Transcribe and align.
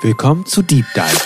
Willkommen 0.00 0.46
zu 0.46 0.62
Deep 0.62 0.86
Dive. 0.94 1.20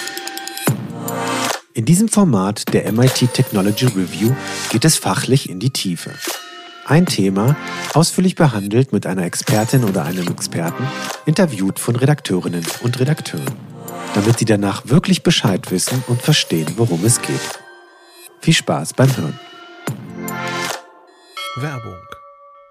In 1.74 1.84
diesem 1.84 2.08
Format 2.08 2.72
der 2.72 2.90
MIT 2.90 3.34
Technology 3.34 3.84
Review 3.84 4.34
geht 4.70 4.86
es 4.86 4.96
fachlich 4.96 5.50
in 5.50 5.60
die 5.60 5.68
Tiefe. 5.68 6.10
Ein 6.86 7.04
Thema, 7.04 7.54
ausführlich 7.92 8.34
behandelt 8.34 8.94
mit 8.94 9.06
einer 9.06 9.24
Expertin 9.24 9.84
oder 9.84 10.06
einem 10.06 10.26
Experten, 10.28 10.88
interviewt 11.26 11.78
von 11.78 11.96
Redakteurinnen 11.96 12.64
und 12.82 12.98
Redakteuren, 12.98 13.54
damit 14.14 14.38
sie 14.38 14.46
danach 14.46 14.86
wirklich 14.86 15.22
Bescheid 15.22 15.70
wissen 15.70 16.02
und 16.06 16.22
verstehen, 16.22 16.72
worum 16.76 17.04
es 17.04 17.20
geht. 17.20 17.60
Viel 18.40 18.54
Spaß 18.54 18.94
beim 18.94 19.14
Hören. 19.14 19.38
Werbung. 21.56 22.00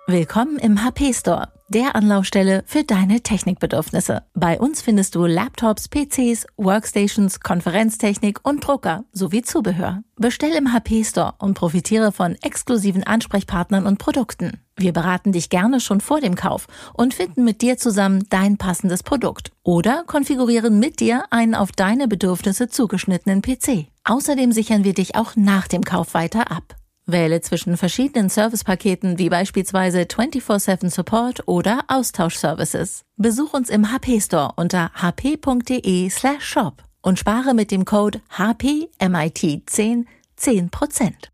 Willkommen 0.08 0.58
im 0.58 0.84
HP 0.84 1.14
Store, 1.14 1.50
der 1.72 1.96
Anlaufstelle 1.96 2.64
für 2.66 2.84
deine 2.84 3.22
Technikbedürfnisse. 3.22 4.24
Bei 4.34 4.60
uns 4.60 4.82
findest 4.82 5.16
du 5.16 5.26
Laptops, 5.26 5.88
PCs, 5.88 6.46
Workstations, 6.58 7.40
Konferenztechnik 7.40 8.40
und 8.44 8.66
Drucker 8.66 9.06
sowie 9.14 9.42
Zubehör. 9.42 10.04
Bestell 10.18 10.52
im 10.52 10.74
HP 10.74 11.04
Store 11.04 11.34
und 11.40 11.56
profitiere 11.56 12.12
von 12.12 12.36
exklusiven 12.42 13.04
Ansprechpartnern 13.04 13.88
und 13.88 13.98
Produkten. 13.98 14.60
Wir 14.76 14.94
beraten 14.94 15.32
dich 15.32 15.50
gerne 15.50 15.80
schon 15.80 16.02
vor 16.02 16.20
dem 16.20 16.36
Kauf 16.36 16.68
und 16.94 17.14
finden 17.14 17.44
mit 17.44 17.62
dir 17.62 17.78
zusammen 17.78 18.26
dein 18.30 18.58
passendes 18.58 19.04
Produkt 19.04 19.52
oder 19.64 20.04
konfigurieren 20.06 20.80
mit 20.80 21.00
dir 21.00 21.24
einen 21.30 21.56
auf 21.56 21.72
deine 21.72 22.08
Bedürfnisse 22.08 22.68
zugeschnittenen 22.68 23.42
PC. 23.42 23.88
Außerdem 24.04 24.52
sichern 24.52 24.84
wir 24.84 24.94
dich 24.94 25.16
auch 25.16 25.36
nach 25.36 25.68
dem 25.68 25.84
Kauf 25.84 26.14
weiter 26.14 26.52
ab. 26.52 26.76
Wähle 27.12 27.42
zwischen 27.42 27.78
verschiedenen 27.78 28.30
Servicepaketen 28.30 29.18
wie 29.18 29.30
beispielsweise 29.30 30.06
24/7 30.06 30.90
Support 30.90 31.48
oder 31.48 31.82
Austauschservices. 31.88 33.04
Besuch 33.18 33.54
uns 33.54 33.70
im 33.70 33.92
HP 33.92 34.20
Store 34.22 34.54
unter 34.56 34.92
hp.de/shop 34.96 36.84
und 37.02 37.20
spare 37.20 37.54
mit 37.54 37.72
dem 37.72 37.86
Code 37.86 38.22
HPMIT10 38.36 40.06
10%. 40.38 41.32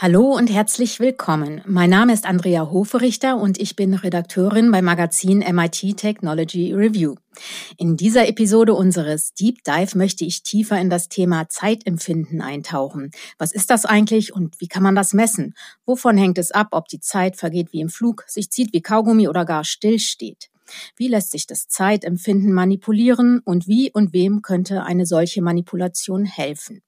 Hallo 0.00 0.36
und 0.36 0.48
herzlich 0.48 1.00
willkommen. 1.00 1.60
Mein 1.66 1.90
Name 1.90 2.12
ist 2.12 2.24
Andrea 2.24 2.70
Hoferichter 2.70 3.36
und 3.36 3.60
ich 3.60 3.74
bin 3.74 3.94
Redakteurin 3.94 4.70
beim 4.70 4.84
Magazin 4.84 5.40
MIT 5.40 5.96
Technology 5.96 6.72
Review. 6.72 7.16
In 7.78 7.96
dieser 7.96 8.28
Episode 8.28 8.74
unseres 8.74 9.34
Deep 9.34 9.64
Dive 9.64 9.98
möchte 9.98 10.24
ich 10.24 10.44
tiefer 10.44 10.80
in 10.80 10.88
das 10.88 11.08
Thema 11.08 11.48
Zeitempfinden 11.48 12.40
eintauchen. 12.40 13.10
Was 13.38 13.50
ist 13.50 13.70
das 13.70 13.86
eigentlich 13.86 14.32
und 14.32 14.60
wie 14.60 14.68
kann 14.68 14.84
man 14.84 14.94
das 14.94 15.14
messen? 15.14 15.54
Wovon 15.84 16.16
hängt 16.16 16.38
es 16.38 16.52
ab, 16.52 16.68
ob 16.70 16.86
die 16.86 17.00
Zeit 17.00 17.34
vergeht 17.34 17.72
wie 17.72 17.80
im 17.80 17.88
Flug, 17.88 18.22
sich 18.28 18.52
zieht 18.52 18.72
wie 18.72 18.82
Kaugummi 18.82 19.26
oder 19.26 19.44
gar 19.44 19.64
stillsteht? 19.64 20.48
Wie 20.94 21.08
lässt 21.08 21.32
sich 21.32 21.48
das 21.48 21.66
Zeitempfinden 21.66 22.52
manipulieren 22.52 23.40
und 23.44 23.66
wie 23.66 23.90
und 23.90 24.12
wem 24.12 24.42
könnte 24.42 24.84
eine 24.84 25.06
solche 25.06 25.42
Manipulation 25.42 26.24
helfen? 26.24 26.82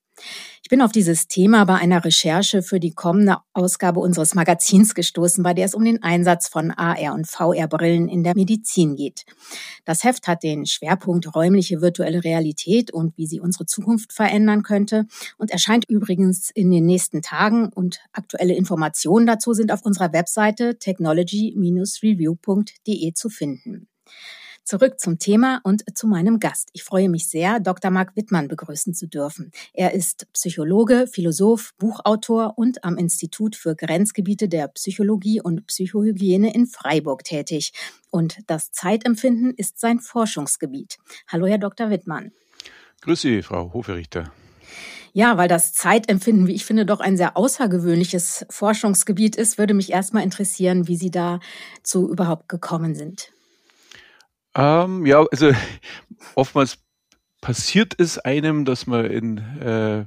Ich 0.62 0.68
bin 0.68 0.82
auf 0.82 0.92
dieses 0.92 1.26
Thema 1.26 1.64
bei 1.64 1.76
einer 1.76 2.04
Recherche 2.04 2.62
für 2.62 2.78
die 2.78 2.92
kommende 2.92 3.38
Ausgabe 3.54 3.98
unseres 4.00 4.36
Magazins 4.36 4.94
gestoßen, 4.94 5.42
bei 5.42 5.52
der 5.52 5.64
es 5.64 5.74
um 5.74 5.84
den 5.84 6.00
Einsatz 6.02 6.46
von 6.48 6.70
AR- 6.70 7.14
und 7.14 7.26
VR-Brillen 7.26 8.08
in 8.08 8.22
der 8.22 8.36
Medizin 8.36 8.94
geht. 8.94 9.24
Das 9.84 10.04
Heft 10.04 10.28
hat 10.28 10.44
den 10.44 10.66
Schwerpunkt 10.66 11.34
räumliche 11.34 11.80
virtuelle 11.80 12.22
Realität 12.22 12.92
und 12.92 13.16
wie 13.16 13.26
sie 13.26 13.40
unsere 13.40 13.66
Zukunft 13.66 14.12
verändern 14.12 14.62
könnte 14.62 15.06
und 15.38 15.50
erscheint 15.50 15.86
übrigens 15.88 16.50
in 16.50 16.70
den 16.70 16.86
nächsten 16.86 17.20
Tagen 17.22 17.72
und 17.72 17.98
aktuelle 18.12 18.54
Informationen 18.54 19.26
dazu 19.26 19.54
sind 19.54 19.72
auf 19.72 19.84
unserer 19.84 20.12
Webseite 20.12 20.78
technology-review.de 20.78 23.12
zu 23.14 23.28
finden. 23.28 23.88
Zurück 24.64 25.00
zum 25.00 25.18
Thema 25.18 25.60
und 25.64 25.82
zu 25.96 26.06
meinem 26.06 26.38
Gast. 26.38 26.68
Ich 26.72 26.84
freue 26.84 27.08
mich 27.08 27.28
sehr, 27.28 27.60
Dr. 27.60 27.90
Marc 27.90 28.14
Wittmann 28.14 28.48
begrüßen 28.48 28.94
zu 28.94 29.08
dürfen. 29.08 29.50
Er 29.72 29.94
ist 29.94 30.26
Psychologe, 30.32 31.06
Philosoph, 31.10 31.72
Buchautor 31.78 32.54
und 32.56 32.84
am 32.84 32.96
Institut 32.96 33.56
für 33.56 33.74
Grenzgebiete 33.74 34.48
der 34.48 34.68
Psychologie 34.68 35.40
und 35.40 35.66
Psychohygiene 35.66 36.54
in 36.54 36.66
Freiburg 36.66 37.24
tätig. 37.24 37.72
Und 38.10 38.38
das 38.46 38.70
Zeitempfinden 38.70 39.54
ist 39.54 39.80
sein 39.80 39.98
Forschungsgebiet. 39.98 40.98
Hallo, 41.28 41.46
Herr 41.46 41.58
Dr. 41.58 41.90
Wittmann. 41.90 42.32
Grüß 43.00 43.20
Sie, 43.20 43.42
Frau 43.42 43.72
Hoferichter. 43.72 44.30
Ja, 45.12 45.36
weil 45.36 45.48
das 45.48 45.72
Zeitempfinden, 45.72 46.46
wie 46.46 46.54
ich 46.54 46.64
finde, 46.64 46.86
doch 46.86 47.00
ein 47.00 47.16
sehr 47.16 47.36
außergewöhnliches 47.36 48.46
Forschungsgebiet 48.48 49.34
ist, 49.34 49.58
würde 49.58 49.74
mich 49.74 49.90
erstmal 49.90 50.22
interessieren, 50.22 50.86
wie 50.86 50.96
Sie 50.96 51.10
dazu 51.10 52.08
überhaupt 52.08 52.48
gekommen 52.48 52.94
sind. 52.94 53.32
Ähm, 54.54 55.06
ja, 55.06 55.24
also 55.30 55.52
oftmals 56.34 56.78
passiert 57.40 57.94
es 57.98 58.18
einem, 58.18 58.64
dass 58.64 58.86
man 58.86 59.06
in, 59.06 59.38
äh, 59.60 60.04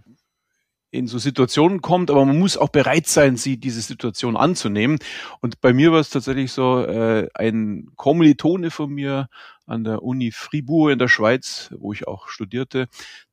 in 0.91 1.07
so 1.07 1.17
Situationen 1.17 1.81
kommt, 1.81 2.11
aber 2.11 2.25
man 2.25 2.37
muss 2.37 2.57
auch 2.57 2.69
bereit 2.69 3.07
sein, 3.07 3.35
sie 3.37 3.57
diese 3.57 3.81
Situation 3.81 4.37
anzunehmen. 4.37 4.99
Und 5.41 5.59
bei 5.61 5.73
mir 5.73 5.91
war 5.91 5.99
es 5.99 6.11
tatsächlich 6.11 6.51
so, 6.51 6.85
äh, 6.85 7.27
ein 7.33 7.87
Kommilitone 7.95 8.69
von 8.69 8.91
mir 8.91 9.27
an 9.65 9.83
der 9.83 10.03
Uni 10.03 10.31
Fribourg 10.31 10.91
in 10.91 10.99
der 10.99 11.07
Schweiz, 11.07 11.73
wo 11.77 11.93
ich 11.93 12.07
auch 12.07 12.27
studierte, 12.27 12.87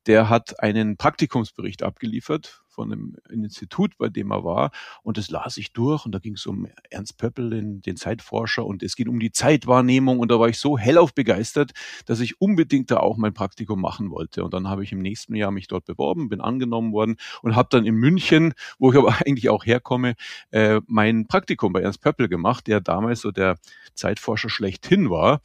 der 0.07 0.29
hat 0.29 0.59
einen 0.61 0.97
Praktikumsbericht 0.97 1.83
abgeliefert 1.83 2.61
von 2.71 2.91
einem 2.91 3.17
Institut, 3.29 3.97
bei 3.97 4.09
dem 4.09 4.31
er 4.31 4.43
war. 4.43 4.71
Und 5.03 5.17
das 5.17 5.29
las 5.29 5.57
ich 5.57 5.73
durch 5.73 6.05
und 6.05 6.13
da 6.13 6.19
ging 6.19 6.35
es 6.35 6.45
um 6.45 6.67
Ernst 6.89 7.17
Pöppel, 7.17 7.49
den, 7.49 7.97
Zeitforscher, 7.97 8.65
und 8.65 8.81
es 8.81 8.95
ging 8.95 9.09
um 9.09 9.19
die 9.19 9.31
Zeitwahrnehmung. 9.31 10.19
Und 10.19 10.31
da 10.31 10.39
war 10.39 10.47
ich 10.47 10.57
so 10.57 10.77
hellauf 10.77 11.13
begeistert, 11.13 11.71
dass 12.05 12.21
ich 12.21 12.39
unbedingt 12.39 12.89
da 12.89 12.97
auch 12.97 13.17
mein 13.17 13.33
Praktikum 13.33 13.81
machen 13.81 14.09
wollte. 14.09 14.43
Und 14.43 14.53
dann 14.53 14.67
habe 14.69 14.83
ich 14.83 14.91
im 14.91 14.99
nächsten 14.99 15.35
Jahr 15.35 15.51
mich 15.51 15.67
dort 15.67 15.85
beworben, 15.85 16.29
bin 16.29 16.41
angenommen 16.41 16.93
worden 16.93 17.17
und 17.41 17.55
habe 17.55 17.67
dann 17.69 17.85
in 17.85 17.95
München, 17.95 18.53
wo 18.79 18.91
ich 18.91 18.97
aber 18.97 19.15
eigentlich 19.25 19.49
auch 19.49 19.65
herkomme, 19.65 20.15
äh, 20.51 20.79
mein 20.87 21.27
Praktikum 21.27 21.73
bei 21.73 21.81
Ernst 21.81 22.01
Pöppel 22.01 22.29
gemacht, 22.29 22.67
der 22.67 22.79
damals 22.79 23.21
so 23.21 23.31
der 23.31 23.57
Zeitforscher 23.93 24.49
schlechthin 24.49 25.09
war. 25.09 25.41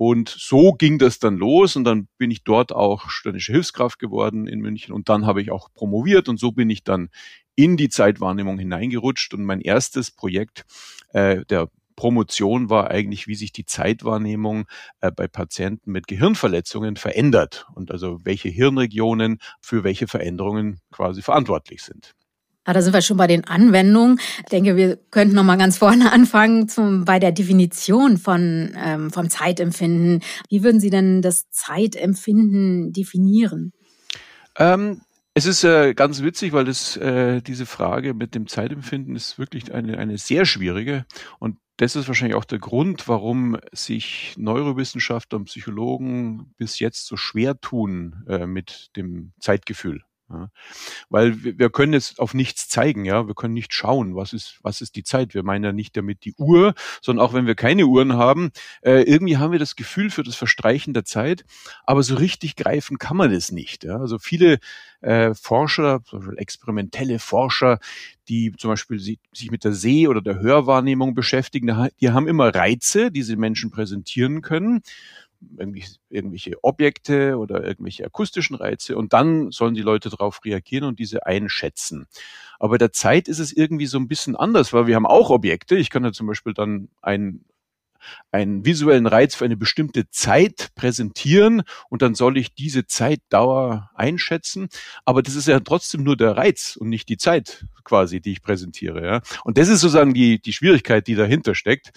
Und 0.00 0.30
so 0.30 0.72
ging 0.72 0.98
das 0.98 1.18
dann 1.18 1.36
los 1.36 1.76
und 1.76 1.84
dann 1.84 2.08
bin 2.16 2.30
ich 2.30 2.42
dort 2.42 2.72
auch 2.72 3.10
studentische 3.10 3.52
Hilfskraft 3.52 3.98
geworden 3.98 4.46
in 4.46 4.60
München 4.60 4.94
und 4.94 5.10
dann 5.10 5.26
habe 5.26 5.42
ich 5.42 5.50
auch 5.50 5.70
promoviert 5.74 6.30
und 6.30 6.40
so 6.40 6.52
bin 6.52 6.70
ich 6.70 6.84
dann 6.84 7.10
in 7.54 7.76
die 7.76 7.90
Zeitwahrnehmung 7.90 8.58
hineingerutscht 8.58 9.34
und 9.34 9.44
mein 9.44 9.60
erstes 9.60 10.10
Projekt 10.10 10.64
äh, 11.12 11.44
der 11.50 11.68
Promotion 11.96 12.70
war 12.70 12.90
eigentlich, 12.90 13.26
wie 13.26 13.34
sich 13.34 13.52
die 13.52 13.66
Zeitwahrnehmung 13.66 14.64
äh, 15.02 15.12
bei 15.12 15.28
Patienten 15.28 15.92
mit 15.92 16.06
Gehirnverletzungen 16.06 16.96
verändert 16.96 17.66
und 17.74 17.90
also 17.90 18.20
welche 18.24 18.48
Hirnregionen 18.48 19.38
für 19.60 19.84
welche 19.84 20.08
Veränderungen 20.08 20.80
quasi 20.90 21.20
verantwortlich 21.20 21.82
sind. 21.82 22.14
Ah, 22.64 22.74
da 22.74 22.82
sind 22.82 22.92
wir 22.92 23.00
schon 23.00 23.16
bei 23.16 23.26
den 23.26 23.44
Anwendungen. 23.44 24.20
Ich 24.38 24.50
denke, 24.50 24.76
wir 24.76 24.96
könnten 25.10 25.34
noch 25.34 25.44
mal 25.44 25.56
ganz 25.56 25.78
vorne 25.78 26.12
anfangen 26.12 26.68
zum, 26.68 27.04
bei 27.04 27.18
der 27.18 27.32
Definition 27.32 28.18
von, 28.18 28.74
ähm, 28.76 29.10
vom 29.10 29.30
Zeitempfinden. 29.30 30.22
Wie 30.48 30.62
würden 30.62 30.80
Sie 30.80 30.90
denn 30.90 31.22
das 31.22 31.48
Zeitempfinden 31.50 32.92
definieren? 32.92 33.72
Ähm, 34.58 35.00
es 35.32 35.46
ist 35.46 35.64
äh, 35.64 35.94
ganz 35.94 36.22
witzig, 36.22 36.52
weil 36.52 36.64
das, 36.64 36.96
äh, 36.96 37.40
diese 37.40 37.64
Frage 37.64 38.14
mit 38.14 38.34
dem 38.34 38.46
Zeitempfinden 38.46 39.16
ist 39.16 39.38
wirklich 39.38 39.72
eine, 39.72 39.96
eine 39.96 40.18
sehr 40.18 40.44
schwierige. 40.44 41.06
Und 41.38 41.56
das 41.78 41.96
ist 41.96 42.08
wahrscheinlich 42.08 42.36
auch 42.36 42.44
der 42.44 42.58
Grund, 42.58 43.08
warum 43.08 43.56
sich 43.72 44.34
Neurowissenschaftler 44.36 45.38
und 45.38 45.46
Psychologen 45.46 46.52
bis 46.58 46.78
jetzt 46.78 47.06
so 47.06 47.16
schwer 47.16 47.58
tun 47.58 48.22
äh, 48.28 48.44
mit 48.44 48.90
dem 48.96 49.32
Zeitgefühl. 49.40 50.02
Ja. 50.30 50.48
Weil 51.08 51.42
wir, 51.42 51.58
wir 51.58 51.70
können 51.70 51.92
jetzt 51.92 52.20
auf 52.20 52.34
nichts 52.34 52.68
zeigen, 52.68 53.04
ja. 53.04 53.26
Wir 53.26 53.34
können 53.34 53.54
nicht 53.54 53.74
schauen, 53.74 54.14
was 54.14 54.32
ist, 54.32 54.58
was 54.62 54.80
ist 54.80 54.94
die 54.94 55.02
Zeit. 55.02 55.34
Wir 55.34 55.42
meinen 55.42 55.64
ja 55.64 55.72
nicht 55.72 55.96
damit 55.96 56.24
die 56.24 56.34
Uhr, 56.34 56.74
sondern 57.02 57.26
auch 57.26 57.34
wenn 57.34 57.46
wir 57.46 57.56
keine 57.56 57.86
Uhren 57.86 58.14
haben, 58.14 58.50
äh, 58.82 59.02
irgendwie 59.02 59.38
haben 59.38 59.52
wir 59.52 59.58
das 59.58 59.74
Gefühl 59.74 60.10
für 60.10 60.22
das 60.22 60.36
Verstreichen 60.36 60.94
der 60.94 61.04
Zeit, 61.04 61.44
aber 61.84 62.02
so 62.02 62.14
richtig 62.14 62.54
greifen 62.54 62.98
kann 62.98 63.16
man 63.16 63.32
es 63.32 63.50
nicht. 63.50 63.84
Ja. 63.84 63.96
Also 63.96 64.18
viele 64.18 64.58
äh, 65.00 65.34
Forscher, 65.34 66.00
experimentelle 66.36 67.18
Forscher, 67.18 67.80
die 68.28 68.52
zum 68.56 68.70
Beispiel 68.70 69.00
sich 69.00 69.50
mit 69.50 69.64
der 69.64 69.72
Seh- 69.72 70.06
oder 70.06 70.22
der 70.22 70.38
Hörwahrnehmung 70.38 71.14
beschäftigen, 71.14 71.90
die 72.00 72.10
haben 72.10 72.28
immer 72.28 72.54
Reize, 72.54 73.10
die 73.10 73.22
sie 73.22 73.36
Menschen 73.36 73.70
präsentieren 73.70 74.42
können 74.42 74.82
irgendwelche 75.58 76.62
Objekte 76.62 77.38
oder 77.38 77.64
irgendwelche 77.64 78.04
akustischen 78.04 78.56
Reize 78.56 78.96
und 78.96 79.12
dann 79.12 79.50
sollen 79.50 79.74
die 79.74 79.82
Leute 79.82 80.10
darauf 80.10 80.44
reagieren 80.44 80.84
und 80.84 80.98
diese 80.98 81.26
einschätzen. 81.26 82.06
Aber 82.58 82.78
der 82.78 82.92
Zeit 82.92 83.28
ist 83.28 83.38
es 83.38 83.52
irgendwie 83.52 83.86
so 83.86 83.98
ein 83.98 84.08
bisschen 84.08 84.36
anders, 84.36 84.72
weil 84.72 84.86
wir 84.86 84.96
haben 84.96 85.06
auch 85.06 85.30
Objekte. 85.30 85.76
Ich 85.76 85.90
kann 85.90 86.04
ja 86.04 86.12
zum 86.12 86.26
Beispiel 86.26 86.54
dann 86.54 86.88
ein 87.00 87.44
einen 88.32 88.64
visuellen 88.64 89.06
Reiz 89.06 89.34
für 89.34 89.44
eine 89.44 89.56
bestimmte 89.56 90.08
Zeit 90.10 90.70
präsentieren 90.74 91.62
und 91.88 92.02
dann 92.02 92.14
soll 92.14 92.38
ich 92.38 92.54
diese 92.54 92.86
Zeitdauer 92.86 93.90
einschätzen. 93.94 94.68
Aber 95.04 95.22
das 95.22 95.34
ist 95.34 95.48
ja 95.48 95.60
trotzdem 95.60 96.02
nur 96.02 96.16
der 96.16 96.36
Reiz 96.36 96.76
und 96.76 96.88
nicht 96.88 97.08
die 97.08 97.18
Zeit 97.18 97.66
quasi, 97.84 98.20
die 98.20 98.32
ich 98.32 98.42
präsentiere. 98.42 99.04
Ja? 99.04 99.20
Und 99.44 99.58
das 99.58 99.68
ist 99.68 99.80
sozusagen 99.80 100.14
die, 100.14 100.40
die 100.40 100.52
Schwierigkeit, 100.52 101.06
die 101.06 101.14
dahinter 101.14 101.54
steckt. 101.54 101.92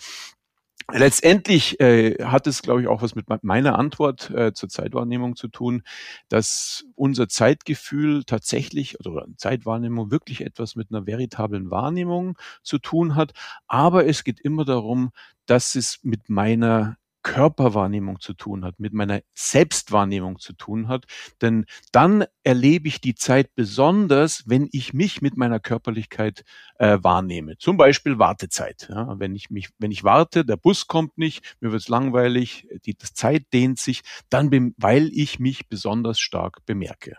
Letztendlich 0.91 1.79
äh, 1.79 2.23
hat 2.23 2.45
es, 2.47 2.61
glaube 2.61 2.81
ich, 2.81 2.87
auch 2.87 3.01
was 3.01 3.15
mit 3.15 3.25
meiner 3.43 3.79
Antwort 3.79 4.29
äh, 4.31 4.53
zur 4.53 4.69
Zeitwahrnehmung 4.69 5.35
zu 5.35 5.47
tun, 5.47 5.83
dass 6.29 6.85
unser 6.95 7.29
Zeitgefühl 7.29 8.23
tatsächlich 8.25 8.99
oder 8.99 9.25
Zeitwahrnehmung 9.37 10.11
wirklich 10.11 10.41
etwas 10.41 10.75
mit 10.75 10.89
einer 10.91 11.07
veritablen 11.07 11.71
Wahrnehmung 11.71 12.37
zu 12.63 12.79
tun 12.79 13.15
hat. 13.15 13.33
Aber 13.67 14.05
es 14.07 14.23
geht 14.23 14.39
immer 14.41 14.65
darum, 14.65 15.11
dass 15.45 15.75
es 15.75 15.99
mit 16.03 16.29
meiner 16.29 16.97
Körperwahrnehmung 17.23 18.19
zu 18.19 18.33
tun 18.33 18.63
hat, 18.63 18.79
mit 18.79 18.93
meiner 18.93 19.21
Selbstwahrnehmung 19.33 20.39
zu 20.39 20.53
tun 20.53 20.87
hat. 20.87 21.05
Denn 21.41 21.65
dann 21.91 22.25
erlebe 22.43 22.87
ich 22.87 23.01
die 23.01 23.15
Zeit 23.15 23.55
besonders, 23.55 24.43
wenn 24.45 24.69
ich 24.71 24.93
mich 24.93 25.21
mit 25.21 25.37
meiner 25.37 25.59
Körperlichkeit 25.59 26.43
äh, 26.77 26.99
wahrnehme. 27.01 27.57
Zum 27.57 27.77
Beispiel 27.77 28.19
Wartezeit. 28.19 28.87
Ja, 28.89 29.19
wenn 29.19 29.35
ich 29.35 29.49
mich, 29.49 29.69
wenn 29.79 29.91
ich 29.91 30.03
warte, 30.03 30.45
der 30.45 30.57
Bus 30.57 30.87
kommt 30.87 31.17
nicht, 31.17 31.57
mir 31.61 31.71
wird 31.71 31.81
es 31.81 31.87
langweilig, 31.87 32.67
die 32.85 32.95
das 32.95 33.13
Zeit 33.13 33.45
dehnt 33.53 33.79
sich, 33.79 34.01
dann, 34.29 34.73
weil 34.77 35.09
ich 35.13 35.39
mich 35.39 35.67
besonders 35.69 36.19
stark 36.19 36.65
bemerke. 36.65 37.17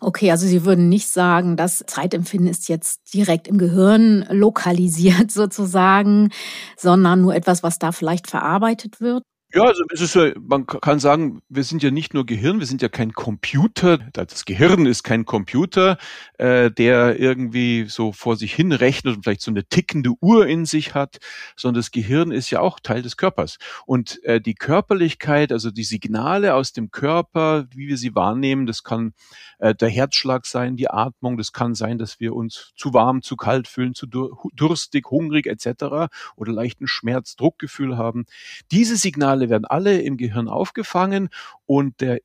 Okay, 0.00 0.30
also 0.30 0.46
Sie 0.46 0.64
würden 0.66 0.88
nicht 0.90 1.08
sagen, 1.08 1.56
das 1.56 1.82
Zeitempfinden 1.86 2.48
ist 2.50 2.68
jetzt 2.68 3.14
direkt 3.14 3.48
im 3.48 3.56
Gehirn 3.56 4.26
lokalisiert 4.30 5.30
sozusagen, 5.30 6.30
sondern 6.76 7.22
nur 7.22 7.34
etwas, 7.34 7.62
was 7.62 7.78
da 7.78 7.92
vielleicht 7.92 8.28
verarbeitet 8.28 9.00
wird? 9.00 9.22
Ja, 9.54 9.62
also 9.62 9.84
es 9.92 10.00
ist 10.00 10.14
ja, 10.16 10.32
man 10.40 10.66
kann 10.66 10.98
sagen, 10.98 11.40
wir 11.48 11.62
sind 11.62 11.82
ja 11.82 11.92
nicht 11.92 12.14
nur 12.14 12.26
Gehirn, 12.26 12.58
wir 12.58 12.66
sind 12.66 12.82
ja 12.82 12.88
kein 12.88 13.12
Computer. 13.12 13.98
Das 14.12 14.44
Gehirn 14.44 14.86
ist 14.86 15.04
kein 15.04 15.24
Computer, 15.24 15.98
äh, 16.36 16.70
der 16.70 17.18
irgendwie 17.20 17.86
so 17.88 18.12
vor 18.12 18.36
sich 18.36 18.52
hin 18.52 18.72
rechnet 18.72 19.16
und 19.16 19.22
vielleicht 19.22 19.42
so 19.42 19.52
eine 19.52 19.64
tickende 19.64 20.10
Uhr 20.20 20.46
in 20.48 20.66
sich 20.66 20.94
hat, 20.94 21.18
sondern 21.54 21.80
das 21.80 21.92
Gehirn 21.92 22.32
ist 22.32 22.50
ja 22.50 22.60
auch 22.60 22.80
Teil 22.80 23.02
des 23.02 23.16
Körpers. 23.16 23.58
Und 23.86 24.22
äh, 24.24 24.40
die 24.40 24.54
Körperlichkeit, 24.54 25.52
also 25.52 25.70
die 25.70 25.84
Signale 25.84 26.54
aus 26.54 26.72
dem 26.72 26.90
Körper, 26.90 27.66
wie 27.70 27.86
wir 27.86 27.96
sie 27.98 28.16
wahrnehmen, 28.16 28.66
das 28.66 28.82
kann 28.82 29.14
äh, 29.58 29.74
der 29.74 29.88
Herzschlag 29.88 30.44
sein, 30.44 30.76
die 30.76 30.90
Atmung, 30.90 31.36
das 31.36 31.52
kann 31.52 31.74
sein, 31.74 31.98
dass 31.98 32.18
wir 32.18 32.34
uns 32.34 32.72
zu 32.76 32.92
warm, 32.92 33.22
zu 33.22 33.36
kalt 33.36 33.68
fühlen, 33.68 33.94
zu 33.94 34.06
durstig, 34.06 35.06
hungrig 35.10 35.46
etc. 35.46 36.10
oder 36.34 36.52
leichten 36.52 36.88
Schmerz, 36.88 37.36
Druckgefühl 37.36 37.96
haben. 37.96 38.26
Diese 38.70 38.96
Signale 38.96 39.35
Signale 39.36 39.50
werden 39.50 39.64
alle 39.66 40.00
im 40.00 40.16
Gehirn 40.16 40.48
aufgefangen 40.48 41.28
und 41.66 42.00
der, 42.00 42.20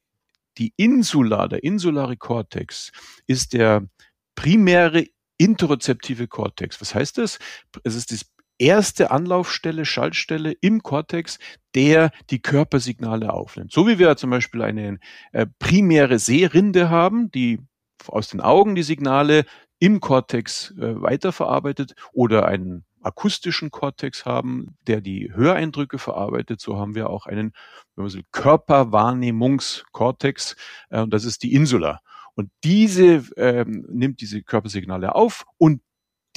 die 0.57 0.73
Insula, 0.77 1.47
der 1.47 1.63
insulare 1.63 2.17
Kortex 2.17 2.91
ist 3.27 3.53
der 3.53 3.87
primäre 4.35 5.05
interozeptive 5.37 6.27
Kortex. 6.27 6.79
Was 6.81 6.95
heißt 6.95 7.17
das? 7.17 7.39
Es 7.83 7.95
ist 7.95 8.11
die 8.11 8.19
erste 8.59 9.11
Anlaufstelle, 9.11 9.85
Schaltstelle 9.85 10.53
im 10.61 10.83
Kortex, 10.83 11.39
der 11.73 12.11
die 12.29 12.41
Körpersignale 12.41 13.33
aufnimmt. 13.33 13.71
So 13.71 13.87
wie 13.87 13.97
wir 13.97 14.15
zum 14.17 14.29
Beispiel 14.29 14.61
eine 14.61 14.99
äh, 15.31 15.47
primäre 15.59 16.19
Sehrinde 16.19 16.89
haben, 16.89 17.31
die 17.31 17.59
aus 18.07 18.29
den 18.29 18.41
Augen 18.41 18.75
die 18.75 18.83
Signale 18.83 19.45
im 19.79 19.99
Kortex 19.99 20.71
äh, 20.77 21.01
weiterverarbeitet 21.01 21.95
oder 22.13 22.45
einen 22.45 22.85
akustischen 23.01 23.71
Kortex 23.71 24.25
haben, 24.25 24.77
der 24.87 25.01
die 25.01 25.31
Höreindrücke 25.33 25.97
verarbeitet. 25.97 26.61
So 26.61 26.77
haben 26.77 26.95
wir 26.95 27.09
auch 27.09 27.25
einen 27.25 27.53
wenn 27.95 28.03
man 28.03 28.09
so 28.09 28.19
Körperwahrnehmungskortex, 28.31 30.55
äh, 30.89 31.01
und 31.01 31.13
das 31.13 31.25
ist 31.25 31.43
die 31.43 31.53
Insula. 31.53 31.99
Und 32.33 32.49
diese 32.63 33.25
ähm, 33.35 33.85
nimmt 33.89 34.21
diese 34.21 34.41
Körpersignale 34.41 35.13
auf 35.15 35.43
und 35.57 35.81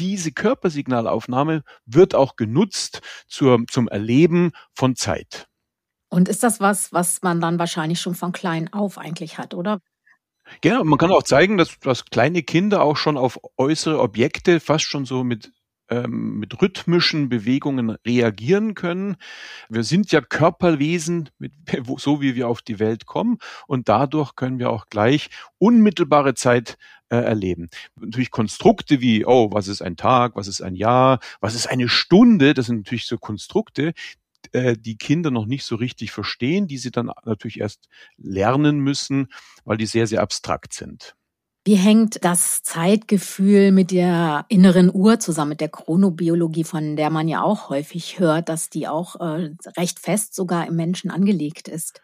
diese 0.01 0.33
Körpersignalaufnahme 0.33 1.63
wird 1.87 2.17
auch 2.17 2.35
genutzt 2.37 3.01
zur, 3.29 3.65
zum 3.71 3.87
Erleben 3.89 4.51
von 4.73 4.97
Zeit. 4.97 5.47
Und 6.09 6.29
ist 6.29 6.43
das 6.43 6.59
was, 6.61 6.93
was 6.93 7.23
man 7.23 7.41
dann 7.41 7.61
wahrscheinlich 7.61 8.01
schon 8.01 8.17
von 8.17 8.33
klein 8.33 8.73
auf 8.73 8.99
eigentlich 8.99 9.39
hat, 9.39 9.55
oder? 9.55 9.81
Genau, 10.61 10.85
man 10.85 10.99
kann 10.99 11.13
auch 11.13 11.23
zeigen, 11.23 11.57
dass, 11.57 11.79
dass 11.79 12.05
kleine 12.05 12.43
Kinder 12.43 12.83
auch 12.83 12.97
schon 12.97 13.17
auf 13.17 13.39
äußere 13.57 14.01
Objekte 14.01 14.61
fast 14.61 14.85
schon 14.85 15.07
so 15.07 15.25
mit 15.25 15.53
ähm, 15.95 16.39
mit 16.39 16.61
rhythmischen 16.61 17.29
Bewegungen 17.29 17.91
reagieren 18.07 18.75
können. 18.75 19.17
Wir 19.69 19.85
sind 19.85 20.13
ja 20.13 20.21
Körperwesen, 20.21 21.31
mit, 21.39 21.53
so 21.99 22.21
wie 22.21 22.35
wir 22.35 22.49
auf 22.49 22.63
die 22.63 22.79
Welt 22.79 23.07
kommen. 23.07 23.39
Und 23.67 23.89
dadurch 23.89 24.35
können 24.37 24.59
wir 24.59 24.71
auch 24.71 24.87
gleich 24.87 25.31
unmittelbare 25.59 26.35
Zeit 26.35 26.77
äh, 27.11 27.17
erleben. 27.17 27.69
Natürlich 28.01 28.31
Konstrukte 28.31 29.01
wie, 29.01 29.25
oh, 29.25 29.51
was 29.53 29.69
ist 29.69 29.83
ein 29.83 29.97
Tag, 29.97 30.37
was 30.37 30.49
ist 30.49 30.63
ein 30.63 30.75
Jahr, 30.75 31.21
was 31.41 31.55
ist 31.55 31.67
eine 31.67 31.89
Stunde, 31.89 32.55
das 32.55 32.67
sind 32.67 32.79
natürlich 32.79 33.07
so 33.07 33.19
Konstrukte, 33.19 33.93
äh, 34.53 34.77
die 34.79 34.97
Kinder 34.97 35.31
noch 35.31 35.47
nicht 35.47 35.65
so 35.65 35.77
richtig 35.77 36.13
verstehen, 36.13 36.67
die 36.67 36.79
sie 36.79 36.91
dann 36.91 37.11
natürlich 37.25 37.61
erst 37.61 37.89
lernen 38.17 38.79
müssen, 38.79 39.29
weil 39.65 39.77
die 39.77 39.87
sehr, 39.87 40.07
sehr 40.07 40.23
abstrakt 40.23 40.73
sind. 40.73 41.15
Wie 41.67 41.77
hängt 41.77 42.25
das 42.25 42.63
Zeitgefühl 42.63 43.73
mit 43.73 43.91
der 43.91 44.45
inneren 44.49 44.91
Uhr 44.95 45.19
zusammen, 45.19 45.51
mit 45.51 45.61
der 45.63 45.71
Chronobiologie, 45.71 46.65
von 46.65 46.95
der 46.97 47.09
man 47.09 47.27
ja 47.27 47.43
auch 47.43 47.71
häufig 47.71 48.19
hört, 48.19 48.51
dass 48.51 48.69
die 48.69 48.87
auch 48.87 49.17
äh, 49.21 49.51
recht 49.79 49.99
fest 49.99 50.35
sogar 50.35 50.67
im 50.67 50.77
Menschen 50.77 51.11
angelegt 51.11 51.69
ist? 51.69 52.04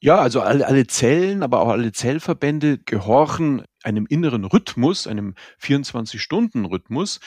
Ja, 0.00 0.18
also 0.18 0.42
alle, 0.42 0.66
alle 0.66 0.86
Zellen, 0.86 1.42
aber 1.42 1.60
auch 1.60 1.70
alle 1.70 1.90
Zellverbände 1.90 2.78
gehorchen 2.78 3.64
einem 3.82 4.04
inneren 4.06 4.44
Rhythmus, 4.44 5.06
einem 5.06 5.34
24-Stunden-Rhythmus, 5.62 7.20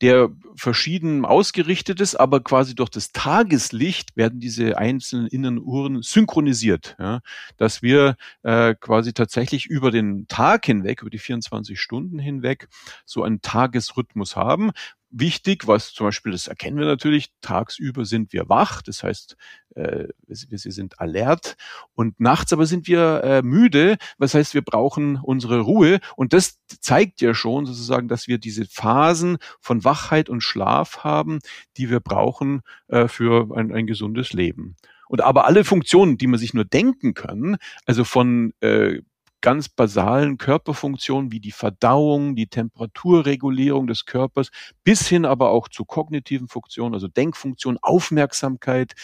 der 0.00 0.30
verschieden 0.56 1.24
ausgerichtet 1.24 2.00
ist, 2.00 2.14
aber 2.14 2.40
quasi 2.40 2.74
durch 2.74 2.88
das 2.88 3.12
Tageslicht 3.12 4.16
werden 4.16 4.40
diese 4.40 4.78
einzelnen 4.78 5.26
inneren 5.26 5.58
Uhren 5.58 6.02
synchronisiert, 6.02 6.96
ja, 6.98 7.20
dass 7.56 7.82
wir 7.82 8.16
äh, 8.42 8.74
quasi 8.74 9.12
tatsächlich 9.12 9.66
über 9.66 9.90
den 9.90 10.26
Tag 10.28 10.64
hinweg, 10.66 11.02
über 11.02 11.10
die 11.10 11.18
24 11.18 11.78
Stunden 11.78 12.18
hinweg 12.18 12.68
so 13.04 13.22
einen 13.24 13.42
Tagesrhythmus 13.42 14.36
haben, 14.36 14.70
wichtig, 15.14 15.66
was 15.66 15.92
zum 15.92 16.06
Beispiel, 16.06 16.32
das 16.32 16.48
erkennen 16.48 16.78
wir 16.78 16.86
natürlich, 16.86 17.30
tagsüber 17.40 18.04
sind 18.04 18.32
wir 18.32 18.48
wach, 18.48 18.82
das 18.82 19.02
heißt, 19.02 19.36
äh, 19.76 20.08
wir, 20.26 20.58
sind 20.58 21.00
alert 21.00 21.56
und 21.94 22.18
nachts 22.20 22.52
aber 22.52 22.66
sind 22.66 22.88
wir 22.88 23.22
äh, 23.22 23.42
müde, 23.42 23.96
was 24.18 24.34
heißt, 24.34 24.54
wir 24.54 24.62
brauchen 24.62 25.16
unsere 25.16 25.60
Ruhe 25.60 26.00
und 26.16 26.32
das 26.32 26.58
zeigt 26.80 27.20
ja 27.20 27.32
schon 27.34 27.66
sozusagen, 27.66 28.08
dass 28.08 28.26
wir 28.26 28.38
diese 28.38 28.66
Phasen 28.66 29.38
von 29.60 29.84
Wachheit 29.84 30.28
und 30.28 30.42
Schlaf 30.42 31.04
haben, 31.04 31.38
die 31.76 31.90
wir 31.90 32.00
brauchen 32.00 32.62
äh, 32.88 33.08
für 33.08 33.56
ein, 33.56 33.72
ein 33.72 33.86
gesundes 33.86 34.32
Leben. 34.32 34.76
Und 35.08 35.20
aber 35.20 35.46
alle 35.46 35.64
Funktionen, 35.64 36.18
die 36.18 36.26
man 36.26 36.40
sich 36.40 36.54
nur 36.54 36.64
denken 36.64 37.14
kann, 37.14 37.56
also 37.86 38.04
von 38.04 38.52
äh, 38.60 39.00
ganz 39.44 39.68
basalen 39.68 40.38
Körperfunktionen 40.38 41.30
wie 41.30 41.38
die 41.38 41.52
Verdauung, 41.52 42.34
die 42.34 42.46
Temperaturregulierung 42.46 43.86
des 43.86 44.06
Körpers, 44.06 44.50
bis 44.84 45.06
hin 45.06 45.26
aber 45.26 45.50
auch 45.50 45.68
zu 45.68 45.84
kognitiven 45.84 46.48
Funktionen, 46.48 46.94
also 46.94 47.08
Denkfunktion, 47.08 47.76
Aufmerksamkeit, 47.82 48.94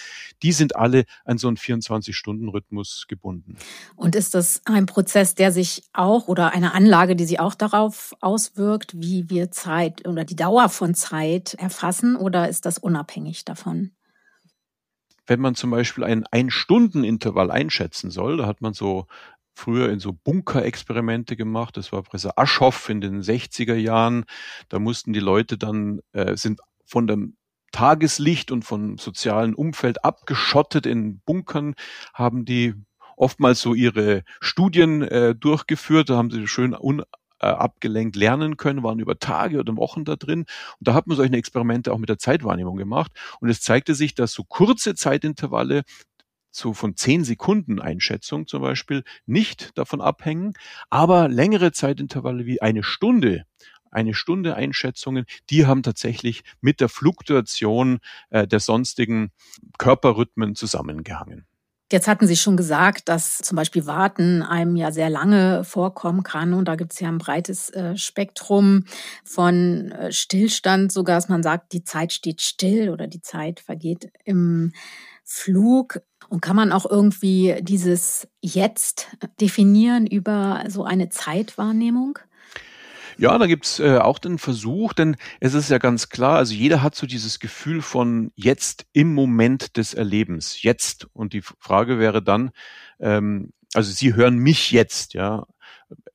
die 0.43 0.53
sind 0.53 0.77
alle 0.77 1.05
an 1.27 1.37
so 1.37 1.47
einen 1.47 1.59
24-Stunden-Rhythmus 1.59 3.05
gebunden. 3.07 3.57
Und 3.97 4.17
ist 4.17 4.35
das 4.35 4.63
ein 4.65 4.87
Prozess, 4.87 5.35
der 5.35 5.53
sich 5.53 5.83
auch 5.93 6.27
oder 6.27 6.55
eine 6.55 6.73
Anlage, 6.73 7.17
die 7.17 7.27
sich 7.27 7.39
auch 7.39 7.55
darauf 7.55 8.15
auswirkt, 8.23 8.99
wie 8.99 9.29
wir 9.29 9.51
Zeit 9.51 10.09
oder 10.09 10.25
die 10.25 10.37
Dauer 10.37 10.71
von 10.71 10.95
Zeit 10.95 11.53
erfassen 11.53 12.17
oder 12.17 12.49
ist 12.49 12.65
das 12.65 12.79
unabhängig 12.79 13.45
davon? 13.45 13.91
wenn 15.27 15.39
man 15.39 15.55
zum 15.55 15.71
Beispiel 15.71 16.03
ein 16.03 16.27
Ein-Stunden-Intervall 16.27 17.53
einschätzen 17.53 18.11
soll, 18.11 18.39
da 18.39 18.47
hat 18.47 18.63
man 18.63 18.75
so 18.75 19.07
früher 19.55 19.91
in 19.91 20.01
so 20.01 20.13
Bunkerexperimente 20.13 21.37
gemacht. 21.37 21.77
Das 21.77 21.93
war 21.93 22.03
Professor 22.03 22.33
Aschhoff 22.37 22.89
in 22.89 23.01
den 23.01 23.23
60er 23.23 23.75
Jahren. 23.75 24.25
Da 24.69 24.79
mussten 24.79 25.13
die 25.13 25.21
Leute 25.21 25.59
dann, 25.59 26.01
äh, 26.13 26.37
sind 26.37 26.61
von 26.85 27.07
dem 27.07 27.37
Tageslicht 27.73 28.51
und 28.51 28.65
vom 28.65 28.99
sozialen 28.99 29.55
Umfeld 29.55 30.05
abgeschottet 30.05 30.87
in 30.87 31.21
Bunkern, 31.21 31.75
haben 32.13 32.45
die 32.45 32.75
oftmals 33.17 33.61
so 33.61 33.75
ihre 33.75 34.23
Studien 34.41 35.03
äh, 35.03 35.35
durchgeführt. 35.35 36.11
Da 36.11 36.17
haben 36.17 36.31
sie 36.31 36.47
schön 36.49 36.75
un 36.75 37.03
äh, 37.41 38.09
lernen 38.15 38.57
können, 38.57 38.83
waren 38.83 38.99
über 38.99 39.19
Tage 39.19 39.59
oder 39.59 39.77
Wochen 39.77 40.05
da 40.05 40.17
drin. 40.17 40.41
Und 40.79 40.89
da 40.89 40.95
hat 40.95 41.07
man 41.07 41.17
solche 41.17 41.37
Experimente 41.37 41.93
auch 41.93 41.99
mit 41.99 42.09
der 42.09 42.19
Zeitwahrnehmung 42.19 42.77
gemacht. 42.77 43.13
Und 43.41 43.49
es 43.49 43.61
zeigte 43.61 43.95
sich, 43.95 44.15
dass 44.15 44.33
so 44.33 44.45
kurze 44.45 44.95
Zeitintervalle 44.95 45.83
so 46.51 46.73
von 46.75 46.97
zehn 46.97 47.25
Sekunden 47.25 47.81
Einschätzung 47.81 48.47
zum 48.47 48.63
Beispiel 48.63 49.05
nicht 49.27 49.77
davon 49.79 50.01
abhängen, 50.01 50.55
aber 50.89 51.29
längere 51.29 51.73
Zeitintervalle 51.73 52.47
wie 52.47 52.61
eine 52.63 52.83
Stunde 52.83 53.45
eine 53.93 54.15
Stunde 54.15 54.55
Einschätzungen, 54.55 55.27
die 55.51 55.67
haben 55.67 55.83
tatsächlich 55.83 56.45
mit 56.61 56.81
der 56.81 56.89
Fluktuation 56.89 57.99
äh, 58.31 58.47
der 58.47 58.61
sonstigen 58.61 59.33
Körperrhythmen 59.79 60.55
zusammengehangen. 60.55 61.47
Jetzt 61.93 62.07
hatten 62.07 62.29
Sie 62.29 62.37
schon 62.37 62.57
gesagt, 62.57 63.09
dass 63.09 63.39
zum 63.39 63.57
Beispiel 63.57 63.85
Warten 63.85 64.43
einem 64.43 64.77
ja 64.77 64.93
sehr 64.93 65.11
lange 65.11 65.65
vorkommen 65.65 66.23
kann. 66.23 66.55
Und 66.55 66.67
da 66.67 66.77
gibt 66.77 66.93
es 66.93 67.01
ja 67.01 67.09
ein 67.09 67.19
breites 67.19 67.69
äh, 67.71 67.97
Spektrum 67.97 68.85
von 69.25 69.91
äh, 69.91 70.13
Stillstand, 70.13 70.93
sogar 70.93 71.17
dass 71.17 71.29
man 71.29 71.43
sagt, 71.43 71.73
die 71.73 71.83
Zeit 71.83 72.13
steht 72.13 72.43
still 72.43 72.91
oder 72.91 73.09
die 73.09 73.23
Zeit 73.23 73.59
vergeht 73.59 74.13
im 74.25 74.73
Flug. 75.25 76.01
Und 76.31 76.41
kann 76.41 76.55
man 76.55 76.71
auch 76.71 76.89
irgendwie 76.89 77.57
dieses 77.61 78.29
Jetzt 78.41 79.09
definieren 79.41 80.07
über 80.07 80.63
so 80.69 80.85
eine 80.85 81.09
Zeitwahrnehmung? 81.09 82.21
Ja, 83.19 83.37
da 83.37 83.47
gibt's 83.47 83.81
äh, 83.81 83.99
auch 83.99 84.21
den 84.21 84.39
Versuch, 84.39 84.93
denn 84.93 85.17
es 85.41 85.55
ist 85.55 85.71
ja 85.71 85.79
ganz 85.79 86.09
klar, 86.09 86.37
also 86.37 86.55
jeder 86.55 86.83
hat 86.83 86.95
so 86.95 87.09
dieses 87.09 87.41
Gefühl 87.41 87.83
von 87.83 88.31
jetzt 88.37 88.87
im 88.93 89.13
Moment 89.13 89.77
des 89.77 89.93
Erlebens, 89.93 90.63
jetzt. 90.63 91.09
Und 91.13 91.33
die 91.33 91.43
Frage 91.43 91.99
wäre 91.99 92.23
dann, 92.23 92.53
ähm, 93.01 93.53
also 93.75 93.91
Sie 93.91 94.15
hören 94.15 94.39
mich 94.39 94.71
jetzt, 94.71 95.15
ja, 95.15 95.47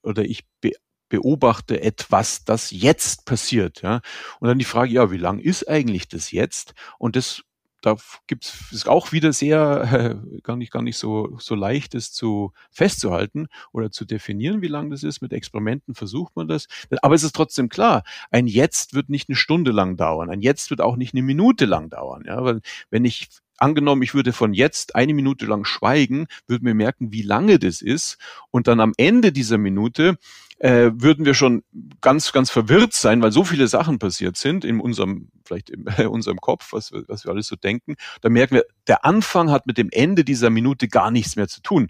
oder 0.01 0.23
ich 0.23 0.45
be 0.61 0.71
beobachte 1.09 1.81
etwas, 1.81 2.45
das 2.45 2.71
jetzt 2.71 3.25
passiert, 3.25 3.81
ja. 3.81 3.99
Und 4.39 4.47
dann 4.47 4.57
die 4.59 4.65
Frage, 4.65 4.91
ja, 4.91 5.11
wie 5.11 5.17
lang 5.17 5.39
ist 5.39 5.69
eigentlich 5.69 6.07
das 6.07 6.31
jetzt? 6.31 6.73
Und 6.97 7.17
das 7.17 7.43
da 7.85 7.97
gibt 8.25 8.51
es 8.71 8.87
auch 8.87 9.11
wieder 9.11 9.31
sehr 9.31 10.19
äh, 10.33 10.39
gar 10.43 10.55
nicht 10.55 10.71
gar 10.71 10.81
nicht 10.81 10.97
so 10.97 11.37
so 11.39 11.53
leicht 11.53 11.93
ist 11.93 12.15
zu 12.15 12.51
festzuhalten 12.71 13.47
oder 13.71 13.91
zu 13.91 14.05
definieren, 14.05 14.61
wie 14.61 14.67
lang 14.67 14.89
das 14.89 15.03
ist. 15.03 15.21
Mit 15.21 15.33
Experimenten 15.33 15.93
versucht 15.93 16.35
man 16.35 16.47
das, 16.47 16.67
aber 17.01 17.13
es 17.13 17.23
ist 17.23 17.35
trotzdem 17.35 17.69
klar: 17.69 18.03
Ein 18.31 18.47
Jetzt 18.47 18.93
wird 18.93 19.09
nicht 19.09 19.29
eine 19.29 19.35
Stunde 19.35 19.71
lang 19.71 19.97
dauern, 19.97 20.29
ein 20.29 20.41
Jetzt 20.41 20.71
wird 20.71 20.81
auch 20.81 20.95
nicht 20.95 21.13
eine 21.13 21.21
Minute 21.21 21.65
lang 21.65 21.89
dauern. 21.89 22.23
Ja, 22.25 22.43
weil 22.43 22.61
wenn 22.89 23.05
ich 23.05 23.29
angenommen, 23.57 24.01
ich 24.01 24.13
würde 24.13 24.33
von 24.33 24.53
jetzt 24.53 24.95
eine 24.95 25.13
Minute 25.13 25.45
lang 25.45 25.63
schweigen, 25.65 26.27
würde 26.47 26.65
mir 26.65 26.73
merken, 26.73 27.11
wie 27.11 27.21
lange 27.21 27.59
das 27.59 27.81
ist. 27.81 28.17
Und 28.51 28.67
dann 28.67 28.79
am 28.79 28.93
Ende 28.97 29.31
dieser 29.31 29.57
Minute 29.57 30.17
äh, 30.59 30.91
würden 30.93 31.25
wir 31.25 31.33
schon 31.33 31.63
ganz, 32.01 32.31
ganz 32.31 32.49
verwirrt 32.49 32.93
sein, 32.93 33.21
weil 33.21 33.31
so 33.31 33.43
viele 33.43 33.67
Sachen 33.67 33.99
passiert 33.99 34.37
sind 34.37 34.63
in 34.63 34.79
unserem, 34.79 35.29
vielleicht 35.43 35.69
in 35.69 35.85
unserem 36.07 36.37
Kopf, 36.37 36.71
was, 36.71 36.91
was 37.07 37.25
wir 37.25 37.31
alles 37.31 37.47
so 37.47 37.55
denken. 37.55 37.95
Da 38.21 38.29
merken 38.29 38.55
wir, 38.55 38.65
der 38.87 39.03
Anfang 39.03 39.51
hat 39.51 39.67
mit 39.67 39.77
dem 39.77 39.89
Ende 39.91 40.23
dieser 40.23 40.49
Minute 40.49 40.87
gar 40.87 41.11
nichts 41.11 41.35
mehr 41.35 41.47
zu 41.47 41.61
tun. 41.61 41.89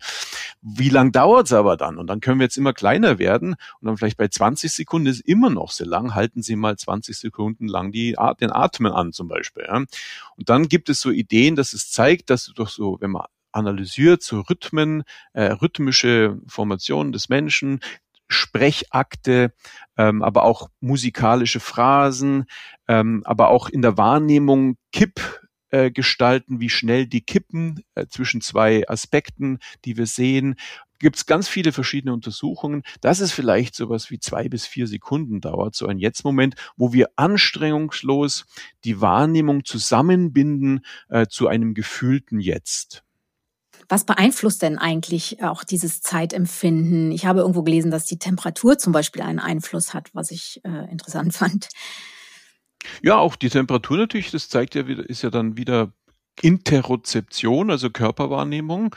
Wie 0.61 0.89
lang 0.89 1.11
dauert's 1.11 1.53
aber 1.53 1.77
dann? 1.77 1.97
Und 1.97 2.07
dann 2.07 2.21
können 2.21 2.39
wir 2.39 2.45
jetzt 2.45 2.57
immer 2.57 2.73
kleiner 2.73 3.19
werden 3.19 3.55
und 3.79 3.87
dann 3.87 3.97
vielleicht 3.97 4.17
bei 4.17 4.27
20 4.27 4.71
Sekunden 4.71 5.07
ist 5.07 5.21
immer 5.21 5.49
noch 5.49 5.71
so 5.71 5.85
lang. 5.85 6.15
Halten 6.15 6.41
Sie 6.41 6.55
mal 6.55 6.75
20 6.75 7.17
Sekunden 7.17 7.67
lang 7.67 7.91
die, 7.91 8.15
den 8.39 8.51
Atmen 8.51 8.91
an 8.91 9.13
zum 9.13 9.27
Beispiel. 9.27 9.65
Ja. 9.67 9.75
Und 9.75 10.49
dann 10.49 10.67
gibt 10.67 10.89
es 10.89 11.01
so 11.01 11.11
Ideen, 11.11 11.55
dass 11.55 11.73
es 11.73 11.91
zeigt, 11.91 12.29
dass 12.29 12.45
du 12.45 12.53
doch 12.53 12.69
so, 12.69 12.97
wenn 12.99 13.11
man 13.11 13.25
analysiert, 13.55 14.21
so 14.21 14.41
Rhythmen, 14.41 15.03
äh, 15.33 15.43
rhythmische 15.45 16.37
Formationen 16.47 17.13
des 17.13 17.29
Menschen, 17.29 17.79
Sprechakte, 18.27 19.53
ähm, 19.97 20.23
aber 20.23 20.43
auch 20.43 20.69
musikalische 20.79 21.59
Phrasen, 21.59 22.45
ähm, 22.87 23.21
aber 23.25 23.49
auch 23.49 23.69
in 23.69 23.81
der 23.81 23.97
Wahrnehmung 23.97 24.77
Kipp 24.91 25.21
äh, 25.69 25.91
gestalten, 25.91 26.59
wie 26.59 26.69
schnell 26.69 27.07
die 27.07 27.21
kippen 27.21 27.83
äh, 27.95 28.07
zwischen 28.07 28.41
zwei 28.41 28.87
Aspekten, 28.87 29.59
die 29.83 29.97
wir 29.97 30.05
sehen. 30.05 30.55
Gibt 30.99 31.17
es 31.17 31.25
ganz 31.25 31.49
viele 31.49 31.71
verschiedene 31.71 32.13
Untersuchungen, 32.13 32.83
dass 33.01 33.19
es 33.19 33.31
vielleicht 33.31 33.75
sowas 33.75 34.09
wie 34.09 34.19
zwei 34.19 34.47
bis 34.47 34.65
vier 34.65 34.87
Sekunden 34.87 35.41
dauert, 35.41 35.75
so 35.75 35.87
ein 35.87 35.97
Jetzt-Moment, 35.97 36.55
wo 36.77 36.93
wir 36.93 37.09
anstrengungslos 37.17 38.45
die 38.85 39.01
Wahrnehmung 39.01 39.65
zusammenbinden 39.65 40.85
äh, 41.09 41.27
zu 41.27 41.47
einem 41.47 41.73
gefühlten 41.73 42.39
Jetzt. 42.39 43.04
Was 43.87 44.05
beeinflusst 44.05 44.61
denn 44.61 44.77
eigentlich 44.77 45.43
auch 45.43 45.63
dieses 45.63 46.01
Zeitempfinden? 46.01 47.11
Ich 47.11 47.25
habe 47.25 47.41
irgendwo 47.41 47.63
gelesen, 47.63 47.91
dass 47.91 48.05
die 48.05 48.19
Temperatur 48.19 48.77
zum 48.77 48.93
Beispiel 48.93 49.21
einen 49.21 49.39
Einfluss 49.39 49.93
hat, 49.93 50.09
was 50.13 50.31
ich 50.31 50.61
äh, 50.63 50.91
interessant 50.91 51.33
fand. 51.35 51.69
Ja, 53.01 53.17
auch 53.17 53.35
die 53.35 53.49
Temperatur 53.49 53.97
natürlich, 53.97 54.31
das 54.31 54.49
zeigt 54.49 54.75
ja 54.75 54.87
wieder, 54.87 55.07
ist 55.09 55.21
ja 55.23 55.29
dann 55.29 55.57
wieder 55.57 55.91
Interozeption, 56.41 57.71
also 57.71 57.89
Körperwahrnehmung. 57.89 58.95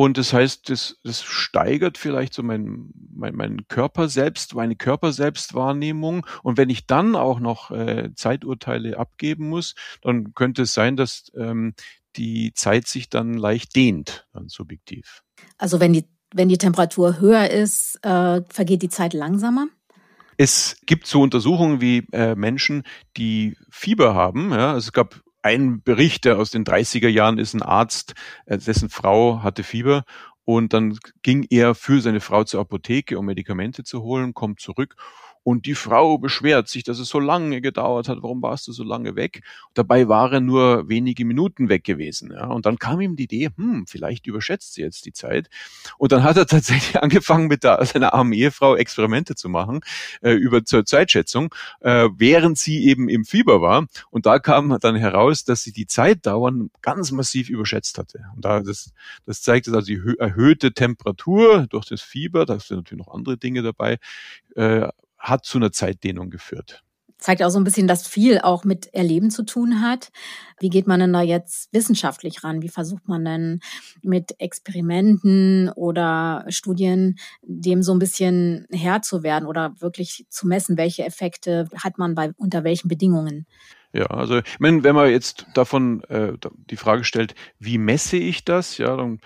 Und 0.00 0.16
das 0.16 0.32
heißt, 0.32 0.70
das, 0.70 0.96
das 1.04 1.22
steigert 1.22 1.98
vielleicht 1.98 2.32
so 2.32 2.42
mein, 2.42 2.88
mein, 3.14 3.34
mein 3.34 3.68
Körper 3.68 4.08
selbst, 4.08 4.54
meine 4.54 4.74
Körperselbstwahrnehmung. 4.74 6.26
Und 6.42 6.56
wenn 6.56 6.70
ich 6.70 6.86
dann 6.86 7.14
auch 7.14 7.38
noch 7.38 7.70
äh, 7.70 8.08
Zeiturteile 8.14 8.96
abgeben 8.96 9.50
muss, 9.50 9.74
dann 10.00 10.32
könnte 10.32 10.62
es 10.62 10.72
sein, 10.72 10.96
dass 10.96 11.30
ähm, 11.36 11.74
die 12.16 12.54
Zeit 12.54 12.86
sich 12.86 13.10
dann 13.10 13.34
leicht 13.34 13.76
dehnt, 13.76 14.26
dann 14.32 14.48
subjektiv. 14.48 15.22
Also 15.58 15.80
wenn 15.80 15.92
die, 15.92 16.06
wenn 16.32 16.48
die 16.48 16.56
Temperatur 16.56 17.20
höher 17.20 17.50
ist, 17.50 17.98
äh, 18.02 18.40
vergeht 18.48 18.80
die 18.80 18.88
Zeit 18.88 19.12
langsamer? 19.12 19.68
Es 20.38 20.78
gibt 20.86 21.08
so 21.08 21.20
Untersuchungen 21.20 21.82
wie 21.82 22.06
äh, 22.12 22.34
Menschen, 22.36 22.84
die 23.18 23.54
Fieber 23.68 24.14
haben. 24.14 24.50
Ja, 24.50 24.72
also 24.72 24.78
es 24.78 24.92
gab 24.94 25.20
einen 25.42 25.82
Bericht, 25.82 26.24
der 26.24 26.38
aus 26.38 26.50
den 26.50 26.64
30er 26.64 27.08
Jahren 27.08 27.38
ist, 27.38 27.54
ein 27.54 27.62
Arzt, 27.62 28.14
äh, 28.46 28.58
dessen 28.58 28.88
Frau 28.90 29.42
hatte 29.42 29.62
Fieber 29.62 30.04
und 30.44 30.72
dann 30.72 30.98
ging 31.22 31.46
er 31.50 31.74
für 31.74 32.00
seine 32.00 32.20
Frau 32.20 32.44
zur 32.44 32.60
Apotheke, 32.60 33.18
um 33.18 33.26
Medikamente 33.26 33.84
zu 33.84 34.02
holen, 34.02 34.34
kommt 34.34 34.60
zurück 34.60 34.96
und 35.42 35.66
die 35.66 35.74
Frau 35.74 36.18
beschwert 36.18 36.68
sich, 36.68 36.84
dass 36.84 36.98
es 36.98 37.08
so 37.08 37.18
lange 37.18 37.60
gedauert 37.60 38.08
hat. 38.08 38.18
Warum 38.22 38.42
warst 38.42 38.68
du 38.68 38.72
so 38.72 38.84
lange 38.84 39.16
weg? 39.16 39.42
Dabei 39.74 40.08
war 40.08 40.32
er 40.32 40.40
nur 40.40 40.88
wenige 40.88 41.24
Minuten 41.24 41.68
weg 41.68 41.84
gewesen. 41.84 42.32
Ja? 42.32 42.46
Und 42.46 42.66
dann 42.66 42.78
kam 42.78 43.00
ihm 43.00 43.16
die 43.16 43.24
Idee, 43.24 43.50
hm, 43.56 43.86
vielleicht 43.86 44.26
überschätzt 44.26 44.74
sie 44.74 44.82
jetzt 44.82 45.06
die 45.06 45.12
Zeit. 45.12 45.48
Und 45.98 46.12
dann 46.12 46.24
hat 46.24 46.36
er 46.36 46.46
tatsächlich 46.46 47.00
angefangen, 47.02 47.48
mit 47.48 47.64
der, 47.64 47.84
seiner 47.84 48.12
armen 48.12 48.32
Ehefrau 48.32 48.76
Experimente 48.76 49.34
zu 49.34 49.48
machen 49.48 49.80
äh, 50.20 50.32
über 50.32 50.64
zur 50.64 50.84
Zeitschätzung, 50.84 51.54
äh, 51.80 52.08
während 52.16 52.58
sie 52.58 52.86
eben 52.86 53.08
im 53.08 53.24
Fieber 53.24 53.62
war. 53.62 53.86
Und 54.10 54.26
da 54.26 54.38
kam 54.38 54.76
dann 54.80 54.96
heraus, 54.96 55.44
dass 55.44 55.62
sie 55.62 55.72
die 55.72 55.86
Zeitdauern 55.86 56.70
ganz 56.82 57.10
massiv 57.12 57.48
überschätzt 57.48 57.98
hatte. 57.98 58.24
Und 58.36 58.44
da 58.44 58.60
das, 58.60 58.92
das 59.26 59.42
zeigt 59.42 59.68
also 59.68 59.80
die 59.80 60.00
erhöhte 60.18 60.72
Temperatur 60.72 61.66
durch 61.68 61.86
das 61.86 62.02
Fieber, 62.02 62.44
da 62.46 62.58
sind 62.58 62.78
natürlich 62.78 63.06
noch 63.06 63.14
andere 63.14 63.38
Dinge 63.38 63.62
dabei, 63.62 63.98
äh, 64.56 64.88
hat 65.20 65.44
zu 65.44 65.58
einer 65.58 65.70
Zeitdehnung 65.70 66.30
geführt. 66.30 66.82
Zeigt 67.18 67.42
auch 67.42 67.50
so 67.50 67.60
ein 67.60 67.64
bisschen, 67.64 67.86
dass 67.86 68.06
viel 68.06 68.38
auch 68.40 68.64
mit 68.64 68.94
Erleben 68.94 69.30
zu 69.30 69.44
tun 69.44 69.82
hat. 69.82 70.10
Wie 70.58 70.70
geht 70.70 70.86
man 70.86 71.00
denn 71.00 71.12
da 71.12 71.20
jetzt 71.20 71.70
wissenschaftlich 71.70 72.42
ran? 72.42 72.62
Wie 72.62 72.70
versucht 72.70 73.08
man 73.08 73.26
denn 73.26 73.60
mit 74.00 74.40
Experimenten 74.40 75.68
oder 75.68 76.46
Studien 76.48 77.18
dem 77.42 77.82
so 77.82 77.92
ein 77.92 77.98
bisschen 77.98 78.66
Herr 78.70 79.02
zu 79.02 79.22
werden 79.22 79.46
oder 79.46 79.74
wirklich 79.80 80.24
zu 80.30 80.46
messen, 80.46 80.78
welche 80.78 81.04
Effekte 81.04 81.68
hat 81.76 81.98
man 81.98 82.14
bei 82.14 82.32
unter 82.38 82.64
welchen 82.64 82.88
Bedingungen? 82.88 83.46
Ja, 83.92 84.06
also 84.06 84.38
ich 84.38 84.58
meine, 84.58 84.82
wenn 84.82 84.94
man 84.94 85.10
jetzt 85.10 85.46
davon 85.52 86.02
äh, 86.04 86.32
die 86.70 86.76
Frage 86.76 87.04
stellt, 87.04 87.34
wie 87.58 87.76
messe 87.76 88.16
ich 88.16 88.44
das, 88.44 88.78
ja, 88.78 88.96
dann 88.96 89.18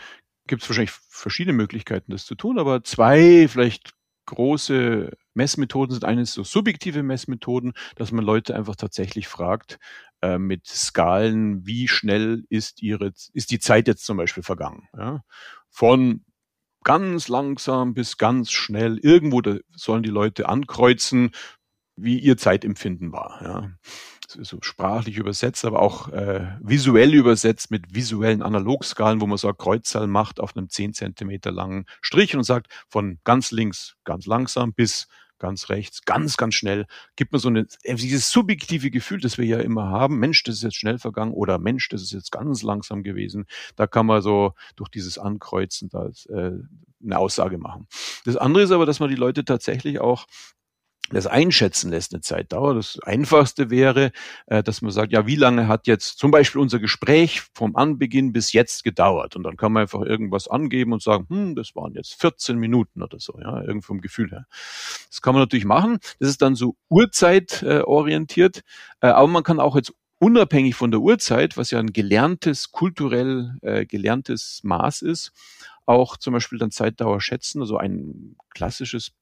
gibt 0.49 0.63
es 0.63 0.69
wahrscheinlich 0.69 0.93
verschiedene 1.09 1.57
Möglichkeiten, 1.57 2.11
das 2.11 2.25
zu 2.25 2.35
tun, 2.35 2.59
aber 2.59 2.83
zwei 2.83 3.47
vielleicht 3.47 3.95
große 4.27 5.11
Messmethoden 5.35 5.93
sind 5.93 6.05
eines 6.05 6.33
so 6.33 6.45
subjektive 6.45 7.03
Messmethoden, 7.03 7.73
dass 7.97 8.13
man 8.13 8.25
Leute 8.25 8.55
einfach 8.55 8.77
tatsächlich 8.77 9.29
fragt, 9.29 9.79
äh, 10.23 10.39
mit 10.39 10.67
Skalen, 10.67 11.67
wie 11.67 11.89
schnell 11.89 12.45
ist 12.49 12.83
ihre, 12.83 13.13
ist 13.33 13.51
die 13.51 13.59
Zeit 13.59 13.89
jetzt 13.89 14.05
zum 14.05 14.17
Beispiel 14.17 14.43
vergangen? 14.43 14.89
Ja? 14.97 15.23
Von 15.71 16.25
ganz 16.85 17.29
langsam 17.29 17.95
bis 17.95 18.19
ganz 18.19 18.51
schnell. 18.51 18.99
Irgendwo 18.99 19.43
sollen 19.75 20.03
die 20.03 20.11
Leute 20.11 20.49
ankreuzen, 20.49 21.33
wie 21.97 22.19
ihr 22.19 22.37
Zeitempfinden 22.37 23.13
war. 23.13 23.41
Ja 23.43 23.71
so 24.43 24.59
sprachlich 24.63 25.17
übersetzt, 25.17 25.65
aber 25.65 25.81
auch 25.81 26.09
äh, 26.09 26.57
visuell 26.61 27.15
übersetzt 27.15 27.71
mit 27.71 27.95
visuellen 27.95 28.43
Analogskalen, 28.43 29.21
wo 29.21 29.27
man 29.27 29.39
so 29.39 29.49
eine 29.49 29.55
Kreuzzahl 29.55 30.07
macht 30.07 30.41
auf 30.41 30.57
einem 30.57 30.69
10 30.69 30.95
Zentimeter 30.95 31.53
langen 31.53 31.87
Strich 32.01 32.37
und 32.37 32.45
sagt 32.45 32.69
von 32.89 33.19
ganz 33.25 33.51
links 33.51 33.97
ganz 34.05 34.27
langsam 34.27 34.73
bis 34.73 35.07
ganz 35.45 35.69
rechts, 35.69 36.07
ganz, 36.07 36.39
ganz 36.39 36.55
schnell, 36.55 36.87
gibt 37.17 37.33
man 37.33 37.41
so 37.41 37.49
eine, 37.49 37.67
äh, 37.83 37.95
dieses 37.97 38.31
subjektive 38.31 38.91
Gefühl, 38.91 39.21
das 39.21 39.37
wir 39.37 39.45
ja 39.45 39.59
immer 39.61 39.91
haben, 39.91 40.19
Mensch, 40.19 40.43
das 40.43 40.55
ist 40.55 40.63
jetzt 40.63 40.77
schnell 40.77 40.99
vergangen 40.99 41.35
oder 41.35 41.59
Mensch, 41.59 41.91
das 41.91 42.01
ist 42.01 42.13
jetzt 42.13 42.33
ganz 42.33 42.63
langsam 42.63 43.03
gewesen. 43.03 43.45
Da 43.77 43.87
kann 43.87 44.07
man 44.07 44.23
so 44.23 44.55
durch 44.75 44.89
dieses 44.89 45.19
Ankreuzen 45.19 45.91
da 45.91 46.07
äh, 46.31 46.53
eine 47.05 47.19
Aussage 47.19 47.59
machen. 47.59 47.87
Das 48.25 48.39
andere 48.39 48.63
ist 48.63 48.71
aber, 48.71 48.87
dass 48.87 49.01
man 49.01 49.11
die 49.11 49.17
Leute 49.17 49.45
tatsächlich 49.45 50.01
auch 50.01 50.27
das 51.11 51.27
einschätzen 51.27 51.91
lässt, 51.91 52.15
eine 52.15 52.23
Zeitdauer. 52.23 52.75
Das 52.75 52.99
Einfachste 53.01 53.71
wäre, 53.71 54.11
äh, 54.47 54.63
dass 54.63 54.81
man 54.81 54.91
sagt, 54.91 55.13
ja, 55.13 55.27
wie 55.27 55.37
lange 55.37 55.69
hat 55.69 55.87
jetzt 55.87 56.19
zum 56.19 56.31
Beispiel 56.31 56.61
unser 56.61 56.79
Gespräch 56.79 57.43
vom 57.55 57.77
Anbeginn 57.77 58.33
bis 58.33 58.53
jetzt 58.53 58.85
gedauert? 58.85 59.37
Und 59.37 59.43
dann 59.43 59.57
kann 59.57 59.73
man 59.73 59.83
einfach 59.83 60.01
irgendwas 60.03 60.49
angeben 60.49 60.93
und 60.93 61.03
sagen, 61.03 61.27
hm, 61.29 61.57
das 61.57 61.77
waren 61.77 61.95
jetzt 61.95 62.15
14 62.21 62.57
Minuten 62.57 63.03
oder 63.03 63.19
so, 63.21 63.39
ja, 63.39 63.61
irgendwie 63.61 63.87
vom 63.87 64.01
Gefühl 64.01 64.31
her. 64.31 64.47
Das 65.09 65.21
kann 65.21 65.35
man 65.35 65.43
natürlich 65.43 65.67
machen. 65.67 65.99
Das 66.21 66.29
ist 66.29 66.41
dann 66.41 66.55
so 66.55 66.77
Uhrzeitorientiert, 66.89 68.63
äh, 69.01 69.09
aber 69.09 69.29
man 69.29 69.43
kann 69.43 69.61
auch 69.61 69.77
jetzt 69.77 69.93
unabhängig 70.19 70.75
von 70.75 70.91
der 70.91 71.01
Uhrzeit, 71.01 71.59
was 71.59 71.71
ja 71.71 71.81
ein 71.81 71.93
gelerntes, 71.93 72.71
kulturell 72.73 73.57
äh, 73.61 73.85
gelerntes 73.85 74.61
Maß 74.63 75.03
ist, 75.03 75.33
auch 75.85 76.17
zum 76.17 76.33
Beispiel 76.33 76.59
dann 76.59 76.71
Zeitdauer 76.71 77.21
schätzen. 77.21 77.61
Also 77.61 77.77
ein 77.77 78.37
klassisches 78.55 79.13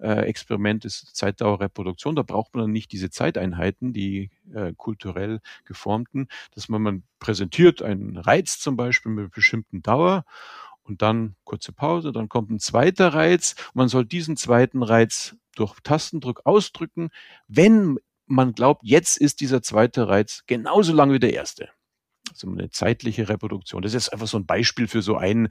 äh, 0.00 0.22
Experiment 0.26 0.84
ist 0.84 1.14
Zeitdauerreproduktion. 1.16 2.16
Da 2.16 2.22
braucht 2.22 2.54
man 2.54 2.64
dann 2.64 2.72
nicht 2.72 2.92
diese 2.92 3.10
Zeiteinheiten, 3.10 3.92
die 3.92 4.30
äh, 4.52 4.72
kulturell 4.76 5.40
geformten, 5.64 6.28
dass 6.54 6.68
man, 6.68 6.82
man 6.82 7.02
präsentiert 7.18 7.82
einen 7.82 8.16
Reiz 8.16 8.58
zum 8.58 8.76
Beispiel 8.76 9.12
mit 9.12 9.32
bestimmten 9.32 9.82
Dauer 9.82 10.24
und 10.82 11.02
dann 11.02 11.36
kurze 11.44 11.72
Pause, 11.72 12.12
dann 12.12 12.28
kommt 12.28 12.50
ein 12.50 12.58
zweiter 12.58 13.14
Reiz. 13.14 13.54
Man 13.74 13.88
soll 13.88 14.04
diesen 14.04 14.36
zweiten 14.36 14.82
Reiz 14.82 15.36
durch 15.54 15.78
Tastendruck 15.80 16.42
ausdrücken, 16.44 17.10
wenn 17.48 17.98
man 18.26 18.52
glaubt, 18.52 18.82
jetzt 18.84 19.16
ist 19.18 19.40
dieser 19.40 19.62
zweite 19.62 20.08
Reiz 20.08 20.44
genauso 20.46 20.92
lang 20.92 21.12
wie 21.12 21.18
der 21.18 21.34
erste. 21.34 21.68
Also 22.30 22.48
eine 22.48 22.70
zeitliche 22.70 23.28
Reproduktion. 23.28 23.82
Das 23.82 23.94
ist 23.94 24.10
einfach 24.10 24.26
so 24.26 24.38
ein 24.38 24.46
Beispiel 24.46 24.88
für 24.88 25.02
so 25.02 25.16
ein 25.16 25.48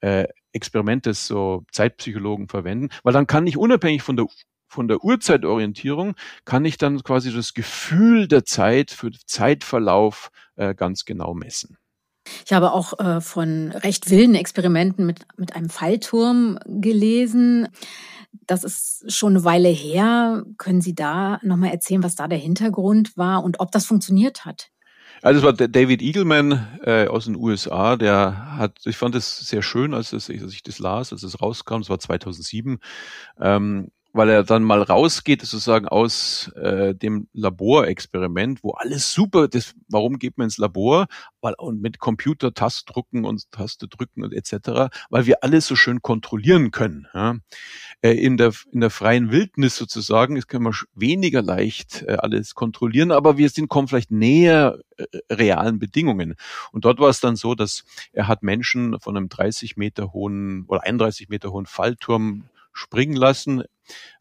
äh, 0.00 0.26
Experiment, 0.52 1.06
das 1.06 1.26
so 1.26 1.64
Zeitpsychologen 1.72 2.48
verwenden, 2.48 2.88
weil 3.02 3.12
dann 3.12 3.26
kann 3.26 3.46
ich 3.46 3.56
unabhängig 3.56 4.02
von 4.02 4.16
der 4.16 4.26
von 4.68 4.88
der 4.88 5.02
Uhrzeitorientierung 5.02 6.14
kann 6.44 6.64
ich 6.64 6.76
dann 6.76 7.02
quasi 7.02 7.32
das 7.32 7.54
Gefühl 7.54 8.26
der 8.26 8.44
Zeit 8.44 8.90
für 8.90 9.10
Zeitverlauf 9.24 10.30
äh, 10.56 10.74
ganz 10.74 11.04
genau 11.04 11.34
messen. 11.34 11.78
Ich 12.44 12.52
habe 12.52 12.72
auch 12.72 12.98
äh, 12.98 13.20
von 13.20 13.70
recht 13.70 14.10
wilden 14.10 14.34
Experimenten 14.34 15.06
mit, 15.06 15.26
mit 15.36 15.54
einem 15.54 15.70
Fallturm 15.70 16.58
gelesen. 16.66 17.68
Das 18.46 18.64
ist 18.64 19.04
schon 19.12 19.34
eine 19.34 19.44
Weile 19.44 19.68
her. 19.68 20.44
Können 20.58 20.80
Sie 20.80 20.94
da 20.94 21.38
nochmal 21.42 21.70
erzählen, 21.70 22.02
was 22.02 22.16
da 22.16 22.28
der 22.28 22.38
Hintergrund 22.38 23.16
war 23.16 23.44
und 23.44 23.60
ob 23.60 23.70
das 23.70 23.86
funktioniert 23.86 24.44
hat? 24.44 24.70
Also 25.26 25.40
es 25.40 25.44
war 25.44 25.52
David 25.54 26.02
Eagleman 26.02 26.78
äh, 26.84 27.08
aus 27.08 27.24
den 27.24 27.34
USA, 27.34 27.96
der 27.96 28.58
hat, 28.58 28.78
ich 28.84 28.96
fand 28.96 29.16
es 29.16 29.38
sehr 29.38 29.60
schön, 29.60 29.92
als, 29.92 30.12
es, 30.12 30.30
als 30.30 30.52
ich 30.52 30.62
das 30.62 30.78
las, 30.78 31.12
als 31.12 31.24
es 31.24 31.42
rauskam, 31.42 31.80
es 31.80 31.90
war 31.90 31.98
2007, 31.98 32.78
ähm, 33.40 33.88
weil 34.16 34.30
er 34.30 34.44
dann 34.44 34.64
mal 34.64 34.82
rausgeht, 34.82 35.42
sozusagen 35.42 35.86
aus 35.86 36.50
äh, 36.56 36.94
dem 36.94 37.28
Laborexperiment, 37.34 38.64
wo 38.64 38.72
alles 38.72 39.12
super, 39.12 39.46
das, 39.46 39.74
warum 39.88 40.18
geht 40.18 40.38
man 40.38 40.46
ins 40.46 40.58
Labor? 40.58 41.06
Weil 41.40 41.54
und 41.58 41.80
mit 41.82 41.98
Computer 41.98 42.54
Tastdrucken 42.54 43.24
und 43.24 43.50
Taste 43.50 43.88
drücken 43.88 44.24
und 44.24 44.32
etc., 44.32 44.90
weil 45.10 45.26
wir 45.26 45.44
alles 45.44 45.66
so 45.66 45.76
schön 45.76 46.00
kontrollieren 46.02 46.70
können. 46.70 47.06
Ja. 47.14 47.36
Äh, 48.00 48.12
in 48.12 48.36
der 48.36 48.52
in 48.72 48.80
der 48.80 48.90
freien 48.90 49.30
Wildnis 49.30 49.76
sozusagen, 49.76 50.36
ist 50.36 50.48
können 50.48 50.64
wir 50.64 50.74
weniger 50.94 51.42
leicht 51.42 52.02
äh, 52.02 52.16
alles 52.18 52.54
kontrollieren, 52.54 53.12
aber 53.12 53.36
wir 53.36 53.50
sind 53.50 53.68
kommen 53.68 53.86
vielleicht 53.86 54.10
näher 54.10 54.78
äh, 54.96 55.04
realen 55.30 55.78
Bedingungen. 55.78 56.34
Und 56.72 56.84
dort 56.84 56.98
war 56.98 57.10
es 57.10 57.20
dann 57.20 57.36
so, 57.36 57.54
dass 57.54 57.84
er 58.12 58.28
hat 58.28 58.42
Menschen 58.42 58.98
von 58.98 59.16
einem 59.16 59.28
30 59.28 59.76
Meter 59.76 60.12
hohen 60.12 60.64
oder 60.68 60.84
31 60.84 61.28
Meter 61.28 61.52
hohen 61.52 61.66
Fallturm 61.66 62.48
springen 62.76 63.16
lassen 63.16 63.64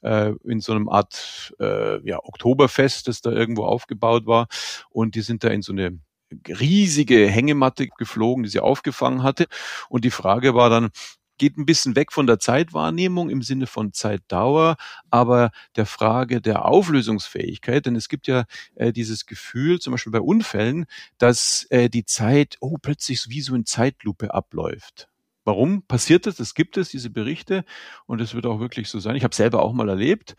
äh, 0.01 0.31
in 0.43 0.62
so 0.62 0.71
einem 0.71 0.89
Art 0.89 1.53
äh, 1.59 2.07
ja, 2.07 2.19
Oktoberfest, 2.24 3.07
das 3.07 3.21
da 3.21 3.31
irgendwo 3.31 3.65
aufgebaut 3.65 4.25
war. 4.25 4.47
Und 4.89 5.15
die 5.15 5.21
sind 5.21 5.43
da 5.43 5.50
in 5.50 5.62
so 5.62 5.74
eine 5.74 6.00
riesige 6.47 7.27
Hängematte 7.27 7.88
geflogen, 7.88 8.43
die 8.43 8.50
sie 8.50 8.59
aufgefangen 8.59 9.24
hatte. 9.24 9.47
Und 9.89 10.05
die 10.05 10.12
Frage 10.12 10.55
war 10.55 10.69
dann, 10.69 10.89
geht 11.38 11.57
ein 11.57 11.65
bisschen 11.65 11.95
weg 11.97 12.13
von 12.13 12.27
der 12.27 12.39
Zeitwahrnehmung 12.39 13.29
im 13.29 13.41
Sinne 13.41 13.67
von 13.67 13.91
Zeitdauer, 13.91 14.77
aber 15.09 15.51
der 15.75 15.85
Frage 15.85 16.39
der 16.39 16.65
Auflösungsfähigkeit, 16.65 17.85
denn 17.85 17.95
es 17.97 18.07
gibt 18.07 18.27
ja 18.27 18.45
äh, 18.75 18.93
dieses 18.93 19.25
Gefühl, 19.25 19.79
zum 19.79 19.91
Beispiel 19.91 20.13
bei 20.13 20.21
Unfällen, 20.21 20.85
dass 21.17 21.67
äh, 21.71 21.89
die 21.89 22.05
Zeit 22.05 22.55
oh 22.62 22.77
plötzlich 22.81 23.27
wie 23.27 23.41
so 23.41 23.53
in 23.53 23.65
Zeitlupe 23.65 24.33
abläuft. 24.33 25.09
Warum 25.45 25.83
passiert 25.83 26.25
das? 26.25 26.39
Es 26.39 26.55
gibt 26.55 26.75
es, 26.75 26.89
diese 26.89 27.09
Berichte, 27.09 27.63
und 28.07 28.19
es 28.19 28.33
wird 28.33 28.45
auch 28.45 28.59
wirklich 28.59 28.89
so 28.89 28.99
sein. 28.99 29.15
Ich 29.15 29.23
habe 29.23 29.35
selber 29.35 29.61
auch 29.61 29.73
mal 29.73 29.87
erlebt, 29.87 30.35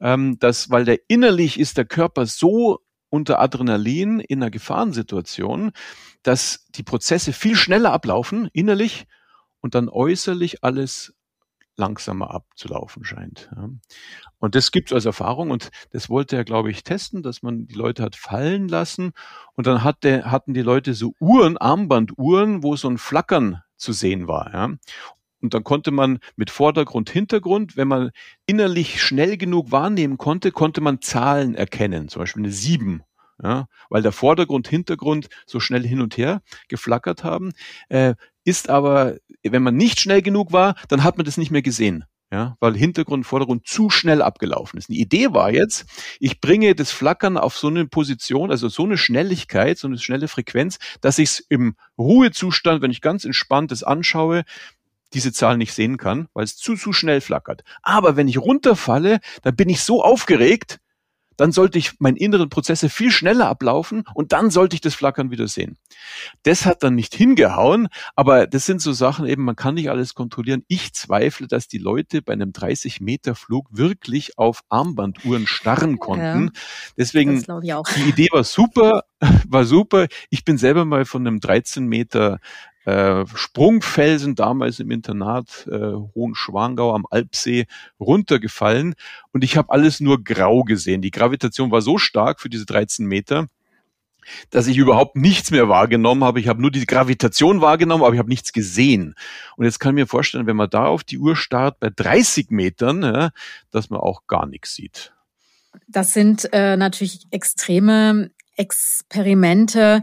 ähm, 0.00 0.38
dass, 0.38 0.70
weil 0.70 0.84
der 0.84 1.00
innerlich 1.08 1.58
ist 1.58 1.78
der 1.78 1.86
Körper 1.86 2.26
so 2.26 2.80
unter 3.08 3.40
Adrenalin 3.40 4.20
in 4.20 4.42
einer 4.42 4.50
Gefahrensituation, 4.50 5.72
dass 6.22 6.66
die 6.74 6.82
Prozesse 6.82 7.32
viel 7.32 7.56
schneller 7.56 7.92
ablaufen, 7.92 8.48
innerlich, 8.52 9.06
und 9.62 9.74
dann 9.74 9.88
äußerlich 9.88 10.62
alles 10.62 11.14
langsamer 11.76 12.30
abzulaufen 12.30 13.04
scheint. 13.04 13.50
Und 14.38 14.54
das 14.54 14.70
gibt 14.70 14.90
es 14.90 14.94
als 14.94 15.04
Erfahrung 15.06 15.50
und 15.50 15.70
das 15.92 16.08
wollte 16.08 16.36
er, 16.36 16.44
glaube 16.44 16.70
ich, 16.70 16.84
testen, 16.84 17.22
dass 17.22 17.42
man 17.42 17.66
die 17.66 17.74
Leute 17.74 18.02
hat 18.02 18.16
fallen 18.16 18.68
lassen 18.68 19.12
und 19.54 19.66
dann 19.66 19.82
hat 19.82 20.04
der, 20.04 20.30
hatten 20.30 20.54
die 20.54 20.62
Leute 20.62 20.94
so 20.94 21.14
Uhren, 21.20 21.56
Armbanduhren, 21.56 22.62
wo 22.62 22.76
so 22.76 22.88
ein 22.88 22.98
Flackern 22.98 23.62
zu 23.80 23.92
sehen 23.92 24.28
war. 24.28 24.52
Ja. 24.52 24.70
Und 25.42 25.54
dann 25.54 25.64
konnte 25.64 25.90
man 25.90 26.18
mit 26.36 26.50
Vordergrund, 26.50 27.10
Hintergrund, 27.10 27.76
wenn 27.76 27.88
man 27.88 28.10
innerlich 28.46 29.02
schnell 29.02 29.36
genug 29.36 29.72
wahrnehmen 29.72 30.18
konnte, 30.18 30.52
konnte 30.52 30.80
man 30.80 31.00
Zahlen 31.00 31.54
erkennen, 31.54 32.08
zum 32.08 32.20
Beispiel 32.20 32.42
eine 32.42 32.52
sieben, 32.52 33.02
ja, 33.42 33.66
weil 33.88 34.02
der 34.02 34.12
Vordergrund, 34.12 34.68
Hintergrund 34.68 35.28
so 35.46 35.58
schnell 35.58 35.86
hin 35.86 36.02
und 36.02 36.18
her 36.18 36.42
geflackert 36.68 37.24
haben. 37.24 37.52
Äh, 37.88 38.14
ist 38.44 38.68
aber, 38.68 39.16
wenn 39.42 39.62
man 39.62 39.76
nicht 39.76 40.00
schnell 40.00 40.22
genug 40.22 40.52
war, 40.52 40.74
dann 40.88 41.04
hat 41.04 41.16
man 41.16 41.24
das 41.24 41.36
nicht 41.36 41.50
mehr 41.50 41.62
gesehen 41.62 42.04
ja, 42.32 42.56
weil 42.60 42.76
Hintergrund, 42.76 43.26
Vordergrund 43.26 43.66
zu 43.66 43.90
schnell 43.90 44.22
abgelaufen 44.22 44.78
ist. 44.78 44.88
Die 44.88 45.00
Idee 45.00 45.32
war 45.32 45.52
jetzt, 45.52 45.86
ich 46.20 46.40
bringe 46.40 46.74
das 46.74 46.92
Flackern 46.92 47.36
auf 47.36 47.56
so 47.56 47.66
eine 47.66 47.86
Position, 47.86 48.50
also 48.50 48.68
so 48.68 48.84
eine 48.84 48.96
Schnelligkeit, 48.96 49.78
so 49.78 49.88
eine 49.88 49.98
schnelle 49.98 50.28
Frequenz, 50.28 50.78
dass 51.00 51.18
ich 51.18 51.30
es 51.30 51.40
im 51.40 51.74
Ruhezustand, 51.98 52.82
wenn 52.82 52.92
ich 52.92 53.00
ganz 53.00 53.24
entspannt 53.24 53.72
es 53.72 53.82
anschaue, 53.82 54.44
diese 55.12 55.32
Zahl 55.32 55.56
nicht 55.56 55.74
sehen 55.74 55.96
kann, 55.96 56.28
weil 56.32 56.44
es 56.44 56.56
zu, 56.56 56.76
zu 56.76 56.92
schnell 56.92 57.20
flackert. 57.20 57.64
Aber 57.82 58.16
wenn 58.16 58.28
ich 58.28 58.38
runterfalle, 58.38 59.18
dann 59.42 59.56
bin 59.56 59.68
ich 59.68 59.82
so 59.82 60.04
aufgeregt, 60.04 60.78
dann 61.40 61.52
sollte 61.52 61.78
ich 61.78 61.98
meine 62.00 62.18
inneren 62.18 62.50
Prozesse 62.50 62.90
viel 62.90 63.10
schneller 63.10 63.48
ablaufen 63.48 64.04
und 64.12 64.32
dann 64.32 64.50
sollte 64.50 64.74
ich 64.74 64.82
das 64.82 64.94
Flackern 64.94 65.30
wieder 65.30 65.48
sehen. 65.48 65.78
Das 66.42 66.66
hat 66.66 66.82
dann 66.82 66.94
nicht 66.94 67.14
hingehauen, 67.14 67.88
aber 68.14 68.46
das 68.46 68.66
sind 68.66 68.82
so 68.82 68.92
Sachen 68.92 69.26
eben, 69.26 69.44
man 69.44 69.56
kann 69.56 69.74
nicht 69.74 69.88
alles 69.88 70.14
kontrollieren. 70.14 70.64
Ich 70.68 70.92
zweifle, 70.92 71.46
dass 71.46 71.66
die 71.66 71.78
Leute 71.78 72.20
bei 72.20 72.34
einem 72.34 72.52
30 72.52 73.00
Meter 73.00 73.34
Flug 73.34 73.68
wirklich 73.70 74.36
auf 74.36 74.60
Armbanduhren 74.68 75.46
starren 75.46 75.98
konnten. 75.98 76.50
Ja, 76.52 76.60
Deswegen, 76.98 77.42
die 77.42 78.02
Idee 78.02 78.28
war 78.32 78.44
super, 78.44 79.04
war 79.48 79.64
super. 79.64 80.08
Ich 80.28 80.44
bin 80.44 80.58
selber 80.58 80.84
mal 80.84 81.06
von 81.06 81.26
einem 81.26 81.40
13 81.40 81.86
Meter 81.86 82.38
äh, 82.84 83.24
Sprungfelsen 83.34 84.34
damals 84.34 84.80
im 84.80 84.90
Internat 84.90 85.68
äh, 85.70 85.92
Hohenschwangau 86.14 86.94
am 86.94 87.06
Alpsee 87.10 87.66
runtergefallen 87.98 88.94
und 89.32 89.44
ich 89.44 89.56
habe 89.56 89.70
alles 89.70 90.00
nur 90.00 90.22
grau 90.24 90.64
gesehen. 90.64 91.02
Die 91.02 91.10
Gravitation 91.10 91.70
war 91.70 91.82
so 91.82 91.98
stark 91.98 92.40
für 92.40 92.48
diese 92.48 92.66
13 92.66 93.06
Meter, 93.06 93.48
dass 94.50 94.66
ich 94.66 94.76
überhaupt 94.76 95.16
nichts 95.16 95.50
mehr 95.50 95.68
wahrgenommen 95.68 96.24
habe. 96.24 96.40
Ich 96.40 96.48
habe 96.48 96.60
nur 96.60 96.70
die 96.70 96.86
Gravitation 96.86 97.60
wahrgenommen, 97.60 98.04
aber 98.04 98.14
ich 98.14 98.18
habe 98.18 98.28
nichts 98.28 98.52
gesehen. 98.52 99.14
Und 99.56 99.64
jetzt 99.64 99.78
kann 99.78 99.90
ich 99.90 100.02
mir 100.02 100.06
vorstellen, 100.06 100.46
wenn 100.46 100.56
man 100.56 100.70
da 100.70 100.86
auf 100.86 101.04
die 101.04 101.18
Uhr 101.18 101.36
starrt 101.36 101.80
bei 101.80 101.90
30 101.94 102.50
Metern, 102.50 103.02
ja, 103.02 103.30
dass 103.70 103.90
man 103.90 104.00
auch 104.00 104.26
gar 104.26 104.46
nichts 104.46 104.74
sieht. 104.74 105.12
Das 105.86 106.12
sind 106.12 106.48
äh, 106.52 106.76
natürlich 106.76 107.26
extreme 107.30 108.30
Experimente. 108.56 110.02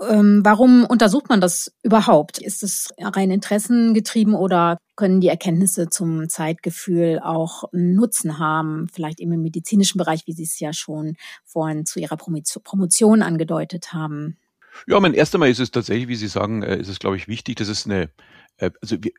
Ähm, 0.00 0.40
warum 0.44 0.84
untersucht 0.84 1.28
man 1.28 1.40
das 1.40 1.72
überhaupt? 1.82 2.38
Ist 2.38 2.62
es 2.62 2.92
rein 3.00 3.30
interessengetrieben 3.30 4.34
oder 4.34 4.78
können 4.96 5.20
die 5.20 5.28
Erkenntnisse 5.28 5.88
zum 5.88 6.28
Zeitgefühl 6.28 7.20
auch 7.22 7.64
Nutzen 7.72 8.38
haben, 8.38 8.88
vielleicht 8.92 9.20
eben 9.20 9.32
im 9.32 9.42
medizinischen 9.42 9.98
Bereich, 9.98 10.26
wie 10.26 10.32
Sie 10.32 10.44
es 10.44 10.60
ja 10.60 10.72
schon 10.72 11.16
vorhin 11.44 11.84
zu 11.84 11.98
Ihrer 11.98 12.16
Promotion 12.16 13.22
angedeutet 13.22 13.92
haben? 13.92 14.36
Ja, 14.86 15.00
mein 15.00 15.14
erster 15.14 15.38
Mal 15.38 15.50
ist 15.50 15.60
es 15.60 15.72
tatsächlich, 15.72 16.08
wie 16.08 16.16
Sie 16.16 16.28
sagen, 16.28 16.62
äh, 16.62 16.78
ist 16.78 16.88
es, 16.88 17.00
glaube 17.00 17.16
ich, 17.16 17.26
wichtig, 17.26 17.56
dass 17.56 17.68
es 17.68 17.84
eine, 17.84 18.10
äh, 18.58 18.70
also 18.80 18.96
wir, 19.02 19.10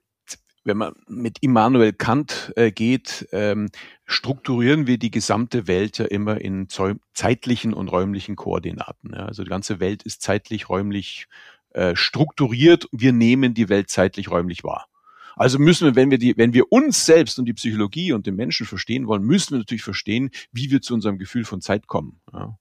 wenn 0.64 0.78
man 0.78 0.94
mit 1.08 1.38
Immanuel 1.42 1.94
Kant 1.94 2.54
äh, 2.56 2.72
geht, 2.72 3.28
ähm, 3.32 3.70
strukturieren 4.06 4.88
wir 4.88 4.98
die 4.98 5.12
gesamte 5.12 5.68
Welt 5.68 5.98
ja 5.98 6.06
immer 6.06 6.40
in 6.42 6.68
zeitlichen 7.14 7.74
und 7.74 7.88
räumlichen 7.90 8.36
Koordinaten. 8.36 9.14
Ja. 9.14 9.26
Also 9.26 9.44
die 9.44 9.50
ganze 9.50 9.80
Welt 9.80 10.04
ist 10.04 10.22
zeitlich, 10.22 10.70
räumlich 10.70 11.28
äh, 11.72 11.96
strukturiert. 11.96 12.88
Wir 12.92 13.14
nehmen 13.14 13.54
die 13.54 13.70
Welt 13.70 13.90
zeitlich, 13.90 14.30
räumlich 14.30 14.64
wahr. 14.64 14.88
Also 15.36 15.58
müssen 15.58 15.86
wir, 15.86 15.96
wenn 15.96 16.12
wir 16.12 16.18
die, 16.18 16.36
wenn 16.38 16.54
wir 16.54 16.72
uns 16.72 17.06
selbst 17.06 17.40
und 17.40 17.46
die 17.46 17.54
Psychologie 17.54 18.12
und 18.12 18.28
den 18.28 18.36
Menschen 18.36 18.66
verstehen 18.66 19.08
wollen, 19.08 19.24
müssen 19.24 19.52
wir 19.52 19.60
natürlich 19.60 19.84
verstehen, 19.84 20.32
wie 20.52 20.70
wir 20.70 20.82
zu 20.82 20.94
unserem 20.94 21.18
Gefühl 21.18 21.46
von 21.46 21.62
Zeit 21.62 21.88
kommen. 21.88 22.20
Ja 22.34 22.58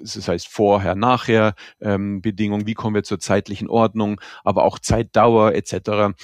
das 0.00 0.28
heißt 0.28 0.48
vorher, 0.48 0.94
nachher 0.94 1.54
ähm, 1.80 2.20
Bedingungen, 2.20 2.66
wie 2.66 2.74
kommen 2.74 2.94
wir 2.94 3.04
zur 3.04 3.20
zeitlichen 3.20 3.68
Ordnung, 3.68 4.20
aber 4.42 4.64
auch 4.64 4.78
Zeitdauer 4.78 5.52
etc. 5.54 6.16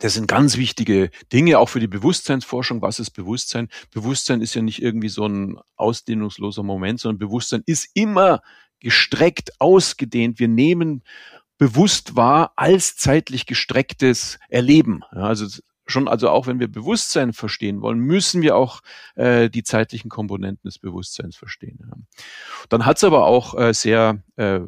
Das 0.00 0.14
sind 0.14 0.28
ganz 0.28 0.56
wichtige 0.56 1.10
Dinge, 1.32 1.58
auch 1.58 1.68
für 1.68 1.80
die 1.80 1.86
Bewusstseinsforschung. 1.86 2.82
Was 2.82 2.98
ist 3.00 3.10
Bewusstsein? 3.10 3.68
Bewusstsein 3.92 4.40
ist 4.40 4.54
ja 4.54 4.62
nicht 4.62 4.82
irgendwie 4.82 5.08
so 5.08 5.26
ein 5.26 5.58
ausdehnungsloser 5.76 6.62
Moment, 6.62 7.00
sondern 7.00 7.18
Bewusstsein 7.18 7.62
ist 7.66 7.88
immer 7.94 8.42
gestreckt, 8.80 9.52
ausgedehnt. 9.58 10.38
Wir 10.38 10.48
nehmen 10.48 11.02
bewusst 11.58 12.16
wahr 12.16 12.52
als 12.56 12.96
zeitlich 12.96 13.46
gestrecktes 13.46 14.38
Erleben. 14.48 15.02
Ja, 15.12 15.22
also 15.22 15.46
schon, 15.86 16.08
also 16.08 16.28
auch 16.28 16.46
wenn 16.46 16.60
wir 16.60 16.68
Bewusstsein 16.68 17.32
verstehen 17.32 17.80
wollen, 17.80 17.98
müssen 17.98 18.42
wir 18.42 18.56
auch 18.56 18.80
äh, 19.14 19.48
die 19.48 19.62
zeitlichen 19.62 20.10
Komponenten 20.10 20.68
des 20.68 20.78
Bewusstseins 20.78 21.36
verstehen. 21.36 21.78
Ja. 21.80 21.96
Dann 22.68 22.84
hat 22.84 22.98
es 22.98 23.04
aber 23.04 23.26
auch 23.26 23.58
äh, 23.58 23.72
sehr 23.72 24.22
äh, 24.36 24.60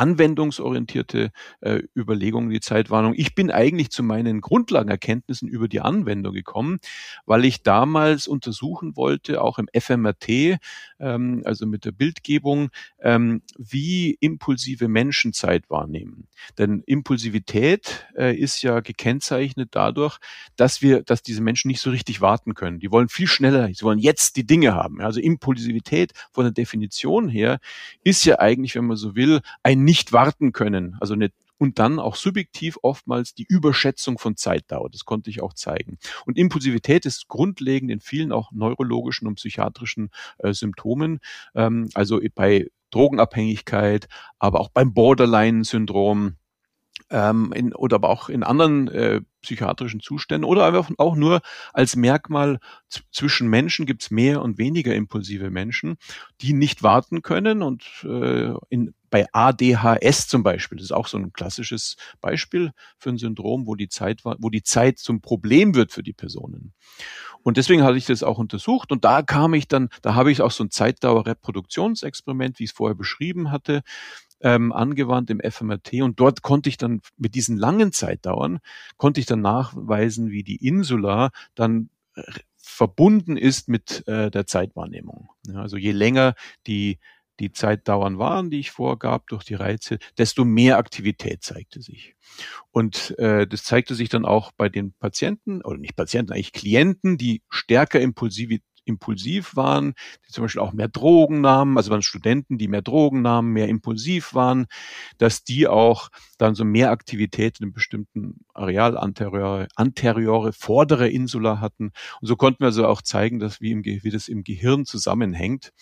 anwendungsorientierte 0.00 1.30
äh, 1.60 1.82
Überlegungen, 1.94 2.48
die 2.48 2.60
Zeitwarnung. 2.60 3.12
Ich 3.14 3.34
bin 3.34 3.50
eigentlich 3.50 3.90
zu 3.90 4.02
meinen 4.02 4.40
Grundlagenerkenntnissen 4.40 5.46
über 5.46 5.68
die 5.68 5.82
Anwendung 5.82 6.32
gekommen, 6.32 6.78
weil 7.26 7.44
ich 7.44 7.62
damals 7.62 8.26
untersuchen 8.26 8.96
wollte, 8.96 9.42
auch 9.42 9.58
im 9.58 9.68
FMRT, 9.78 10.58
ähm, 11.00 11.42
also 11.44 11.66
mit 11.66 11.84
der 11.84 11.92
Bildgebung, 11.92 12.70
ähm, 13.02 13.42
wie 13.58 14.16
impulsive 14.20 14.88
Menschen 14.88 15.34
Zeit 15.34 15.68
wahrnehmen. 15.68 16.28
Denn 16.56 16.82
Impulsivität 16.86 18.06
äh, 18.16 18.34
ist 18.34 18.62
ja 18.62 18.80
gekennzeichnet 18.80 19.68
dadurch, 19.72 20.18
dass 20.56 20.80
wir, 20.80 21.02
dass 21.02 21.22
diese 21.22 21.42
Menschen 21.42 21.68
nicht 21.68 21.82
so 21.82 21.90
richtig 21.90 22.22
warten 22.22 22.54
können. 22.54 22.80
Die 22.80 22.90
wollen 22.90 23.10
viel 23.10 23.26
schneller, 23.26 23.68
sie 23.68 23.82
wollen 23.82 23.98
jetzt 23.98 24.36
die 24.36 24.46
Dinge 24.46 24.74
haben. 24.74 25.02
Also 25.02 25.20
Impulsivität 25.20 26.14
von 26.32 26.44
der 26.44 26.52
Definition 26.52 27.28
her 27.28 27.58
ist 28.02 28.24
ja 28.24 28.38
eigentlich, 28.38 28.74
wenn 28.76 28.86
man 28.86 28.96
so 28.96 29.14
will, 29.14 29.40
ein 29.62 29.89
nicht 29.90 30.12
warten 30.12 30.52
können. 30.52 30.96
Also 31.00 31.14
eine 31.14 31.32
und 31.58 31.80
dann 31.80 31.98
auch 31.98 32.14
subjektiv 32.14 32.78
oftmals 32.80 33.34
die 33.34 33.44
Überschätzung 33.46 34.18
von 34.18 34.36
Zeitdauer. 34.36 34.88
Das 34.88 35.04
konnte 35.04 35.28
ich 35.28 35.42
auch 35.42 35.52
zeigen. 35.52 35.98
Und 36.24 36.38
Impulsivität 36.38 37.04
ist 37.04 37.26
grundlegend 37.28 37.90
in 37.90 38.00
vielen 38.00 38.32
auch 38.32 38.52
neurologischen 38.52 39.26
und 39.28 39.34
psychiatrischen 39.34 40.10
äh, 40.38 40.54
Symptomen. 40.54 41.18
Ähm, 41.56 41.90
also 41.92 42.20
bei 42.36 42.68
Drogenabhängigkeit, 42.92 44.08
aber 44.38 44.60
auch 44.60 44.68
beim 44.70 44.94
Borderline-Syndrom 44.94 46.36
ähm, 47.10 47.52
in, 47.54 47.74
oder 47.74 47.96
aber 47.96 48.08
auch 48.08 48.28
in 48.28 48.42
anderen 48.42 48.88
äh, 48.88 49.20
psychiatrischen 49.42 50.00
Zuständen 50.00 50.44
oder 50.44 50.64
einfach 50.66 50.90
auch 50.98 51.16
nur 51.16 51.40
als 51.72 51.96
Merkmal 51.96 52.58
zwischen 53.10 53.48
Menschen 53.48 53.86
gibt 53.86 54.02
es 54.02 54.10
mehr 54.10 54.42
und 54.42 54.58
weniger 54.58 54.94
impulsive 54.94 55.50
Menschen, 55.50 55.96
die 56.40 56.52
nicht 56.52 56.82
warten 56.82 57.22
können 57.22 57.62
und 57.62 57.84
äh, 58.04 58.52
in, 58.68 58.94
bei 59.10 59.26
ADHS 59.32 60.28
zum 60.28 60.42
Beispiel, 60.42 60.78
das 60.78 60.86
ist 60.86 60.92
auch 60.92 61.08
so 61.08 61.18
ein 61.18 61.32
klassisches 61.32 61.96
Beispiel 62.20 62.72
für 62.98 63.10
ein 63.10 63.18
Syndrom, 63.18 63.66
wo 63.66 63.74
die 63.74 63.88
Zeit 63.88 64.20
wo 64.24 64.50
die 64.50 64.62
Zeit 64.62 64.98
zum 64.98 65.20
Problem 65.20 65.74
wird 65.74 65.90
für 65.92 66.04
die 66.04 66.12
Personen. 66.12 66.72
Und 67.42 67.56
deswegen 67.56 67.82
hatte 67.82 67.96
ich 67.96 68.06
das 68.06 68.22
auch 68.22 68.38
untersucht 68.38 68.92
und 68.92 69.04
da 69.04 69.22
kam 69.22 69.54
ich 69.54 69.66
dann, 69.66 69.88
da 70.02 70.14
habe 70.14 70.30
ich 70.30 70.42
auch 70.42 70.50
so 70.50 70.62
ein 70.62 70.70
Zeitdauer-Reproduktionsexperiment, 70.70 72.58
wie 72.58 72.64
ich 72.64 72.70
es 72.70 72.76
vorher 72.76 72.94
beschrieben 72.94 73.50
hatte, 73.50 73.82
ähm, 74.40 74.72
angewandt 74.72 75.30
im 75.30 75.40
FMRT 75.40 76.02
und 76.02 76.18
dort 76.20 76.42
konnte 76.42 76.68
ich 76.68 76.76
dann 76.76 77.00
mit 77.16 77.34
diesen 77.34 77.56
langen 77.56 77.92
Zeitdauern, 77.92 78.60
konnte 78.96 79.20
ich 79.20 79.26
dann 79.26 79.40
nachweisen, 79.40 80.30
wie 80.30 80.42
die 80.42 80.66
Insula 80.66 81.30
dann 81.54 81.90
verbunden 82.56 83.36
ist 83.36 83.68
mit 83.68 84.06
äh, 84.06 84.30
der 84.30 84.46
Zeitwahrnehmung. 84.46 85.30
Ja, 85.46 85.60
also 85.60 85.76
je 85.76 85.92
länger 85.92 86.34
die 86.66 86.98
die 87.40 87.52
Zeitdauern 87.52 88.18
waren, 88.18 88.50
die 88.50 88.60
ich 88.60 88.70
vorgab 88.70 89.26
durch 89.28 89.44
die 89.44 89.54
Reize, 89.54 89.98
desto 90.18 90.44
mehr 90.44 90.76
Aktivität 90.76 91.42
zeigte 91.42 91.80
sich. 91.80 92.14
Und 92.70 93.18
äh, 93.18 93.46
das 93.46 93.64
zeigte 93.64 93.94
sich 93.94 94.10
dann 94.10 94.26
auch 94.26 94.52
bei 94.52 94.68
den 94.68 94.92
Patienten, 94.92 95.62
oder 95.62 95.78
nicht 95.78 95.96
Patienten, 95.96 96.32
eigentlich 96.32 96.52
Klienten, 96.52 97.16
die 97.16 97.42
stärker 97.48 97.98
impulsiv, 97.98 98.60
impulsiv 98.84 99.56
waren, 99.56 99.94
die 100.26 100.32
zum 100.32 100.42
Beispiel 100.42 100.62
auch 100.62 100.72
mehr 100.72 100.88
Drogen 100.88 101.40
nahmen, 101.40 101.76
also 101.76 101.90
waren 101.90 102.02
Studenten, 102.02 102.58
die 102.58 102.68
mehr 102.68 102.82
Drogen 102.82 103.22
nahmen, 103.22 103.52
mehr 103.52 103.68
impulsiv 103.68 104.34
waren, 104.34 104.66
dass 105.18 105.44
die 105.44 105.68
auch 105.68 106.08
dann 106.38 106.54
so 106.54 106.64
mehr 106.64 106.90
Aktivität 106.90 107.60
in 107.60 107.64
einem 107.64 107.72
bestimmten 107.72 108.44
Areal 108.54 108.96
anteriore, 108.96 109.68
anteriore 109.76 110.52
vordere 110.52 111.08
Insula 111.08 111.60
hatten. 111.60 111.92
Und 112.20 112.28
so 112.28 112.36
konnten 112.36 112.60
wir 112.60 112.66
also 112.66 112.86
auch 112.86 113.02
zeigen, 113.02 113.38
dass 113.38 113.60
wie, 113.60 113.72
im, 113.72 113.84
wie 113.84 114.10
das 114.10 114.28
im 114.28 114.44
Gehirn 114.44 114.84
zusammenhängt 114.84 115.72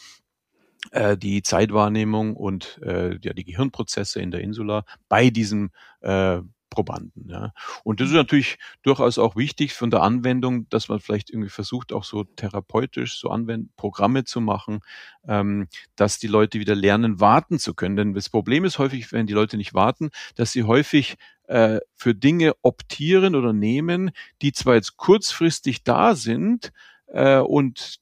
äh, 0.93 1.17
die 1.17 1.43
Zeitwahrnehmung 1.43 2.37
und 2.37 2.81
äh, 2.83 3.19
ja, 3.23 3.33
die 3.33 3.45
Gehirnprozesse 3.45 4.21
in 4.21 4.31
der 4.31 4.41
Insula 4.41 4.85
bei 5.09 5.31
diesem 5.31 5.71
äh, 6.01 6.41
Probanden. 6.71 7.29
Ja. 7.29 7.53
Und 7.85 8.01
das 8.01 8.09
ist 8.09 8.15
natürlich 8.15 8.59
durchaus 8.83 9.19
auch 9.19 9.37
wichtig 9.37 9.73
von 9.75 9.91
der 9.91 10.03
Anwendung, 10.03 10.69
dass 10.69 10.89
man 10.89 11.01
vielleicht 11.01 11.31
irgendwie 11.31 11.51
versucht, 11.51 11.93
auch 11.93 12.05
so 12.05 12.25
therapeutisch 12.25 13.19
so 13.19 13.31
Anwend 13.31 13.75
Programme 13.77 14.25
zu 14.25 14.41
machen, 14.41 14.81
ähm, 15.27 15.69
dass 15.97 16.19
die 16.19 16.27
Leute 16.27 16.61
wieder 16.61 16.75
lernen, 16.75 17.21
warten 17.21 17.59
zu 17.59 17.75
können. 17.75 17.97
Denn 17.97 18.15
das 18.15 18.29
Problem 18.29 18.65
ist 18.65 18.79
häufig, 18.79 19.13
wenn 19.13 19.27
die 19.27 19.33
Leute 19.33 19.57
nicht 19.57 19.75
warten, 19.75 20.11
dass 20.37 20.53
sie 20.53 20.65
häufig 20.65 21.17
äh, 21.49 21.81
für 21.95 22.15
Dinge 22.15 22.55
optieren 22.63 23.35
oder 23.35 23.53
nehmen, 23.53 24.11
die 24.43 24.53
zwar 24.53 24.75
jetzt 24.75 24.97
kurzfristig 24.97 25.83
da 25.83 26.15
sind 26.15 26.73
äh, 27.07 27.39
und 27.39 27.99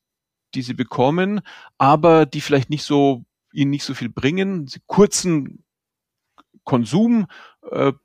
die 0.54 0.62
sie 0.62 0.74
bekommen, 0.74 1.40
aber 1.78 2.26
die 2.26 2.40
vielleicht 2.40 2.70
nicht 2.70 2.84
so 2.84 3.24
ihnen 3.52 3.70
nicht 3.70 3.84
so 3.84 3.94
viel 3.94 4.10
bringen, 4.10 4.68
kurzen 4.86 5.64
Konsum 6.64 7.26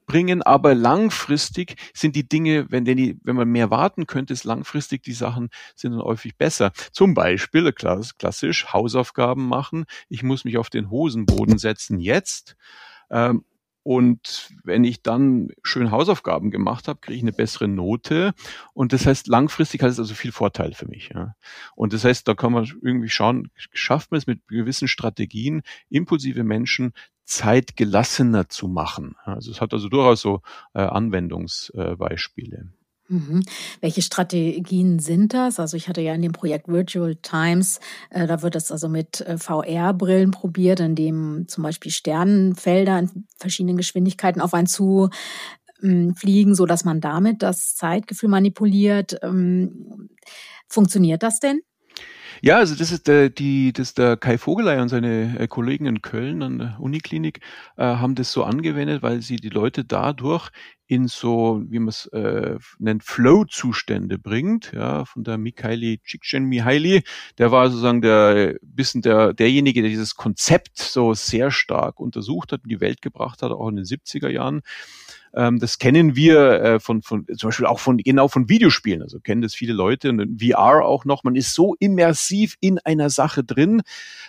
bringen, 0.07 0.41
aber 0.41 0.73
langfristig 0.75 1.75
sind 1.93 2.15
die 2.15 2.27
Dinge, 2.27 2.71
wenn, 2.71 2.85
die, 2.85 3.19
wenn 3.23 3.35
man 3.35 3.47
mehr 3.47 3.69
warten 3.69 4.07
könnte, 4.07 4.33
ist 4.33 4.43
langfristig 4.43 5.03
die 5.03 5.13
Sachen 5.13 5.49
sind 5.75 5.91
dann 5.91 6.01
häufig 6.01 6.37
besser. 6.37 6.71
Zum 6.91 7.13
Beispiel 7.13 7.71
klassisch 7.71 8.73
Hausaufgaben 8.73 9.47
machen. 9.47 9.85
Ich 10.09 10.23
muss 10.23 10.45
mich 10.45 10.57
auf 10.57 10.69
den 10.69 10.89
Hosenboden 10.89 11.57
setzen 11.57 11.99
jetzt. 11.99 12.55
Ähm, 13.09 13.43
und 13.83 14.49
wenn 14.63 14.83
ich 14.83 15.01
dann 15.01 15.49
schön 15.63 15.89
Hausaufgaben 15.89 16.51
gemacht 16.51 16.87
habe, 16.87 16.99
kriege 16.99 17.17
ich 17.17 17.23
eine 17.23 17.33
bessere 17.33 17.67
Note. 17.67 18.33
Und 18.73 18.93
das 18.93 19.07
heißt, 19.07 19.27
langfristig 19.27 19.81
hat 19.81 19.89
es 19.89 19.97
also 19.97 20.13
viel 20.13 20.31
Vorteil 20.31 20.73
für 20.73 20.87
mich. 20.87 21.11
Und 21.75 21.93
das 21.93 22.03
heißt, 22.03 22.27
da 22.27 22.35
kann 22.35 22.51
man 22.51 22.65
irgendwie 22.81 23.09
schauen, 23.09 23.49
schafft 23.55 24.11
man 24.11 24.19
es 24.19 24.27
mit 24.27 24.47
gewissen 24.47 24.87
Strategien, 24.87 25.63
impulsive 25.89 26.43
Menschen 26.43 26.93
zeitgelassener 27.31 28.49
zu 28.49 28.67
machen. 28.67 29.15
Also 29.23 29.51
es 29.51 29.61
hat 29.61 29.73
also 29.73 29.87
durchaus 29.87 30.19
so 30.19 30.41
äh, 30.73 30.81
Anwendungsbeispiele. 30.81 32.73
Mhm. 33.07 33.43
Welche 33.79 34.01
Strategien 34.01 34.99
sind 34.99 35.33
das? 35.33 35.57
Also 35.59 35.77
ich 35.77 35.87
hatte 35.87 36.01
ja 36.01 36.13
in 36.13 36.21
dem 36.21 36.33
Projekt 36.33 36.67
Virtual 36.67 37.15
Times, 37.15 37.79
äh, 38.09 38.27
da 38.27 38.41
wird 38.41 38.55
das 38.55 38.69
also 38.69 38.89
mit 38.89 39.21
äh, 39.21 39.37
VR-Brillen 39.37 40.31
probiert, 40.31 40.81
in 40.81 40.95
dem 40.95 41.45
zum 41.47 41.63
Beispiel 41.63 41.91
Sternenfelder 41.91 42.99
in 42.99 43.25
verschiedenen 43.39 43.77
Geschwindigkeiten 43.77 44.41
auf 44.41 44.53
einen 44.53 44.67
zu 44.67 45.09
ähm, 45.81 46.15
fliegen, 46.15 46.53
so 46.53 46.65
dass 46.65 46.83
man 46.83 46.99
damit 46.99 47.43
das 47.43 47.75
Zeitgefühl 47.75 48.29
manipuliert. 48.29 49.17
Ähm, 49.23 50.09
funktioniert 50.67 51.23
das 51.23 51.39
denn? 51.39 51.61
Ja, 52.41 52.57
also 52.57 52.75
das 52.75 52.91
ist 52.91 53.07
der, 53.07 53.29
die, 53.29 53.73
das 53.73 53.93
der 53.93 54.15
Kai 54.17 54.37
Vogelei 54.37 54.81
und 54.81 54.89
seine 54.89 55.37
äh, 55.39 55.47
Kollegen 55.47 55.85
in 55.85 56.01
Köln 56.01 56.41
an 56.41 56.59
der 56.59 56.77
Uniklinik 56.79 57.41
äh, 57.77 57.83
haben 57.83 58.15
das 58.15 58.31
so 58.31 58.43
angewendet, 58.43 59.01
weil 59.01 59.21
sie 59.21 59.35
die 59.35 59.49
Leute 59.49 59.83
dadurch 59.83 60.49
in 60.87 61.07
so, 61.07 61.61
wie 61.67 61.79
man 61.79 61.89
es 61.89 62.05
äh, 62.07 62.57
nennt, 62.79 63.03
Flow-Zustände 63.03 64.17
bringt, 64.17 64.71
ja, 64.73 65.05
von 65.05 65.23
der 65.23 65.37
Mikhaili 65.37 66.01
Csikszentmihalyi. 66.03 67.03
Der 67.37 67.51
war 67.51 67.69
sozusagen 67.69 68.01
der 68.01 68.55
bisschen 68.61 69.01
der 69.01 69.33
derjenige, 69.33 69.81
der 69.81 69.89
dieses 69.89 70.15
Konzept 70.15 70.79
so 70.79 71.13
sehr 71.13 71.51
stark 71.51 71.99
untersucht 71.99 72.51
hat 72.51 72.63
und 72.63 72.71
die 72.71 72.81
Welt 72.81 73.01
gebracht 73.01 73.41
hat, 73.41 73.51
auch 73.51 73.69
in 73.69 73.77
den 73.77 73.85
70er 73.85 74.29
Jahren. 74.29 74.61
Ähm, 75.33 75.59
das 75.59 75.79
kennen 75.79 76.15
wir 76.15 76.61
äh, 76.61 76.79
von, 76.79 77.01
von, 77.01 77.25
zum 77.37 77.49
Beispiel 77.49 77.65
auch 77.65 77.79
von, 77.79 77.97
genau 77.97 78.27
von 78.27 78.49
Videospielen. 78.49 79.01
Also 79.01 79.19
kennen 79.19 79.41
das 79.41 79.53
viele 79.53 79.73
Leute 79.73 80.09
und 80.09 80.41
VR 80.41 80.85
auch 80.85 81.05
noch. 81.05 81.23
Man 81.23 81.35
ist 81.35 81.53
so 81.53 81.75
immersiv 81.79 82.55
in 82.59 82.79
einer 82.79 83.09
Sache 83.09 83.43
drin. 83.43 83.81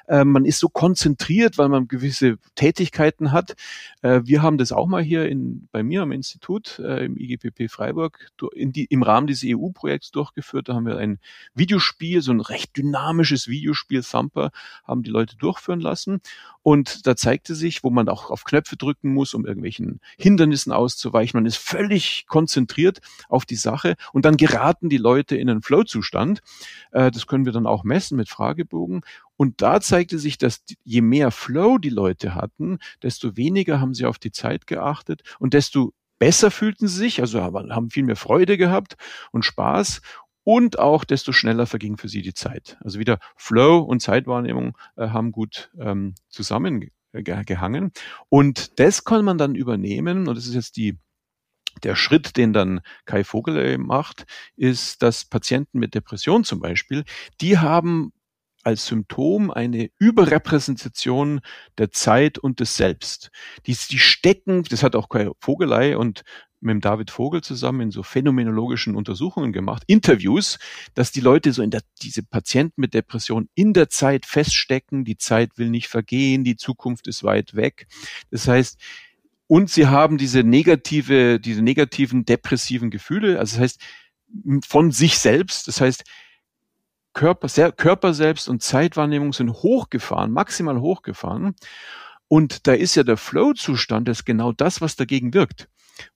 Äh, 0.07 0.25
man 0.25 0.45
ist 0.45 0.59
so 0.59 0.69
konzentriert, 0.69 1.59
weil 1.59 1.69
man 1.69 1.88
gewisse 1.88 2.37
Tätigkeiten 2.55 3.33
hat. 3.33 3.55
Äh, 4.03 4.21
wir 4.25 4.43
haben 4.43 4.59
das 4.59 4.73
auch 4.73 4.87
mal 4.87 5.03
hier 5.03 5.29
in, 5.29 5.69
bei 5.73 5.83
mir 5.83 6.03
am 6.03 6.12
Institut, 6.12 6.79
äh, 6.79 7.05
im 7.05 7.17
IGPP 7.17 7.69
Freiburg, 7.69 8.31
in 8.55 8.73
die, 8.73 8.85
im 8.85 9.03
Rahmen 9.03 9.27
dieses 9.27 9.45
EU-Projekts 9.47 10.11
durchgeführt. 10.11 10.69
Da 10.69 10.75
haben 10.75 10.87
wir 10.87 10.99
ein 10.99 11.19
Videospiel, 11.55 12.23
so 12.23 12.33
ein 12.33 12.41
recht 12.41 12.77
dynamisches 12.77 13.49
Videospiel, 13.49 14.03
Thumper, 14.03 14.51
haben 14.85 15.03
die 15.03 15.11
Leute 15.11 15.37
durchführen 15.37 15.81
lassen. 15.81 16.21
Und 16.62 17.07
da 17.07 17.17
zeigte 17.17 17.55
sich, 17.55 17.83
wo 17.83 17.91
man 17.91 18.09
auch 18.09 18.31
auf 18.31 18.45
Knöpfe 18.45 18.77
drücken 18.77 19.12
muss, 19.12 19.35
um 19.35 19.45
irgendwelchen 19.45 20.01
Hindernissen 20.17 20.73
auszuweichen. 20.92 21.38
Man 21.38 21.46
ist 21.46 21.57
völlig 21.57 22.26
konzentriert 22.26 23.00
auf 23.28 23.44
die 23.44 23.57
Sache 23.57 23.96
und 24.12 24.24
dann 24.24 24.37
geraten 24.37 24.88
die 24.88 24.98
Leute 24.98 25.37
in 25.37 25.48
einen 25.48 25.62
Flow-Zustand. 25.62 26.40
Äh, 26.92 27.11
das 27.11 27.26
können 27.26 27.44
wir 27.44 27.52
dann 27.52 27.66
auch 27.66 27.85
messen 27.85 28.16
mit 28.16 28.28
Fragebogen. 28.28 29.02
Und 29.37 29.62
da 29.62 29.81
zeigte 29.81 30.18
sich, 30.18 30.38
dass 30.38 30.62
je 30.85 31.00
mehr 31.00 31.31
Flow 31.31 31.78
die 31.78 31.88
Leute 31.88 32.35
hatten, 32.35 32.78
desto 33.02 33.37
weniger 33.37 33.81
haben 33.81 33.94
sie 33.94 34.07
auf 34.07 34.18
die 34.18 34.31
Zeit 34.31 34.66
geachtet 34.66 35.22
und 35.38 35.55
desto 35.55 35.92
besser 36.18 36.50
fühlten 36.50 36.87
sie 36.87 36.98
sich, 36.98 37.20
also 37.20 37.42
haben 37.42 37.90
viel 37.90 38.05
mehr 38.05 38.16
Freude 38.16 38.57
gehabt 38.57 38.96
und 39.33 39.44
Spaß 39.44 40.02
und 40.44 40.78
auch 40.78 41.05
desto 41.05 41.33
schneller 41.33 41.66
verging 41.66 41.96
für 41.96 42.09
sie 42.09 42.22
die 42.22 42.35
Zeit. 42.35 42.76
Also 42.81 42.98
wieder 42.98 43.18
Flow 43.37 43.78
und 43.78 44.00
Zeitwahrnehmung 44.00 44.76
äh, 44.96 45.09
haben 45.09 45.33
gut 45.33 45.70
ähm, 45.81 46.14
zusammen 46.28 46.83
äh, 46.83 46.90
gehangen. 47.12 47.92
Und 48.29 48.79
das 48.81 49.05
kann 49.05 49.25
man 49.25 49.38
dann 49.38 49.55
übernehmen, 49.55 50.29
und 50.29 50.37
das 50.37 50.46
ist 50.46 50.55
jetzt 50.55 50.77
die 50.77 50.98
der 51.83 51.96
Schritt, 51.96 52.37
den 52.37 52.53
dann 52.53 52.81
Kai 53.07 53.25
Vogel 53.25 53.79
macht, 53.79 54.27
ist, 54.57 55.03
dass 55.03 55.25
Patienten 55.25 55.79
mit 55.79 55.94
Depression 55.94 56.44
zum 56.44 56.61
Beispiel, 56.61 57.05
die 57.40 57.59
haben 57.59 58.12
als 58.62 58.87
Symptom 58.87 59.51
eine 59.51 59.90
Überrepräsentation 59.98 61.40
der 61.79 61.90
Zeit 61.90 62.38
und 62.38 62.61
des 62.61 62.77
Selbst. 62.77 63.31
Die, 63.66 63.77
die 63.90 63.98
stecken, 63.98 64.62
das 64.64 64.83
hat 64.83 64.94
auch 64.94 65.09
Kai 65.09 65.31
Vogelei 65.40 65.96
und 65.96 66.22
mit 66.62 66.72
dem 66.72 66.81
David 66.81 67.11
Vogel 67.11 67.42
zusammen 67.42 67.81
in 67.83 67.90
so 67.90 68.03
phänomenologischen 68.03 68.94
Untersuchungen 68.94 69.53
gemacht, 69.53 69.83
Interviews, 69.87 70.59
dass 70.94 71.12
die 71.12 71.20
Leute 71.20 71.53
so 71.53 71.62
in 71.62 71.70
der, 71.70 71.83
diese 72.03 72.22
Patienten 72.22 72.81
mit 72.81 72.94
Depression 72.94 73.48
in 73.55 73.72
der 73.72 73.88
Zeit 73.88 74.27
feststecken, 74.27 75.05
die 75.05 75.18
Zeit 75.18 75.59
will 75.59 75.70
nicht 75.70 75.88
vergehen, 75.88 76.44
die 76.44 76.57
Zukunft 76.57 77.07
ist 77.07 77.25
weit 77.25 77.55
weg. 77.55 77.87
Das 78.31 78.48
heißt, 78.48 78.79
und 79.46 79.70
sie 79.70 79.87
haben 79.87 80.16
diese 80.16 80.44
negative, 80.44 81.38
diese 81.38 81.62
negativen 81.62 82.25
depressiven 82.25 82.90
Gefühle, 82.90 83.38
also 83.38 83.57
das 83.57 83.62
heißt, 83.62 83.81
von 84.66 84.92
sich 84.92 85.18
selbst, 85.18 85.68
das 85.68 85.81
heißt, 85.81 86.05
Körper, 87.12 87.72
Körper 87.72 88.14
selbst 88.14 88.48
und 88.48 88.62
Zeitwahrnehmung 88.62 89.33
sind 89.33 89.51
hochgefahren, 89.53 90.33
maximal 90.33 90.81
hochgefahren. 90.81 91.55
Und 92.29 92.66
da 92.66 92.72
ist 92.72 92.94
ja 92.94 93.03
der 93.03 93.18
Flow-Zustand, 93.18 94.09
das 94.09 94.20
ist 94.20 94.25
genau 94.25 94.53
das, 94.53 94.81
was 94.81 94.96
dagegen 94.96 95.35
wirkt. 95.35 95.68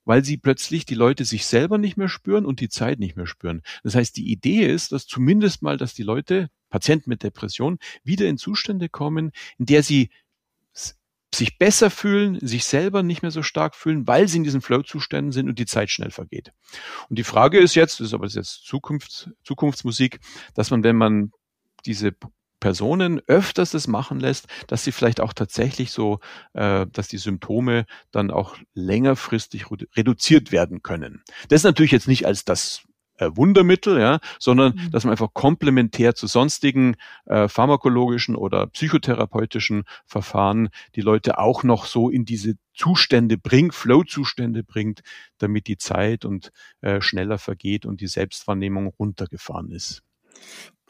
Weil 0.05 0.25
sie 0.25 0.37
plötzlich 0.37 0.87
die 0.87 0.95
Leute 0.95 1.25
sich 1.25 1.47
selber 1.47 1.79
nicht 1.79 1.97
mehr 1.97 2.09
spüren 2.09 2.47
und 2.47 2.61
die 2.61 2.69
Zeit 2.69 2.99
nicht 2.99 3.17
mehr 3.17 3.27
spüren. 3.27 3.63
Das 3.83 3.95
heißt, 3.95 4.17
die 4.17 4.31
Idee 4.31 4.67
ist, 4.67 4.93
dass 4.93 5.07
zumindest 5.07 5.63
mal, 5.63 5.77
dass 5.77 5.95
die 5.95 6.03
Leute, 6.03 6.49
Patienten 6.71 7.11
mit 7.11 7.23
Depression, 7.23 7.79
wieder 8.03 8.27
in 8.27 8.39
Zustände 8.39 8.89
kommen, 8.89 9.33
in 9.59 9.67
der 9.67 9.83
sie 9.83 10.11
sich 11.35 11.59
besser 11.59 11.91
fühlen, 11.91 12.39
sich 12.41 12.65
selber 12.65 13.03
nicht 13.03 13.23
mehr 13.23 13.31
so 13.31 13.43
stark 13.43 13.75
fühlen, 13.75 14.07
weil 14.07 14.29
sie 14.29 14.39
in 14.39 14.45
diesen 14.45 14.63
Flow-Zuständen 14.63 15.33
sind 15.33 15.49
und 15.49 15.59
die 15.59 15.67
Zeit 15.67 15.91
schnell 15.91 16.11
vergeht. 16.11 16.53
Und 17.09 17.19
die 17.19 17.25
Frage 17.25 17.59
ist 17.59 17.75
jetzt, 17.75 18.01
das 18.01 18.09
ist 18.09 18.15
aber 18.15 18.27
jetzt 18.27 18.65
Zukunfts, 18.65 19.31
Zukunftsmusik, 19.45 20.21
dass 20.55 20.71
man, 20.71 20.83
wenn 20.83 20.97
man 20.97 21.33
diese 21.85 22.13
Personen 22.67 23.21
öfters 23.29 23.71
das 23.71 23.87
machen 23.87 24.19
lässt, 24.19 24.49
dass 24.67 24.83
sie 24.83 24.91
vielleicht 24.91 25.21
auch 25.21 25.33
tatsächlich 25.33 25.93
so, 25.93 26.19
äh, 26.53 26.85
dass 26.93 27.07
die 27.07 27.17
Symptome 27.17 27.87
dann 28.11 28.33
auch 28.33 28.57
längerfristig 28.75 29.67
reduziert 29.97 30.51
werden 30.51 30.83
können. 30.83 31.23
Das 31.49 31.61
ist 31.61 31.65
natürlich 31.65 31.93
jetzt 31.93 32.09
nicht 32.09 32.27
als 32.27 32.45
das 32.45 32.83
äh, 33.19 33.31
Wundermittel, 33.33 34.01
ja, 34.01 34.19
sondern 34.41 34.75
mhm. 34.75 34.91
dass 34.91 35.05
man 35.05 35.13
einfach 35.13 35.33
komplementär 35.33 36.17
zu 36.17 36.27
sonstigen 36.27 36.97
äh, 37.27 37.47
pharmakologischen 37.47 38.35
oder 38.35 38.67
psychotherapeutischen 38.67 39.85
Verfahren 40.05 40.71
die 40.97 41.03
Leute 41.03 41.39
auch 41.39 41.63
noch 41.63 41.87
so 41.87 42.11
in 42.11 42.25
diese 42.25 42.55
Zustände 42.75 43.39
bringt, 43.39 43.77
Flow-Zustände 43.77 44.65
bringt, 44.65 45.03
damit 45.39 45.69
die 45.69 45.79
Zeit 45.79 46.25
und 46.25 46.51
äh, 46.81 47.01
schneller 47.01 47.39
vergeht 47.39 47.87
und 47.87 48.01
die 48.01 48.09
Selbstwahrnehmung 48.09 48.89
runtergefahren 48.89 49.71
ist. 49.71 50.03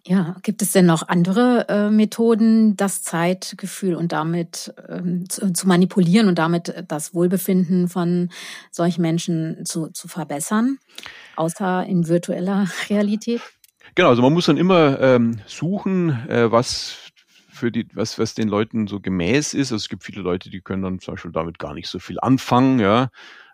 Ja, 0.09 0.37
gibt 0.43 0.63
es 0.63 0.71
denn 0.71 0.87
noch 0.87 1.09
andere 1.09 1.69
äh, 1.69 1.91
Methoden, 1.91 2.77
das 2.77 3.03
Zeitgefühl 3.03 3.97
und 3.97 4.13
damit 4.13 4.73
ähm, 4.89 5.29
zu, 5.29 5.53
zu, 5.53 5.67
manipulieren 5.67 6.29
und 6.29 6.39
damit 6.39 6.85
das 6.87 7.13
Wohlbefinden 7.13 7.89
von 7.89 8.31
solchen 8.71 9.03
Menschen 9.03 9.67
zu, 9.67 9.89
zu 9.89 10.07
verbessern, 10.07 10.79
außer 11.35 11.85
in 11.87 12.07
virtueller 12.07 12.69
Realität? 12.89 13.41
Genau, 13.97 14.11
also 14.11 14.23
man 14.23 14.33
muss 14.33 14.47
dann 14.47 14.59
immer 14.59 15.01
ähm, 15.01 15.41
suchen, 15.47 16.11
äh, 16.29 16.53
was 16.53 17.11
für 17.49 17.73
die, 17.73 17.89
was, 17.95 18.17
was 18.21 18.35
den 18.35 18.47
Leuten 18.47 18.87
so 18.87 19.01
gemäß 19.01 19.55
ist. 19.55 19.73
Also 19.73 19.77
es 19.77 19.89
gibt 19.89 20.05
viele 20.05 20.21
Leute, 20.21 20.51
die 20.51 20.61
können 20.61 20.83
dann 20.83 21.01
zum 21.01 21.15
Beispiel 21.15 21.33
damit 21.33 21.59
gar 21.59 21.75
nicht 21.75 21.89
so 21.89 21.99
viel 21.99 22.21
anfangen, 22.21 22.79
ja. 22.79 23.09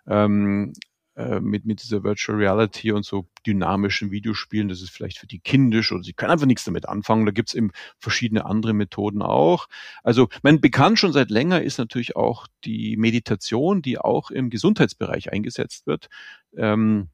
Ähm, 0.07 0.73
äh, 1.15 1.39
mit, 1.39 1.65
mit 1.65 1.83
dieser 1.83 2.03
Virtual 2.03 2.37
Reality 2.37 2.91
und 2.91 3.05
so 3.05 3.27
dynamischen 3.45 4.09
Videospielen, 4.09 4.67
das 4.67 4.81
ist 4.81 4.89
vielleicht 4.89 5.19
für 5.19 5.27
die 5.27 5.39
kindisch 5.39 5.91
oder 5.91 6.03
sie 6.03 6.13
können 6.13 6.31
einfach 6.31 6.47
nichts 6.47 6.63
damit 6.63 6.89
anfangen. 6.89 7.25
Da 7.25 7.31
gibt's 7.31 7.53
eben 7.53 7.71
verschiedene 7.99 8.45
andere 8.45 8.73
Methoden 8.73 9.21
auch. 9.21 9.67
Also 10.03 10.29
mein 10.41 10.59
bekannt 10.59 10.97
schon 10.97 11.13
seit 11.13 11.29
länger 11.29 11.61
ist 11.61 11.77
natürlich 11.77 12.15
auch 12.15 12.47
die 12.63 12.97
Meditation, 12.97 13.81
die 13.81 13.99
auch 13.99 14.31
im 14.31 14.49
Gesundheitsbereich 14.49 15.31
eingesetzt 15.31 15.85
wird. 15.85 16.07
Ähm, 16.57 17.09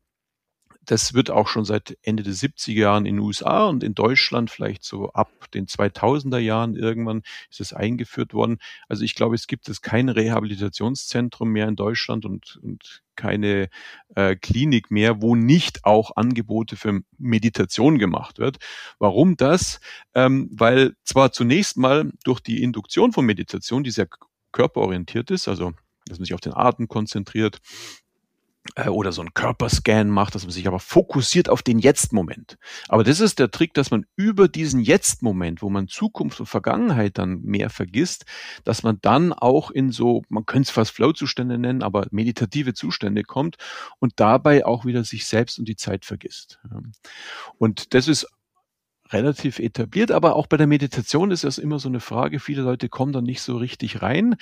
das 0.90 1.14
wird 1.14 1.30
auch 1.30 1.48
schon 1.48 1.66
seit 1.66 2.00
Ende 2.02 2.24
der 2.24 2.34
70er 2.34 2.72
Jahren 2.72 3.06
in 3.06 3.18
den 3.18 3.24
USA 3.24 3.68
und 3.68 3.84
in 3.84 3.94
Deutschland 3.94 4.50
vielleicht 4.50 4.84
so 4.84 5.12
ab 5.12 5.30
den 5.54 5.68
2000er 5.68 6.40
Jahren 6.40 6.76
irgendwann 6.76 7.22
ist 7.52 7.62
es 7.62 7.74
eingeführt 7.74 8.34
worden. 8.34 8.58
Also 8.88 9.04
ich 9.04 9.14
glaube, 9.14 9.36
es 9.36 9.46
gibt 9.46 9.70
es 9.70 9.84
kein 9.84 10.10
Rehabilitationszentrum 10.10 11.50
mehr 11.52 11.68
in 11.68 11.76
Deutschland 11.76 12.26
und, 12.26 12.60
und 12.64 13.04
keine 13.16 13.70
äh, 14.16 14.36
Klinik 14.36 14.90
mehr, 14.90 15.22
wo 15.22 15.36
nicht 15.36 15.86
auch 15.86 16.16
Angebote 16.16 16.76
für 16.76 17.02
Meditation 17.20 18.00
gemacht 18.00 18.40
wird. 18.40 18.58
Warum 18.98 19.38
das? 19.38 19.82
Ähm, 20.16 20.50
weil 20.52 20.96
zwar 21.04 21.32
zunächst 21.32 21.78
mal 21.78 22.12
durch 22.24 22.40
die 22.40 22.64
Induktion 22.64 23.12
von 23.12 23.28
Meditation, 23.28 23.84
die 23.84 23.92
sehr 23.92 24.08
körperorientiert 24.52 25.30
ist, 25.30 25.48
also 25.48 25.72
dass 26.08 26.18
man 26.18 26.26
sich 26.26 26.34
auf 26.34 26.42
den 26.42 26.56
Atem 26.56 26.88
konzentriert, 26.88 27.60
oder 28.88 29.12
so 29.12 29.22
einen 29.22 29.34
Körperscan 29.34 30.10
macht, 30.10 30.36
dass 30.36 30.44
man 30.44 30.52
sich 30.52 30.68
aber 30.68 30.80
fokussiert 30.80 31.50
auf 31.50 31.62
den 31.62 31.80
Jetzt-Moment. 31.80 32.58
Aber 32.88 33.04
das 33.04 33.20
ist 33.20 33.40
der 33.40 33.52
Trick, 33.52 33.74
dass 33.74 33.92
man 33.92 34.06
über 34.16 34.48
diesen 34.48 34.82
Jetzt-Moment, 34.82 35.62
wo 35.62 35.70
man 35.70 35.88
Zukunft 35.88 36.40
und 36.40 36.46
Vergangenheit 36.46 37.18
dann 37.18 37.42
mehr 37.42 37.70
vergisst, 37.70 38.26
dass 38.64 38.84
man 38.84 39.00
dann 39.02 39.34
auch 39.34 39.72
in 39.72 39.92
so, 39.92 40.24
man 40.30 40.46
könnte 40.46 40.68
es 40.68 40.72
fast 40.72 40.92
Flow-Zustände 40.92 41.58
nennen, 41.58 41.84
aber 41.84 42.08
meditative 42.12 42.74
Zustände 42.74 43.24
kommt 43.24 43.58
und 44.00 44.14
dabei 44.18 44.66
auch 44.66 44.86
wieder 44.86 45.04
sich 45.04 45.26
selbst 45.26 45.60
und 45.60 45.68
die 45.68 45.76
Zeit 45.76 46.06
vergisst. 46.06 46.60
Und 47.58 47.94
das 47.94 48.08
ist 48.08 48.28
relativ 49.12 49.60
etabliert, 49.60 50.12
aber 50.12 50.36
auch 50.36 50.48
bei 50.48 50.58
der 50.58 50.68
Meditation 50.68 51.32
ist 51.32 51.44
das 51.44 51.58
immer 51.58 51.80
so 51.80 51.90
eine 51.90 52.00
Frage. 52.00 52.40
Viele 52.40 52.62
Leute 52.62 52.90
kommen 52.90 53.12
da 53.12 53.22
nicht 53.22 53.42
so 53.42 53.58
richtig 53.58 54.02
rein 54.02 54.36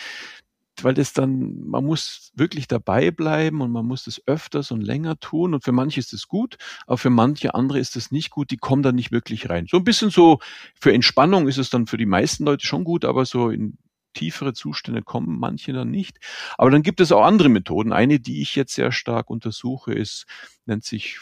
weil 0.84 0.94
das 0.94 1.14
dann, 1.14 1.68
man 1.68 1.86
muss 1.86 2.32
wirklich 2.36 2.68
dabei 2.68 3.12
bleiben 3.12 3.62
und 3.62 3.72
man 3.72 3.86
muss 3.86 4.04
das 4.04 4.22
öfters 4.28 4.72
und 4.72 4.82
länger 4.82 5.20
tun. 5.20 5.54
Und 5.54 5.64
für 5.64 5.72
manche 5.72 6.00
ist 6.00 6.14
es 6.14 6.28
gut, 6.28 6.58
aber 6.86 6.98
für 6.98 7.10
manche 7.10 7.56
andere 7.56 7.80
ist 7.80 7.96
es 7.96 8.12
nicht 8.12 8.30
gut, 8.30 8.52
die 8.52 8.58
kommen 8.58 8.84
da 8.84 8.92
nicht 8.92 9.12
wirklich 9.12 9.50
rein. 9.50 9.68
So 9.70 9.78
ein 9.78 9.84
bisschen 9.84 10.10
so, 10.10 10.40
für 10.80 10.94
Entspannung 10.94 11.48
ist 11.48 11.58
es 11.58 11.70
dann 11.70 11.88
für 11.88 11.98
die 11.98 12.06
meisten 12.06 12.46
Leute 12.46 12.66
schon 12.66 12.84
gut, 12.84 13.06
aber 13.06 13.26
so 13.26 13.50
in 13.50 13.78
tiefere 14.18 14.54
Zustände 14.54 15.04
kommen 15.04 15.40
manche 15.40 15.74
dann 15.74 15.92
nicht. 15.92 16.18
Aber 16.58 16.72
dann 16.72 16.82
gibt 16.82 17.00
es 17.00 17.12
auch 17.12 17.24
andere 17.24 17.50
Methoden. 17.50 17.94
Eine, 17.94 18.20
die 18.20 18.42
ich 18.42 18.56
jetzt 18.56 18.74
sehr 18.74 18.92
stark 18.92 19.30
untersuche, 19.30 19.94
ist, 19.94 20.26
nennt 20.66 20.84
sich 20.84 21.20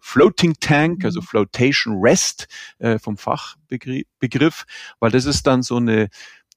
Floating 0.00 0.54
Tank, 0.58 1.04
also 1.04 1.20
mhm. 1.20 1.24
Flotation 1.24 2.00
Rest 2.00 2.48
äh, 2.78 2.98
vom 2.98 3.16
Fachbegriff, 3.16 4.64
weil 5.00 5.10
das 5.10 5.26
ist 5.26 5.46
dann 5.46 5.62
so 5.62 5.76
eine 5.76 6.08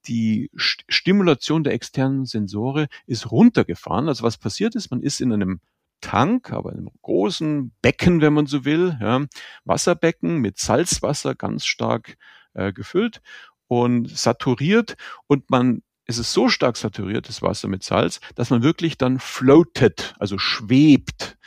die 0.08 0.50
Stimulation 0.56 1.64
der 1.64 1.74
externen 1.74 2.26
Sensore 2.26 2.88
ist 3.06 3.32
runtergefahren. 3.32 4.08
Also 4.08 4.24
was 4.24 4.38
passiert 4.38 4.76
ist, 4.76 4.92
man 4.92 5.02
ist 5.02 5.22
in 5.22 5.32
einem 5.32 5.60
Tank, 6.02 6.52
aber 6.52 6.72
in 6.72 6.80
einem 6.80 6.92
großen 7.02 7.72
Becken, 7.82 8.22
wenn 8.22 8.34
man 8.34 8.46
so 8.46 8.66
will, 8.66 8.98
ja, 9.02 9.26
Wasserbecken 9.64 10.38
mit 10.38 10.58
Salzwasser 10.58 11.36
ganz 11.36 11.66
stark 11.66 12.18
äh, 12.54 12.74
gefüllt 12.74 13.22
und 13.68 14.10
saturiert 14.10 14.96
und 15.28 15.50
man 15.50 15.82
es 16.08 16.20
ist 16.20 16.34
so 16.34 16.50
stark 16.50 16.78
saturiert, 16.78 17.28
das 17.28 17.42
Wasser 17.42 17.68
mit 17.68 17.84
Salz, 17.84 18.20
dass 18.36 18.52
man 18.52 18.62
wirklich 18.62 18.98
dann 18.98 19.20
floatet, 19.20 20.14
also 20.20 20.38
schwebt 20.38 21.38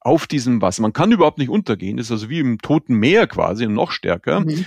auf 0.00 0.26
diesem 0.26 0.62
Wasser. 0.62 0.82
Man 0.82 0.92
kann 0.92 1.12
überhaupt 1.12 1.38
nicht 1.38 1.50
untergehen, 1.50 1.98
das 1.98 2.06
ist 2.06 2.12
also 2.12 2.30
wie 2.30 2.40
im 2.40 2.58
toten 2.58 2.94
Meer 2.94 3.26
quasi 3.26 3.66
und 3.66 3.74
noch 3.74 3.90
stärker. 3.90 4.40
Mhm. 4.40 4.64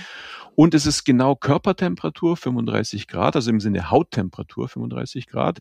Und 0.54 0.74
es 0.74 0.86
ist 0.86 1.04
genau 1.04 1.34
Körpertemperatur 1.34 2.36
35 2.36 3.08
Grad, 3.08 3.36
also 3.36 3.50
im 3.50 3.60
Sinne 3.60 3.90
Hauttemperatur 3.90 4.68
35 4.68 5.26
Grad. 5.26 5.58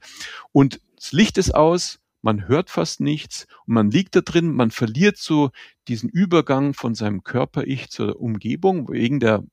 Und 0.51 0.81
das 0.95 1.11
Licht 1.11 1.37
ist 1.37 1.55
aus, 1.55 1.99
man 2.21 2.47
hört 2.47 2.69
fast 2.69 2.99
nichts 2.99 3.47
und 3.65 3.73
man 3.73 3.89
liegt 3.89 4.15
da 4.15 4.21
drin, 4.21 4.53
man 4.53 4.71
verliert 4.71 5.17
so 5.17 5.49
diesen 5.87 6.09
Übergang 6.09 6.73
von 6.73 6.93
seinem 6.93 7.23
Körper-Ich 7.23 7.89
zur 7.89 8.19
Umgebung 8.19 8.89
wegen 8.89 9.19
der 9.19 9.43